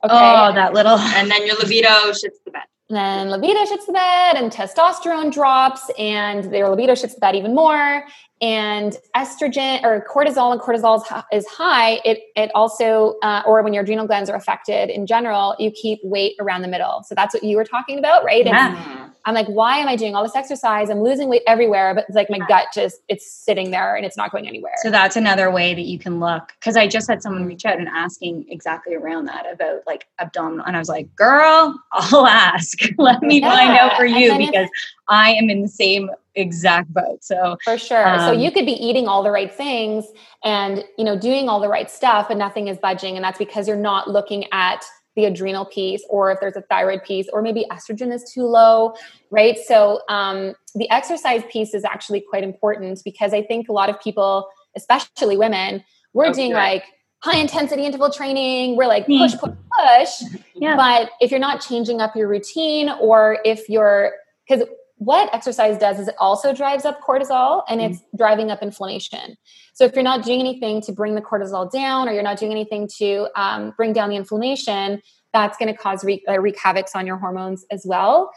Okay. 0.04 0.14
Oh, 0.14 0.52
that 0.54 0.72
little. 0.74 0.96
And 0.98 1.28
then 1.28 1.44
your 1.44 1.56
libido 1.56 1.88
shits 2.10 2.38
the 2.44 2.52
bed. 2.52 2.62
Then 2.90 3.30
libido 3.30 3.60
shits 3.60 3.86
the 3.86 3.92
bed, 3.92 4.36
and 4.36 4.50
testosterone 4.52 5.32
drops, 5.32 5.90
and 5.96 6.52
their 6.52 6.68
libido 6.68 6.92
shits 6.92 7.14
the 7.14 7.20
bed 7.20 7.36
even 7.36 7.54
more. 7.54 8.04
And 8.42 8.96
estrogen 9.14 9.82
or 9.84 10.04
cortisol 10.10 10.50
and 10.50 10.60
cortisol 10.60 11.04
is 11.30 11.46
high 11.46 12.00
it 12.06 12.20
it 12.36 12.50
also 12.54 13.16
uh, 13.22 13.42
or 13.46 13.62
when 13.62 13.74
your 13.74 13.82
adrenal 13.82 14.06
glands 14.06 14.30
are 14.30 14.36
affected 14.36 14.88
in 14.88 15.06
general 15.06 15.54
you 15.58 15.70
keep 15.70 16.00
weight 16.02 16.36
around 16.40 16.62
the 16.62 16.68
middle. 16.68 17.04
So 17.06 17.14
that's 17.14 17.34
what 17.34 17.44
you 17.44 17.56
were 17.56 17.66
talking 17.66 17.98
about 17.98 18.24
right? 18.24 18.46
Yeah. 18.46 19.02
And 19.02 19.09
i'm 19.24 19.34
like 19.34 19.46
why 19.46 19.78
am 19.78 19.88
i 19.88 19.96
doing 19.96 20.14
all 20.14 20.22
this 20.22 20.34
exercise 20.34 20.90
i'm 20.90 21.00
losing 21.00 21.28
weight 21.28 21.42
everywhere 21.46 21.94
but 21.94 22.04
it's 22.08 22.16
like 22.16 22.30
my 22.30 22.38
gut 22.48 22.66
just 22.74 23.00
it's 23.08 23.30
sitting 23.30 23.70
there 23.70 23.96
and 23.96 24.04
it's 24.04 24.16
not 24.16 24.30
going 24.30 24.46
anywhere 24.46 24.72
so 24.82 24.90
that's 24.90 25.16
another 25.16 25.50
way 25.50 25.74
that 25.74 25.82
you 25.82 25.98
can 25.98 26.20
look 26.20 26.52
because 26.58 26.76
i 26.76 26.86
just 26.86 27.08
had 27.08 27.22
someone 27.22 27.46
reach 27.46 27.64
out 27.64 27.78
and 27.78 27.88
asking 27.88 28.44
exactly 28.48 28.94
around 28.94 29.24
that 29.26 29.44
about 29.52 29.80
like 29.86 30.06
abdominal 30.18 30.64
and 30.66 30.76
i 30.76 30.78
was 30.78 30.88
like 30.88 31.14
girl 31.16 31.80
i'll 31.92 32.26
ask 32.26 32.78
let 32.98 33.22
me 33.22 33.40
yeah. 33.40 33.50
find 33.50 33.78
out 33.78 33.96
for 33.96 34.06
you 34.06 34.36
because 34.38 34.68
i 35.08 35.30
am 35.32 35.50
in 35.50 35.62
the 35.62 35.68
same 35.68 36.10
exact 36.34 36.92
boat. 36.92 37.22
So 37.22 37.56
for 37.64 37.78
sure. 37.78 38.06
Um, 38.06 38.20
so 38.20 38.32
you 38.32 38.50
could 38.50 38.66
be 38.66 38.72
eating 38.72 39.08
all 39.08 39.22
the 39.22 39.30
right 39.30 39.52
things 39.52 40.06
and 40.44 40.84
you 40.96 41.04
know 41.04 41.18
doing 41.18 41.48
all 41.48 41.60
the 41.60 41.68
right 41.68 41.90
stuff, 41.90 42.28
but 42.28 42.36
nothing 42.36 42.68
is 42.68 42.78
budging, 42.78 43.16
and 43.16 43.24
that's 43.24 43.38
because 43.38 43.68
you're 43.68 43.76
not 43.76 44.08
looking 44.08 44.46
at 44.52 44.84
the 45.16 45.24
adrenal 45.24 45.64
piece 45.64 46.04
or 46.08 46.30
if 46.30 46.38
there's 46.40 46.56
a 46.56 46.62
thyroid 46.62 47.02
piece 47.02 47.28
or 47.32 47.42
maybe 47.42 47.66
estrogen 47.70 48.12
is 48.12 48.30
too 48.32 48.44
low 48.44 48.94
right 49.30 49.58
so 49.58 50.00
um, 50.08 50.54
the 50.74 50.88
exercise 50.90 51.42
piece 51.50 51.74
is 51.74 51.84
actually 51.84 52.20
quite 52.20 52.44
important 52.44 53.00
because 53.04 53.32
i 53.32 53.42
think 53.42 53.68
a 53.68 53.72
lot 53.72 53.88
of 53.88 54.00
people 54.00 54.48
especially 54.76 55.36
women 55.36 55.82
we're 56.12 56.26
okay. 56.26 56.34
doing 56.34 56.52
like 56.52 56.84
high 57.22 57.38
intensity 57.38 57.84
interval 57.84 58.10
training 58.10 58.76
we're 58.76 58.86
like 58.86 59.06
push 59.06 59.34
push 59.34 59.52
push 59.78 60.22
yeah. 60.54 60.76
but 60.76 61.10
if 61.20 61.30
you're 61.30 61.40
not 61.40 61.60
changing 61.60 62.00
up 62.00 62.14
your 62.16 62.28
routine 62.28 62.88
or 63.00 63.38
if 63.44 63.68
you're 63.68 64.12
because 64.48 64.66
what 65.00 65.34
exercise 65.34 65.78
does 65.78 65.98
is 65.98 66.08
it 66.08 66.14
also 66.18 66.52
drives 66.52 66.84
up 66.84 67.00
cortisol 67.00 67.62
and 67.70 67.80
it's 67.80 68.00
mm-hmm. 68.00 68.18
driving 68.18 68.50
up 68.50 68.62
inflammation. 68.62 69.34
So 69.72 69.86
if 69.86 69.94
you're 69.94 70.04
not 70.04 70.22
doing 70.22 70.40
anything 70.40 70.82
to 70.82 70.92
bring 70.92 71.14
the 71.14 71.22
cortisol 71.22 71.72
down 71.72 72.06
or 72.06 72.12
you're 72.12 72.22
not 72.22 72.38
doing 72.38 72.52
anything 72.52 72.86
to 72.98 73.28
um, 73.34 73.72
bring 73.78 73.94
down 73.94 74.10
the 74.10 74.16
inflammation, 74.16 75.00
that's 75.32 75.56
going 75.56 75.74
to 75.74 75.78
cause 75.78 76.04
wreak, 76.04 76.22
uh, 76.28 76.38
wreak 76.38 76.58
havocs 76.58 76.94
on 76.94 77.06
your 77.06 77.16
hormones 77.16 77.64
as 77.70 77.86
well. 77.86 78.30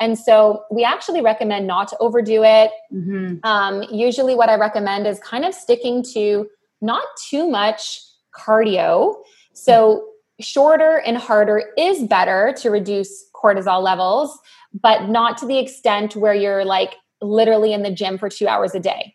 And 0.00 0.18
so 0.18 0.64
we 0.72 0.82
actually 0.82 1.20
recommend 1.20 1.68
not 1.68 1.86
to 1.88 1.98
overdo 1.98 2.42
it. 2.42 2.72
Mm-hmm. 2.92 3.36
Um, 3.44 3.84
usually, 3.88 4.34
what 4.34 4.48
I 4.48 4.56
recommend 4.56 5.06
is 5.06 5.20
kind 5.20 5.44
of 5.44 5.54
sticking 5.54 6.02
to 6.14 6.48
not 6.80 7.04
too 7.28 7.48
much 7.48 8.00
cardio. 8.36 9.14
So, 9.52 10.04
shorter 10.40 11.00
and 11.06 11.16
harder 11.16 11.72
is 11.76 12.02
better 12.02 12.54
to 12.58 12.70
reduce 12.70 13.24
cortisol 13.34 13.82
levels 13.82 14.36
but 14.72 15.08
not 15.08 15.38
to 15.38 15.46
the 15.46 15.58
extent 15.58 16.16
where 16.16 16.34
you're 16.34 16.64
like 16.64 16.94
literally 17.20 17.72
in 17.72 17.82
the 17.82 17.90
gym 17.90 18.18
for 18.18 18.28
two 18.28 18.46
hours 18.46 18.74
a 18.74 18.80
day. 18.80 19.14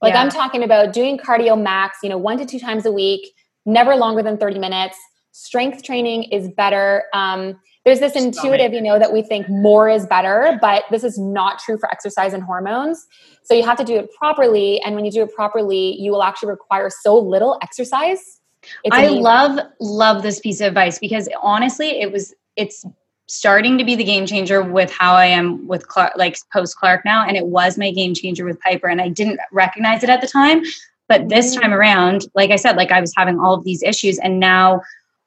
Like 0.00 0.14
yeah. 0.14 0.22
I'm 0.22 0.30
talking 0.30 0.62
about 0.62 0.92
doing 0.92 1.18
cardio 1.18 1.60
max, 1.60 1.98
you 2.02 2.08
know, 2.08 2.18
one 2.18 2.38
to 2.38 2.46
two 2.46 2.60
times 2.60 2.86
a 2.86 2.92
week, 2.92 3.32
never 3.66 3.96
longer 3.96 4.22
than 4.22 4.38
30 4.38 4.58
minutes. 4.58 4.96
Strength 5.32 5.82
training 5.82 6.24
is 6.24 6.48
better. 6.56 7.04
Um, 7.12 7.58
there's 7.84 8.00
this 8.00 8.16
intuitive, 8.16 8.72
you 8.72 8.82
know, 8.82 8.98
that 8.98 9.12
we 9.12 9.22
think 9.22 9.48
more 9.48 9.88
is 9.88 10.06
better, 10.06 10.58
but 10.60 10.84
this 10.90 11.04
is 11.04 11.18
not 11.18 11.58
true 11.58 11.78
for 11.78 11.90
exercise 11.90 12.32
and 12.32 12.42
hormones. 12.42 13.06
So 13.44 13.54
you 13.54 13.64
have 13.64 13.78
to 13.78 13.84
do 13.84 13.96
it 13.96 14.10
properly. 14.12 14.80
And 14.82 14.94
when 14.94 15.04
you 15.04 15.10
do 15.10 15.22
it 15.22 15.34
properly, 15.34 15.96
you 15.98 16.12
will 16.12 16.22
actually 16.22 16.50
require 16.50 16.90
so 16.90 17.18
little 17.18 17.58
exercise. 17.62 18.40
I 18.90 19.08
love, 19.08 19.58
love 19.80 20.22
this 20.22 20.40
piece 20.40 20.60
of 20.60 20.66
advice 20.66 20.98
because 20.98 21.28
honestly, 21.42 22.00
it 22.00 22.12
was, 22.12 22.34
it's 22.56 22.84
starting 23.28 23.78
to 23.78 23.84
be 23.84 23.94
the 23.94 24.04
game 24.04 24.26
changer 24.26 24.62
with 24.62 24.90
how 24.90 25.14
I 25.14 25.26
am 25.26 25.66
with 25.66 25.86
Clark, 25.88 26.14
like 26.16 26.36
post 26.52 26.76
Clark 26.76 27.04
now. 27.04 27.26
And 27.26 27.36
it 27.36 27.46
was 27.46 27.78
my 27.78 27.90
game 27.90 28.14
changer 28.14 28.44
with 28.44 28.60
Piper. 28.60 28.88
And 28.88 29.00
I 29.00 29.08
didn't 29.08 29.38
recognize 29.52 30.02
it 30.02 30.10
at 30.10 30.20
the 30.20 30.26
time. 30.26 30.62
But 31.08 31.28
this 31.28 31.54
mm. 31.54 31.60
time 31.60 31.72
around, 31.72 32.26
like 32.34 32.50
I 32.50 32.56
said, 32.56 32.76
like 32.76 32.90
I 32.90 33.00
was 33.00 33.12
having 33.16 33.38
all 33.38 33.54
of 33.54 33.64
these 33.64 33.82
issues 33.82 34.18
and 34.18 34.40
now 34.40 34.82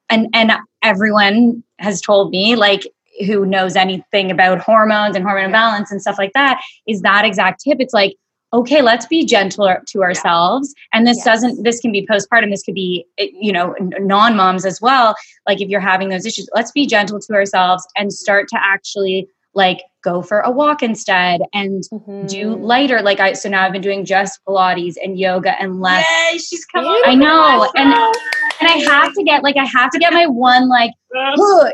and 0.09 0.27
and 0.33 0.51
everyone 0.83 1.63
has 1.79 2.01
told 2.01 2.31
me 2.31 2.55
like 2.55 2.87
who 3.25 3.45
knows 3.45 3.75
anything 3.75 4.31
about 4.31 4.59
hormones 4.59 5.15
and 5.15 5.25
hormone 5.25 5.45
imbalance 5.45 5.91
and 5.91 6.01
stuff 6.01 6.17
like 6.17 6.33
that 6.33 6.61
is 6.87 7.01
that 7.01 7.25
exact 7.25 7.61
tip. 7.63 7.77
It's 7.79 7.93
like 7.93 8.15
okay 8.53 8.81
let's 8.81 9.05
be 9.05 9.25
gentle 9.25 9.73
to 9.87 10.03
ourselves 10.03 10.73
yeah. 10.77 10.97
and 10.97 11.07
this 11.07 11.17
yes. 11.17 11.25
doesn't 11.25 11.63
this 11.63 11.79
can 11.79 11.91
be 11.91 12.05
postpartum 12.05 12.49
this 12.49 12.63
could 12.63 12.75
be 12.75 13.05
you 13.17 13.51
know 13.51 13.75
non-moms 13.99 14.65
as 14.65 14.81
well 14.81 15.15
like 15.47 15.61
if 15.61 15.69
you're 15.69 15.79
having 15.79 16.09
those 16.09 16.25
issues 16.25 16.49
let's 16.53 16.71
be 16.71 16.85
gentle 16.85 17.19
to 17.19 17.33
ourselves 17.33 17.85
and 17.95 18.11
start 18.13 18.47
to 18.47 18.57
actually 18.61 19.27
like 19.53 19.81
go 20.03 20.21
for 20.21 20.39
a 20.39 20.51
walk 20.51 20.81
instead 20.81 21.41
and 21.53 21.83
mm-hmm. 21.91 22.25
do 22.25 22.55
lighter 22.55 23.01
like 23.01 23.19
i 23.19 23.33
so 23.33 23.49
now 23.49 23.65
i've 23.65 23.71
been 23.71 23.81
doing 23.81 24.03
just 24.03 24.39
pilates 24.47 24.95
and 25.03 25.19
yoga 25.19 25.59
and 25.61 25.79
less 25.79 26.05
Yay, 26.31 26.37
she's 26.37 26.65
coming 26.65 27.01
i 27.05 27.13
know 27.13 27.69
and 27.75 27.93
and 27.93 28.69
i 28.69 28.91
have 28.91 29.13
to 29.13 29.23
get 29.23 29.43
like 29.43 29.57
i 29.57 29.65
have 29.65 29.89
to 29.91 29.99
get 29.99 30.13
my 30.13 30.25
one 30.25 30.69
like 30.69 30.91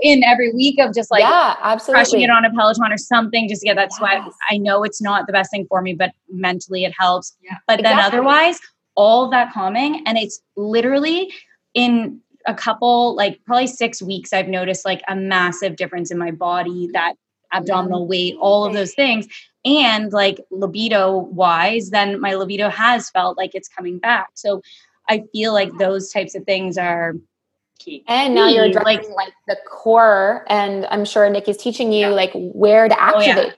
in 0.01 0.23
every 0.23 0.53
week 0.53 0.79
of 0.79 0.93
just 0.93 1.11
like 1.11 1.21
yeah 1.21 1.55
absolutely 1.61 2.03
crushing 2.03 2.21
it 2.21 2.29
on 2.29 2.45
a 2.45 2.51
peloton 2.51 2.91
or 2.91 2.97
something 2.97 3.47
just 3.47 3.61
to 3.61 3.67
get 3.67 3.75
that 3.75 3.89
yes. 3.91 3.97
sweat 3.97 4.21
i 4.49 4.57
know 4.57 4.83
it's 4.83 5.01
not 5.01 5.27
the 5.27 5.33
best 5.33 5.51
thing 5.51 5.65
for 5.69 5.81
me 5.81 5.93
but 5.93 6.11
mentally 6.29 6.83
it 6.83 6.93
helps 6.97 7.35
yeah. 7.43 7.57
but 7.67 7.79
exactly. 7.79 8.01
then 8.01 8.05
otherwise 8.05 8.59
all 8.95 9.29
that 9.29 9.53
calming 9.53 10.03
and 10.05 10.17
it's 10.17 10.41
literally 10.55 11.31
in 11.73 12.19
a 12.47 12.53
couple 12.53 13.15
like 13.15 13.39
probably 13.45 13.67
six 13.67 14.01
weeks 14.01 14.33
i've 14.33 14.47
noticed 14.47 14.85
like 14.85 15.01
a 15.07 15.15
massive 15.15 15.75
difference 15.75 16.11
in 16.11 16.17
my 16.17 16.31
body 16.31 16.89
that 16.93 17.13
abdominal 17.51 18.07
weight, 18.07 18.35
all 18.39 18.65
of 18.65 18.73
those 18.73 18.93
things. 18.93 19.27
And 19.65 20.13
like 20.13 20.39
libido 20.49 21.17
wise, 21.17 21.89
then 21.89 22.21
my 22.21 22.35
libido 22.35 22.69
has 22.69 23.09
felt 23.09 23.37
like 23.37 23.53
it's 23.53 23.67
coming 23.67 23.99
back. 23.99 24.29
So 24.35 24.61
I 25.09 25.23
feel 25.31 25.53
like 25.53 25.77
those 25.77 26.11
types 26.11 26.35
of 26.35 26.43
things 26.45 26.77
are 26.77 27.15
key. 27.79 28.03
And 28.07 28.33
now 28.35 28.47
you're 28.47 28.65
addressing 28.65 28.85
like, 28.85 29.09
like 29.09 29.33
the 29.47 29.57
core, 29.67 30.45
and 30.47 30.85
I'm 30.87 31.05
sure 31.05 31.29
Nick 31.29 31.47
is 31.47 31.57
teaching 31.57 31.91
you 31.91 32.07
yeah. 32.07 32.09
like 32.09 32.31
where 32.33 32.87
to 32.87 33.01
activate. 33.01 33.37
Oh, 33.37 33.41
yeah. 33.41 33.51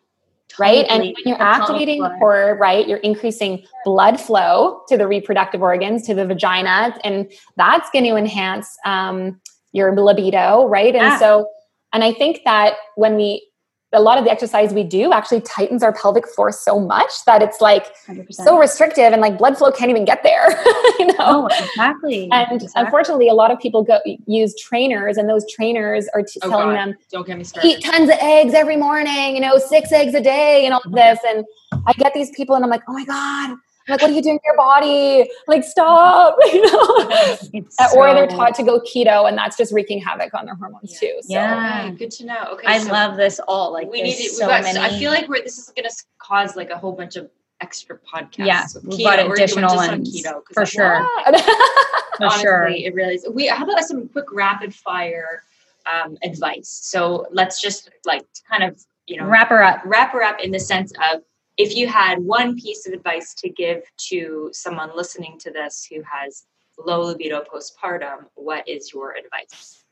Right. 0.57 0.87
Totally. 0.87 1.09
And 1.09 1.15
when 1.15 1.23
you're 1.25 1.41
activating 1.41 2.01
the 2.01 2.09
core, 2.19 2.57
right, 2.59 2.87
you're 2.87 2.97
increasing 2.97 3.65
blood 3.85 4.19
flow 4.19 4.81
to 4.89 4.97
the 4.97 5.07
reproductive 5.07 5.61
organs, 5.61 6.05
to 6.07 6.13
the 6.13 6.25
vagina, 6.25 6.97
and 7.03 7.31
that's 7.55 7.89
going 7.91 8.03
to 8.05 8.15
enhance 8.15 8.75
um, 8.83 9.39
your 9.71 9.95
libido, 9.95 10.67
right? 10.67 10.95
And 10.95 11.03
yeah. 11.03 11.19
so, 11.19 11.47
and 11.93 12.03
I 12.03 12.13
think 12.13 12.41
that 12.45 12.73
when 12.95 13.15
we 13.15 13.47
a 13.93 14.01
lot 14.01 14.17
of 14.17 14.23
the 14.23 14.31
exercise 14.31 14.73
we 14.73 14.83
do 14.83 15.11
actually 15.11 15.41
tightens 15.41 15.81
our 15.81 15.93
pelvic 15.93 16.27
floor 16.27 16.51
so 16.51 16.79
much 16.79 17.25
that 17.25 17.41
it's 17.41 17.59
like 17.59 17.95
100%. 18.07 18.31
so 18.33 18.57
restrictive 18.57 19.11
and 19.11 19.21
like 19.21 19.37
blood 19.37 19.57
flow 19.57 19.71
can't 19.71 19.89
even 19.89 20.05
get 20.05 20.21
there 20.23 20.49
you 20.99 21.07
know 21.07 21.15
oh, 21.19 21.47
exactly 21.47 22.29
and 22.31 22.61
exactly. 22.61 22.83
unfortunately 22.83 23.29
a 23.29 23.33
lot 23.33 23.51
of 23.51 23.59
people 23.59 23.83
go 23.83 23.99
use 24.27 24.55
trainers 24.59 25.17
and 25.17 25.27
those 25.27 25.49
trainers 25.51 26.07
are 26.13 26.21
t- 26.21 26.39
oh, 26.43 26.49
telling 26.49 26.67
God. 26.67 26.75
them 26.75 26.95
don't 27.11 27.25
get 27.25 27.37
me 27.37 27.43
started 27.43 27.67
eat 27.67 27.83
tons 27.83 28.09
of 28.09 28.17
eggs 28.21 28.53
every 28.53 28.77
morning 28.77 29.35
you 29.35 29.41
know 29.41 29.57
six 29.57 29.91
eggs 29.91 30.13
a 30.13 30.21
day 30.21 30.65
and 30.65 30.73
all 30.73 30.81
of 30.85 30.91
this 30.91 31.19
and 31.27 31.43
i 31.87 31.93
get 31.93 32.13
these 32.13 32.31
people 32.31 32.55
and 32.55 32.63
i'm 32.63 32.71
like 32.71 32.83
oh 32.87 32.93
my 32.93 33.05
god 33.05 33.57
like, 33.89 34.01
what 34.01 34.11
are 34.11 34.13
you 34.13 34.21
doing 34.21 34.39
to 34.39 34.43
your 34.45 34.57
body? 34.57 35.29
Like, 35.47 35.63
stop. 35.63 36.37
You 36.49 36.63
know? 36.63 37.67
so, 37.69 37.97
or 37.97 38.13
they're 38.13 38.27
taught 38.27 38.55
to 38.55 38.63
go 38.63 38.79
keto, 38.79 39.27
and 39.27 39.37
that's 39.37 39.55
just 39.55 39.71
wreaking 39.73 40.01
havoc 40.01 40.33
on 40.33 40.45
their 40.45 40.55
hormones 40.55 40.91
yeah. 40.93 40.99
too. 40.99 41.19
So. 41.21 41.33
Yeah, 41.33 41.89
good 41.91 42.11
to 42.11 42.25
know. 42.25 42.47
Okay, 42.53 42.67
I 42.67 42.79
so 42.79 42.91
love 42.91 43.17
this 43.17 43.39
all. 43.47 43.71
Like, 43.71 43.89
we 43.89 44.01
need 44.01 44.13
it. 44.13 44.31
So 44.31 44.47
got, 44.47 44.63
many. 44.63 44.79
I 44.79 44.97
feel 44.97 45.11
like 45.11 45.27
we're, 45.27 45.43
this 45.43 45.57
is 45.57 45.71
going 45.75 45.87
to 45.87 45.95
cause 46.17 46.55
like 46.55 46.69
a 46.69 46.77
whole 46.77 46.91
bunch 46.91 47.15
of 47.15 47.29
extra 47.61 47.97
podcasts. 47.97 48.45
Yeah, 48.45 48.65
we've 48.83 49.03
got 49.03 49.19
additional 49.19 49.75
ones 49.75 50.23
keto, 50.23 50.41
for 50.53 50.65
sure. 50.65 51.07
for 51.25 52.25
Honestly, 52.25 52.41
sure, 52.41 52.67
it 52.67 52.93
really 52.93 53.15
is. 53.15 53.27
We 53.31 53.47
how 53.47 53.63
about 53.63 53.83
some 53.83 54.07
quick 54.09 54.31
rapid 54.31 54.73
fire 54.73 55.43
um, 55.91 56.17
advice? 56.23 56.69
So 56.69 57.27
let's 57.31 57.61
just 57.61 57.89
like 58.05 58.25
kind 58.49 58.63
of 58.63 58.81
you 59.07 59.17
know 59.17 59.25
wrap 59.25 59.49
her 59.49 59.63
up. 59.63 59.81
Wrap 59.85 60.11
her 60.13 60.23
up 60.23 60.39
in 60.41 60.51
the 60.51 60.59
sense 60.59 60.91
of 61.11 61.21
if 61.59 61.75
you 61.75 61.87
had 61.87 62.19
one 62.19 62.55
piece 62.55 62.87
of 62.87 62.93
advice 62.93 63.33
to 63.33 63.49
give 63.49 63.83
to 63.97 64.49
someone 64.53 64.95
listening 64.95 65.37
to 65.39 65.51
this 65.51 65.85
who 65.91 66.01
has 66.09 66.45
low 66.77 67.01
libido 67.01 67.43
postpartum, 67.43 68.27
what 68.35 68.65
is 68.65 68.93
your 68.93 69.13
advice? 69.13 69.83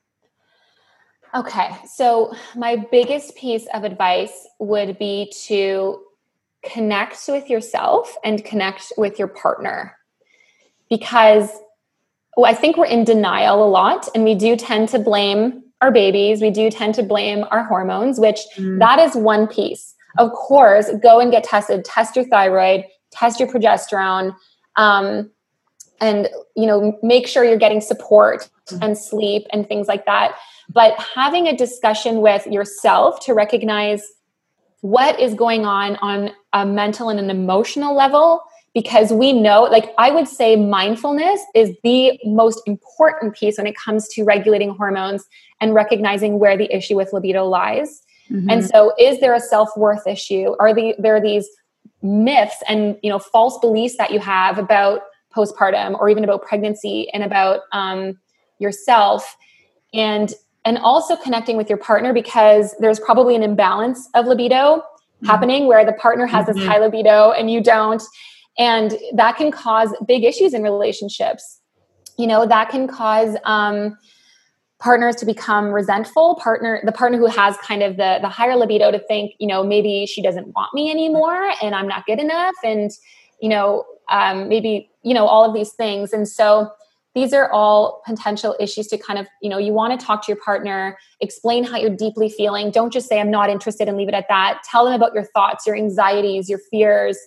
Okay, 1.36 1.76
so 1.86 2.34
my 2.55 2.78
biggest 2.89 3.36
piece 3.36 3.68
of 3.74 3.84
advice 3.84 4.47
would 4.59 4.97
be 4.97 5.30
to 5.43 6.01
connect 6.63 7.20
with 7.28 7.49
yourself 7.49 8.15
and 8.24 8.45
connect 8.45 8.93
with 8.97 9.20
your 9.20 9.28
partner 9.28 9.97
because 10.89 11.49
I 12.41 12.53
think 12.53 12.78
we're 12.78 12.86
in 12.86 13.03
denial 13.03 13.61
a 13.61 13.68
lot 13.68 14.07
and 14.15 14.24
we 14.24 14.36
do 14.36 14.55
tend 14.55 14.88
to 14.89 14.99
blame 14.99 15.63
our 15.82 15.91
babies, 15.91 16.41
we 16.41 16.49
do 16.49 16.72
tend 16.72 16.95
to 16.95 17.03
blame 17.03 17.43
our 17.51 17.65
hormones, 17.65 18.22
which 18.22 18.39
mm. 18.55 18.80
that 18.80 18.99
is 18.99 19.15
one 19.15 19.47
piece 19.47 19.95
of 20.18 20.32
course, 20.32 20.89
go 21.01 21.20
and 21.20 21.32
get 21.32 21.43
tested, 21.43 21.86
test 21.86 22.16
your 22.16 22.26
thyroid, 22.26 22.84
test 23.12 23.39
your 23.39 23.49
progesterone, 23.49 24.36
um, 24.76 25.30
and 25.99 26.30
you 26.55 26.66
know, 26.66 26.97
make 27.01 27.28
sure 27.28 27.43
you're 27.43 27.58
getting 27.58 27.82
support 27.82 28.49
mm-hmm. 28.68 28.84
and 28.84 28.97
sleep 28.97 29.45
and 29.51 29.68
things 29.68 29.88
like 29.88 30.05
that. 30.05 30.38
But 30.70 30.99
having 30.99 31.47
a 31.47 31.55
discussion 31.55 32.22
with 32.22 32.45
yourself 32.47 33.20
to 33.22 33.34
recognize 33.34 34.03
what 34.82 35.20
is 35.20 35.34
going 35.34 35.66
on 35.66 35.95
on 35.97 36.32
a 36.53 36.66
mental 36.66 37.10
and 37.10 37.20
an 37.20 37.30
emotional 37.30 37.95
level 37.95 38.41
because 38.74 39.12
we 39.12 39.34
know 39.34 39.64
like 39.64 39.91
i 39.97 40.12
would 40.12 40.28
say 40.28 40.55
mindfulness 40.55 41.41
is 41.55 41.72
the 41.84 42.18
most 42.26 42.62
important 42.68 43.36
piece 43.36 43.58
when 43.58 43.66
it 43.66 43.76
comes 43.76 44.08
to 44.08 44.24
regulating 44.24 44.70
hormones 44.76 45.26
and 45.60 45.74
recognizing 45.74 46.38
where 46.38 46.55
the 46.55 46.74
issue 46.74 46.95
with 46.95 47.12
libido 47.12 47.45
lies 47.45 48.03
Mm-hmm. 48.32 48.49
And 48.49 48.65
so 48.65 48.93
is 48.99 49.19
there 49.19 49.34
a 49.34 49.39
self-worth 49.39 50.05
issue? 50.07 50.55
Are 50.59 50.73
the, 50.73 50.95
there 50.99 51.15
are 51.15 51.21
these 51.21 51.47
myths 52.01 52.57
and 52.67 52.97
you 53.01 53.09
know 53.09 53.19
false 53.19 53.57
beliefs 53.59 53.97
that 53.97 54.11
you 54.11 54.19
have 54.19 54.57
about 54.57 55.01
postpartum 55.36 55.99
or 55.99 56.09
even 56.09 56.23
about 56.23 56.41
pregnancy 56.41 57.09
and 57.13 57.23
about 57.23 57.61
um, 57.71 58.17
yourself 58.59 59.36
and 59.93 60.34
and 60.65 60.78
also 60.80 61.15
connecting 61.15 61.57
with 61.57 61.69
your 61.69 61.78
partner 61.78 62.13
because 62.13 62.75
there's 62.80 62.99
probably 62.99 63.36
an 63.36 63.43
imbalance 63.43 64.09
of 64.13 64.25
libido 64.25 64.55
mm-hmm. 64.55 65.28
happening 65.28 65.67
where 65.67 65.86
the 65.86 65.93
partner 65.93 66.25
has 66.25 66.45
mm-hmm. 66.45 66.59
this 66.59 66.67
high 66.67 66.80
libido 66.80 67.32
and 67.32 67.51
you 67.51 67.61
don't 67.61 68.03
and 68.57 68.97
that 69.13 69.36
can 69.38 69.51
cause 69.51 69.93
big 70.07 70.23
issues 70.23 70.53
in 70.53 70.61
relationships 70.61 71.61
you 72.17 72.28
know 72.28 72.45
that 72.45 72.69
can 72.69 72.88
cause 72.88 73.36
um, 73.43 73.97
partners 74.80 75.15
to 75.15 75.25
become 75.25 75.71
resentful 75.71 76.36
partner 76.36 76.80
the 76.86 76.91
partner 76.91 77.17
who 77.17 77.25
has 77.25 77.57
kind 77.57 77.82
of 77.82 77.97
the 77.97 78.19
the 78.21 78.30
higher 78.30 78.55
libido 78.55 78.91
to 78.91 78.99
think 78.99 79.34
you 79.39 79.47
know 79.47 79.63
maybe 79.63 80.05
she 80.05 80.21
doesn't 80.21 80.53
want 80.55 80.71
me 80.73 80.91
anymore 80.91 81.51
and 81.63 81.73
i'm 81.73 81.88
not 81.88 82.05
good 82.05 82.19
enough 82.19 82.53
and 82.63 82.91
you 83.41 83.49
know 83.49 83.84
um, 84.09 84.49
maybe 84.49 84.89
you 85.03 85.13
know 85.13 85.25
all 85.25 85.45
of 85.45 85.53
these 85.53 85.71
things. 85.71 86.13
And 86.13 86.28
so 86.28 86.71
these 87.15 87.34
are 87.34 87.51
all 87.51 88.01
potential 88.05 88.55
issues 88.59 88.88
to 88.88 88.97
kind 88.97 89.19
of 89.19 89.28
you 89.41 89.49
know 89.49 89.57
you 89.57 89.73
want 89.73 89.97
to 89.99 90.05
talk 90.05 90.25
to 90.25 90.32
your 90.32 90.41
partner 90.41 90.97
explain 91.19 91.63
how 91.63 91.78
you're 91.78 91.95
deeply 91.95 92.30
feeling. 92.30 92.71
Don't 92.71 92.91
just 92.91 93.07
say 93.07 93.19
i'm 93.19 93.32
not 93.32 93.49
interested 93.49 93.88
and 93.88 93.97
leave 93.97 94.07
it 94.07 94.13
at 94.13 94.28
that. 94.30 94.61
Tell 94.69 94.86
them 94.86 94.93
about 94.93 95.13
your 95.13 95.25
thoughts 95.25 95.65
your 95.65 95.75
anxieties 95.75 96.49
your 96.49 96.59
fears. 96.71 97.17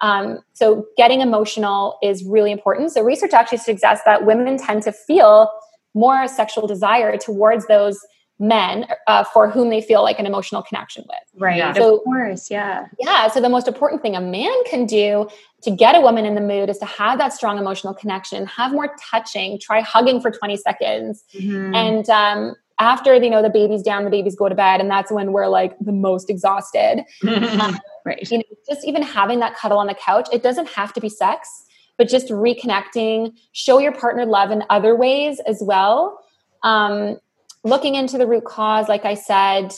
Um, 0.00 0.40
so 0.52 0.84
getting 0.96 1.20
emotional 1.20 1.98
is 2.02 2.24
really 2.24 2.50
important. 2.50 2.92
So 2.92 3.02
research 3.02 3.32
actually 3.32 3.58
suggests 3.58 4.04
that 4.04 4.26
women 4.26 4.58
tend 4.58 4.82
to 4.82 4.92
feel 4.92 5.48
more 5.94 6.26
sexual 6.28 6.66
desire 6.66 7.16
towards 7.16 7.66
those 7.66 8.04
men 8.38 8.86
uh, 9.06 9.22
for 9.24 9.48
whom 9.48 9.70
they 9.70 9.80
feel 9.80 10.02
like 10.02 10.18
an 10.18 10.26
emotional 10.26 10.62
connection 10.62 11.04
with. 11.08 11.40
Right. 11.40 11.56
Yeah. 11.56 11.72
So, 11.72 11.98
of 11.98 12.04
course. 12.04 12.50
Yeah. 12.50 12.86
Yeah. 12.98 13.28
So 13.28 13.40
the 13.40 13.48
most 13.48 13.68
important 13.68 14.02
thing 14.02 14.16
a 14.16 14.20
man 14.20 14.52
can 14.68 14.86
do 14.86 15.28
to 15.62 15.70
get 15.70 15.94
a 15.94 16.00
woman 16.00 16.26
in 16.26 16.34
the 16.34 16.40
mood 16.40 16.68
is 16.68 16.78
to 16.78 16.84
have 16.84 17.18
that 17.18 17.32
strong 17.32 17.58
emotional 17.58 17.94
connection, 17.94 18.46
have 18.46 18.72
more 18.72 18.94
touching, 19.10 19.58
try 19.60 19.80
hugging 19.80 20.20
for 20.20 20.30
20 20.30 20.56
seconds. 20.56 21.24
Mm-hmm. 21.34 21.74
And, 21.74 22.10
um, 22.10 22.54
after 22.80 23.14
you 23.14 23.30
know 23.30 23.40
the 23.40 23.48
baby's 23.50 23.82
down 23.82 24.02
the 24.02 24.10
babies 24.10 24.34
go 24.34 24.48
to 24.48 24.54
bed 24.56 24.80
and 24.80 24.90
that's 24.90 25.12
when 25.12 25.30
we're 25.30 25.46
like 25.46 25.78
the 25.78 25.92
most 25.92 26.28
exhausted 26.28 27.04
um, 27.60 27.78
right 28.04 28.28
you 28.32 28.38
know 28.38 28.44
just 28.68 28.84
even 28.84 29.00
having 29.00 29.38
that 29.38 29.54
cuddle 29.54 29.78
on 29.78 29.86
the 29.86 29.94
couch 29.94 30.28
it 30.32 30.42
doesn't 30.42 30.68
have 30.68 30.92
to 30.92 31.00
be 31.00 31.08
sex 31.08 31.66
but 31.96 32.08
just 32.08 32.28
reconnecting, 32.28 33.34
show 33.52 33.78
your 33.78 33.92
partner 33.92 34.26
love 34.26 34.50
in 34.50 34.64
other 34.70 34.96
ways 34.96 35.40
as 35.46 35.62
well. 35.62 36.24
Um, 36.62 37.18
looking 37.62 37.94
into 37.94 38.18
the 38.18 38.26
root 38.26 38.44
cause, 38.44 38.88
like 38.88 39.04
I 39.04 39.14
said, 39.14 39.74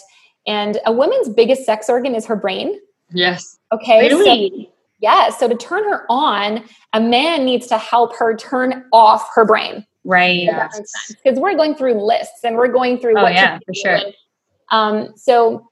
and 0.47 0.79
a 0.87 0.93
woman's 0.93 1.29
biggest 1.29 1.65
sex 1.65 1.89
organ 1.89 2.15
is 2.15 2.25
her 2.27 2.37
brain. 2.37 2.79
Yes. 3.11 3.59
Okay. 3.73 4.09
Really? 4.09 4.51
So, 4.51 4.73
yeah. 5.01 5.31
So 5.31 5.49
to 5.49 5.55
turn 5.57 5.85
her 5.85 6.07
on, 6.09 6.65
a 6.93 7.01
man 7.01 7.45
needs 7.45 7.67
to 7.69 7.79
help 7.79 8.17
her 8.17 8.37
turn 8.37 8.85
off 8.93 9.29
her 9.35 9.45
brain. 9.45 9.85
Right. 10.05 10.49
Because 11.23 11.39
we're 11.39 11.57
going 11.57 11.75
through 11.75 12.01
lists 12.01 12.45
and 12.45 12.57
we're 12.57 12.69
going 12.69 12.99
through 12.99 13.19
oh, 13.19 13.25
what 13.25 13.35
yeah, 13.35 13.59
for 13.67 13.75
sure. 13.75 13.99
um, 14.71 15.13
so 15.17 15.69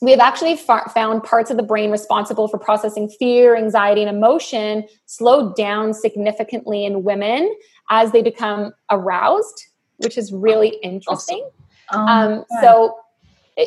we 0.00 0.10
have 0.12 0.20
actually 0.20 0.56
found 0.56 1.24
parts 1.24 1.50
of 1.50 1.56
the 1.56 1.62
brain 1.62 1.90
responsible 1.90 2.46
for 2.46 2.58
processing 2.58 3.08
fear, 3.08 3.56
anxiety, 3.56 4.02
and 4.02 4.14
emotion 4.14 4.86
slowed 5.06 5.56
down 5.56 5.92
significantly 5.92 6.84
in 6.84 7.02
women 7.02 7.52
as 7.90 8.12
they 8.12 8.22
become 8.22 8.72
aroused, 8.90 9.66
which 9.96 10.16
is 10.16 10.32
really 10.32 10.78
interesting. 10.82 11.48
Awesome. 11.90 12.38
Um, 12.38 12.44
so, 12.60 12.98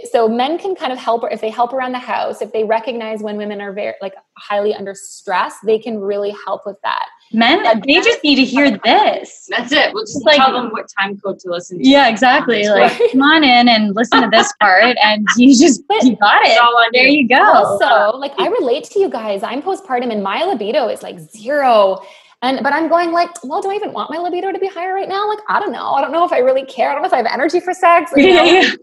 so 0.09 0.29
men 0.29 0.57
can 0.57 0.75
kind 0.75 0.93
of 0.93 0.99
help 0.99 1.23
if 1.31 1.41
they 1.41 1.49
help 1.49 1.73
around 1.73 1.91
the 1.91 1.99
house, 1.99 2.41
if 2.41 2.53
they 2.53 2.63
recognize 2.63 3.21
when 3.21 3.35
women 3.35 3.59
are 3.59 3.73
very 3.73 3.95
like 4.01 4.13
highly 4.37 4.73
under 4.73 4.95
stress, 4.95 5.55
they 5.65 5.79
can 5.79 5.99
really 5.99 6.33
help 6.45 6.65
with 6.65 6.77
that 6.83 7.09
men 7.33 7.63
they 7.85 7.95
just 7.95 8.23
need 8.23 8.35
to 8.35 8.45
hear 8.45 8.77
this. 8.83 9.47
That's 9.49 9.71
it. 9.71 9.93
We'll 9.93 10.03
just 10.03 10.25
like, 10.25 10.37
tell 10.37 10.53
them 10.53 10.69
what 10.71 10.89
time 10.99 11.19
code 11.19 11.39
to 11.39 11.49
listen 11.49 11.77
to. 11.77 11.87
Yeah 11.87 12.07
exactly. 12.07 12.67
Like 12.67 12.97
come 13.11 13.21
on 13.21 13.43
in 13.43 13.67
and 13.69 13.95
listen 13.95 14.21
to 14.21 14.29
this 14.29 14.51
part 14.59 14.97
and 15.03 15.25
you 15.37 15.49
just 15.57 15.83
you 16.01 16.15
got 16.17 16.41
it. 16.43 16.59
there 16.93 17.07
you 17.07 17.27
go. 17.27 17.41
Also 17.41 18.17
like 18.17 18.33
i 18.39 18.47
relate 18.47 18.83
to 18.85 18.99
you 18.99 19.09
guys. 19.09 19.43
I'm 19.43 19.61
postpartum 19.61 20.11
and 20.11 20.23
my 20.23 20.43
libido 20.43 20.87
is 20.87 21.01
like 21.01 21.19
zero. 21.19 22.01
And 22.41 22.61
but 22.63 22.73
i'm 22.73 22.89
going 22.89 23.11
like 23.11 23.29
well 23.43 23.61
do 23.61 23.69
i 23.69 23.75
even 23.75 23.93
want 23.93 24.09
my 24.09 24.17
libido 24.17 24.51
to 24.51 24.59
be 24.59 24.67
higher 24.67 24.93
right 24.93 25.09
now? 25.09 25.27
Like 25.27 25.39
i 25.47 25.59
don't 25.59 25.71
know. 25.71 25.91
I 25.93 26.01
don't 26.01 26.11
know 26.11 26.25
if 26.25 26.31
i 26.31 26.39
really 26.39 26.65
care. 26.65 26.89
I 26.89 26.93
don't 26.93 27.01
know 27.01 27.07
if 27.07 27.13
i 27.13 27.17
have 27.17 27.27
energy 27.27 27.59
for 27.59 27.73
sex 27.73 28.11
you 28.15 28.33
know? 28.33 28.75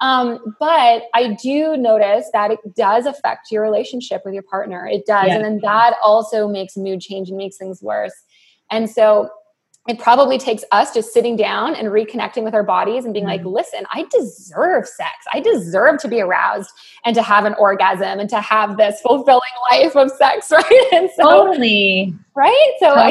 Um, 0.00 0.56
but 0.58 1.02
I 1.14 1.36
do 1.42 1.76
notice 1.76 2.26
that 2.32 2.50
it 2.50 2.58
does 2.74 3.06
affect 3.06 3.50
your 3.50 3.62
relationship 3.62 4.22
with 4.24 4.32
your 4.34 4.42
partner. 4.44 4.86
It 4.86 5.04
does. 5.06 5.28
Yeah. 5.28 5.36
And 5.36 5.44
then 5.44 5.60
that 5.62 5.94
also 6.04 6.48
makes 6.48 6.76
mood 6.76 7.00
change 7.00 7.28
and 7.28 7.36
makes 7.36 7.56
things 7.58 7.82
worse. 7.82 8.14
And 8.70 8.88
so 8.88 9.28
it 9.88 9.98
probably 9.98 10.36
takes 10.38 10.62
us 10.72 10.92
just 10.94 11.12
sitting 11.12 11.36
down 11.36 11.74
and 11.74 11.88
reconnecting 11.88 12.44
with 12.44 12.54
our 12.54 12.62
bodies 12.62 13.04
and 13.06 13.12
being 13.14 13.24
like, 13.24 13.40
Mm-hmm. 13.40 13.48
listen, 13.50 13.86
I 13.92 14.06
deserve 14.10 14.86
sex. 14.86 15.10
I 15.32 15.40
deserve 15.40 15.98
to 16.00 16.08
be 16.08 16.20
aroused 16.20 16.70
and 17.04 17.14
to 17.16 17.22
have 17.22 17.44
an 17.46 17.54
orgasm 17.54 18.20
and 18.20 18.28
to 18.30 18.40
have 18.40 18.76
this 18.76 19.00
fulfilling 19.00 19.40
life 19.72 19.96
of 19.96 20.10
sex, 20.12 20.50
right? 20.52 20.88
And 20.92 21.10
so, 21.16 21.22
Totally. 21.22 22.14
right? 22.34 22.72
So 22.78 22.94
Totally. 22.94 23.02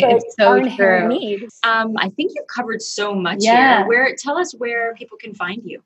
think 0.00 0.12
that's 0.12 0.24
It's 0.24 0.36
so 0.38 0.76
true. 0.76 1.08
need. 1.08 1.48
Um, 1.64 1.94
I 1.98 2.10
think 2.10 2.32
you 2.34 2.44
covered 2.54 2.82
so 2.82 3.14
much 3.14 3.38
Yeah. 3.40 3.78
here. 3.78 3.86
Where 3.88 4.14
tell 4.16 4.36
us 4.38 4.54
where 4.54 4.94
people 4.94 5.16
can 5.18 5.34
find 5.34 5.62
you. 5.64 5.82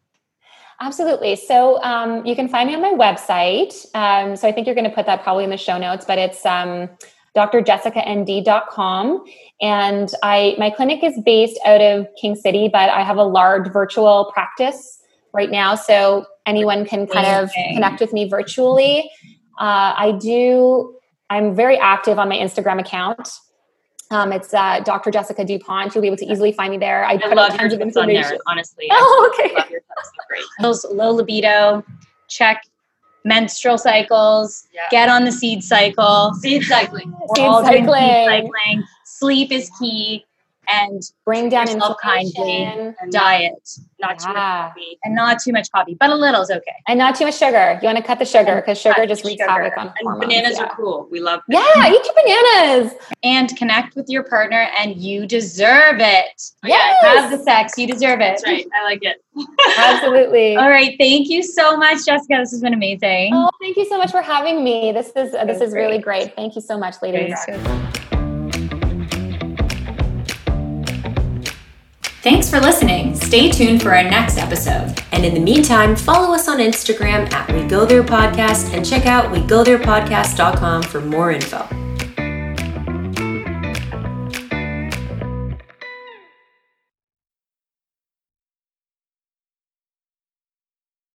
Absolutely. 0.82 1.36
So 1.36 1.80
um, 1.82 2.26
you 2.26 2.34
can 2.34 2.48
find 2.48 2.68
me 2.68 2.74
on 2.74 2.82
my 2.82 2.92
website. 2.92 3.86
Um, 3.94 4.34
so 4.34 4.48
I 4.48 4.52
think 4.52 4.66
you're 4.66 4.74
going 4.74 4.88
to 4.88 4.94
put 4.94 5.06
that 5.06 5.22
probably 5.22 5.44
in 5.44 5.50
the 5.50 5.56
show 5.56 5.78
notes, 5.78 6.04
but 6.04 6.18
it's 6.18 6.44
um, 6.44 6.90
drjessicand.com. 7.36 9.24
And 9.60 10.12
I 10.24 10.56
my 10.58 10.70
clinic 10.70 11.04
is 11.04 11.20
based 11.24 11.60
out 11.64 11.80
of 11.80 12.08
King 12.20 12.34
City, 12.34 12.68
but 12.70 12.90
I 12.90 13.04
have 13.04 13.16
a 13.16 13.22
large 13.22 13.72
virtual 13.72 14.30
practice 14.34 15.00
right 15.32 15.52
now. 15.52 15.76
So 15.76 16.26
anyone 16.46 16.84
can 16.84 17.06
kind 17.06 17.28
of 17.28 17.50
connect 17.74 18.00
with 18.00 18.12
me 18.12 18.28
virtually. 18.28 19.08
Uh, 19.60 19.94
I 19.96 20.18
do, 20.20 20.96
I'm 21.30 21.54
very 21.54 21.78
active 21.78 22.18
on 22.18 22.28
my 22.28 22.36
Instagram 22.36 22.80
account. 22.80 23.28
Um, 24.10 24.32
it's 24.32 24.52
uh, 24.52 24.80
Dr. 24.80 25.10
Jessica 25.10 25.44
DuPont. 25.44 25.94
You'll 25.94 26.02
be 26.02 26.08
able 26.08 26.18
to 26.18 26.26
easily 26.26 26.52
find 26.52 26.70
me 26.72 26.78
there. 26.78 27.04
I, 27.04 27.12
I 27.12 27.18
put 27.18 27.34
love 27.34 27.56
tons 27.56 27.72
of 27.72 27.80
information. 27.80 28.22
there, 28.22 28.38
honestly. 28.46 28.86
Oh, 28.90 29.32
okay. 29.32 29.78
I 30.03 30.07
love 30.07 30.14
your 30.28 30.36
tips. 30.38 30.53
They're 30.61 30.62
great. 30.62 30.62
Those 30.62 30.84
low 30.84 31.11
libido, 31.12 31.84
check 32.28 32.64
menstrual 33.24 33.78
cycles, 33.78 34.66
Yeah. 34.72 34.82
get 34.90 35.09
on 35.09 35.24
the 35.24 35.32
seed 35.32 35.62
cycle. 35.62 36.34
Seed 36.40 36.64
cycling. 36.64 37.12
We're 37.12 37.36
Seed 37.36 37.44
all 37.44 37.62
doing 37.62 37.84
cycling. 37.84 38.03
seed 38.03 38.26
cycling. 38.26 38.84
Sleep 39.05 39.53
is 39.53 39.70
key 39.78 40.24
and 40.68 41.02
Bring 41.24 41.48
down 41.48 41.68
yourself 41.68 41.96
kindly. 42.02 42.94
Diet. 43.10 43.52
Not 44.00 44.18
too 44.18 44.26
much 44.28 44.34
Yeah. 44.36 44.68
coffee. 44.68 44.98
And 45.04 45.14
not 45.14 45.38
too 45.40 45.52
much 45.52 45.70
coffee, 45.70 45.96
but 45.98 46.10
a 46.10 46.14
little 46.14 46.42
is 46.42 46.50
okay. 46.50 46.74
And 46.88 46.98
not 46.98 47.14
too 47.14 47.24
much 47.26 47.36
sugar. 47.38 47.78
You 47.80 47.86
want 47.86 47.98
to 47.98 48.02
cut 48.04 48.18
the 48.18 48.24
sugar 48.24 48.56
because 48.56 48.78
sugar 48.78 49.06
just 49.06 49.24
wreaks 49.24 49.42
havoc 49.46 49.76
on 49.78 49.86
And 49.88 49.94
hormones. 50.02 50.26
bananas 50.26 50.58
yeah. 50.58 50.64
are 50.64 50.74
cool. 50.76 51.06
We 51.10 51.20
love 51.20 51.40
Yeah, 51.48 51.60
eat 51.88 52.04
your 52.04 52.14
bananas. 52.14 52.94
And 53.22 53.56
connect 53.56 53.94
with 53.94 54.08
your 54.08 54.24
partner 54.24 54.68
and 54.78 54.96
you 54.96 55.26
deserve 55.26 56.00
it. 56.00 56.42
Yes. 56.64 56.96
Have 57.04 57.30
the 57.30 57.38
sex. 57.44 57.78
You 57.78 57.86
deserve 57.86 58.20
it. 58.20 58.40
That's 58.42 58.44
right. 58.44 58.66
I 58.74 58.84
like 58.84 59.04
it. 59.04 59.22
Absolutely. 59.78 60.56
All 60.56 60.68
right. 60.68 60.96
Thank 60.98 61.28
you 61.28 61.42
so 61.42 61.76
much, 61.76 62.04
Jessica. 62.04 62.36
This 62.40 62.50
has 62.50 62.60
been 62.60 62.74
amazing. 62.74 63.30
Oh, 63.34 63.48
thank 63.60 63.76
you 63.76 63.84
so 63.86 63.96
much 63.98 64.10
for 64.10 64.22
having 64.22 64.62
me. 64.64 64.92
This 64.92 65.12
is 65.16 65.34
uh, 65.34 65.44
this 65.44 65.60
is 65.60 65.72
really 65.72 65.98
great. 65.98 66.34
Thank 66.36 66.54
you 66.56 66.60
so 66.60 66.76
much, 66.78 66.96
ladies. 67.02 67.38
Thanks 72.22 72.48
for 72.48 72.60
listening. 72.60 73.16
Stay 73.16 73.50
tuned 73.50 73.82
for 73.82 73.92
our 73.92 74.04
next 74.04 74.38
episode. 74.38 75.02
And 75.10 75.24
in 75.24 75.34
the 75.34 75.40
meantime, 75.40 75.96
follow 75.96 76.32
us 76.32 76.46
on 76.46 76.58
Instagram 76.58 77.32
at 77.32 77.52
We 77.52 77.64
Go 77.66 77.84
There 77.84 78.04
Podcast 78.04 78.72
and 78.72 78.86
check 78.86 79.06
out 79.06 79.34
WeGoTherePodcast.com 79.34 80.84
for 80.84 81.00
more 81.00 81.32
info. 81.32 81.66